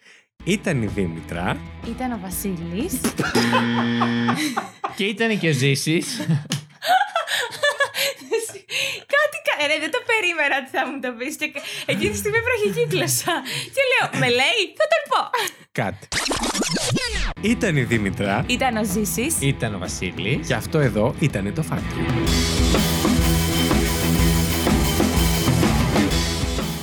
Ήταν 0.44 0.82
η 0.82 0.86
Δήμητρα. 0.86 1.56
Ήταν 1.88 2.12
ο 2.12 2.18
Βασίλης. 2.22 3.00
Και 4.96 5.04
ήταν 5.04 5.38
και 5.38 5.48
ο 5.48 5.52
Ζήσης. 5.52 6.20
Κάτι 9.58 9.66
κα... 9.66 9.66
Ρε, 9.66 9.80
δεν 9.80 9.90
το 9.90 10.00
περίμενα 10.10 10.54
ότι 10.60 10.70
θα 10.76 10.82
μου 10.88 11.00
το 11.00 11.10
πεις. 11.18 11.36
Και 11.36 11.46
εκείνη 11.86 12.10
τη 12.10 12.16
στιγμή 12.16 12.38
βραχικύκλωσα. 12.46 13.34
και 13.74 13.82
λέω, 13.90 14.20
με 14.20 14.28
λέει, 14.28 14.60
θα 14.78 14.86
τον 14.92 15.02
πω. 15.10 15.20
Κάτι. 15.72 16.08
Ήταν 17.40 17.76
η 17.76 17.82
Δήμητρα. 17.82 18.44
Ήταν 18.46 18.76
ο 18.76 18.84
Ζήσης. 18.84 19.36
Ήταν 19.40 19.74
ο 19.74 19.78
Βασίλης. 19.78 20.46
Και 20.46 20.54
αυτό 20.54 20.78
εδώ 20.78 21.14
ήταν 21.18 21.54
το 21.54 21.64
Fact 21.70 21.74
You. 21.74 22.28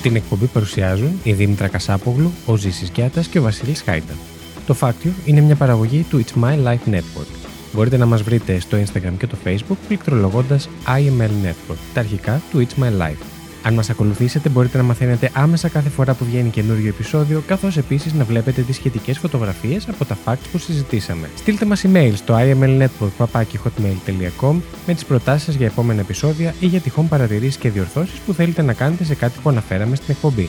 Την 0.02 0.16
εκπομπή 0.16 0.46
παρουσιάζουν 0.46 1.20
η 1.22 1.32
Δήμητρα 1.32 1.68
Κασάπογλου, 1.68 2.32
ο 2.46 2.56
Ζήσης 2.56 2.90
Γιάτας 2.94 3.26
και 3.26 3.38
ο 3.38 3.42
Βασίλης 3.42 3.82
Χάιτα. 3.82 4.14
Το 4.66 4.76
Factio 4.80 5.10
είναι 5.24 5.40
μια 5.40 5.56
παραγωγή 5.56 6.06
του 6.10 6.24
It's 6.24 6.44
My 6.44 6.66
Life 6.66 6.94
Network. 6.94 7.45
Μπορείτε 7.76 7.96
να 7.96 8.06
μας 8.06 8.22
βρείτε 8.22 8.60
στο 8.60 8.78
Instagram 8.78 9.12
και 9.18 9.26
το 9.26 9.36
Facebook 9.44 9.76
πληκτρολογώντας 9.86 10.68
IML 10.86 11.46
Network, 11.46 11.76
τα 11.94 12.00
αρχικά 12.00 12.42
του 12.50 12.66
It's 12.66 12.74
My 12.82 12.90
Life. 13.02 13.22
Αν 13.62 13.74
μας 13.74 13.90
ακολουθήσετε 13.90 14.48
μπορείτε 14.48 14.76
να 14.76 14.82
μαθαίνετε 14.82 15.30
άμεσα 15.34 15.68
κάθε 15.68 15.88
φορά 15.88 16.14
που 16.14 16.24
βγαίνει 16.24 16.50
καινούριο 16.50 16.88
επεισόδιο, 16.88 17.42
καθώς 17.46 17.76
επίσης 17.76 18.12
να 18.12 18.24
βλέπετε 18.24 18.62
τις 18.62 18.76
σχετικές 18.76 19.18
φωτογραφίες 19.18 19.88
από 19.88 20.04
τα 20.04 20.18
facts 20.24 20.46
που 20.52 20.58
συζητήσαμε. 20.58 21.30
Στείλτε 21.36 21.64
μας 21.64 21.84
email 21.86 22.12
στο 22.14 22.36
imlnetwork.hotmail.com 22.38 24.60
με 24.86 24.94
τις 24.94 25.04
προτάσεις 25.04 25.42
σας 25.42 25.54
για 25.54 25.66
επόμενα 25.66 26.00
επεισόδια 26.00 26.54
ή 26.60 26.66
για 26.66 26.80
τυχόν 26.80 27.08
παρατηρήσεις 27.08 27.56
και 27.56 27.70
διορθώσεις 27.70 28.18
που 28.18 28.32
θέλετε 28.32 28.62
να 28.62 28.72
κάνετε 28.72 29.04
σε 29.04 29.14
κάτι 29.14 29.38
που 29.42 29.48
αναφέραμε 29.48 29.96
στην 29.96 30.14
εκπομπή. 30.14 30.48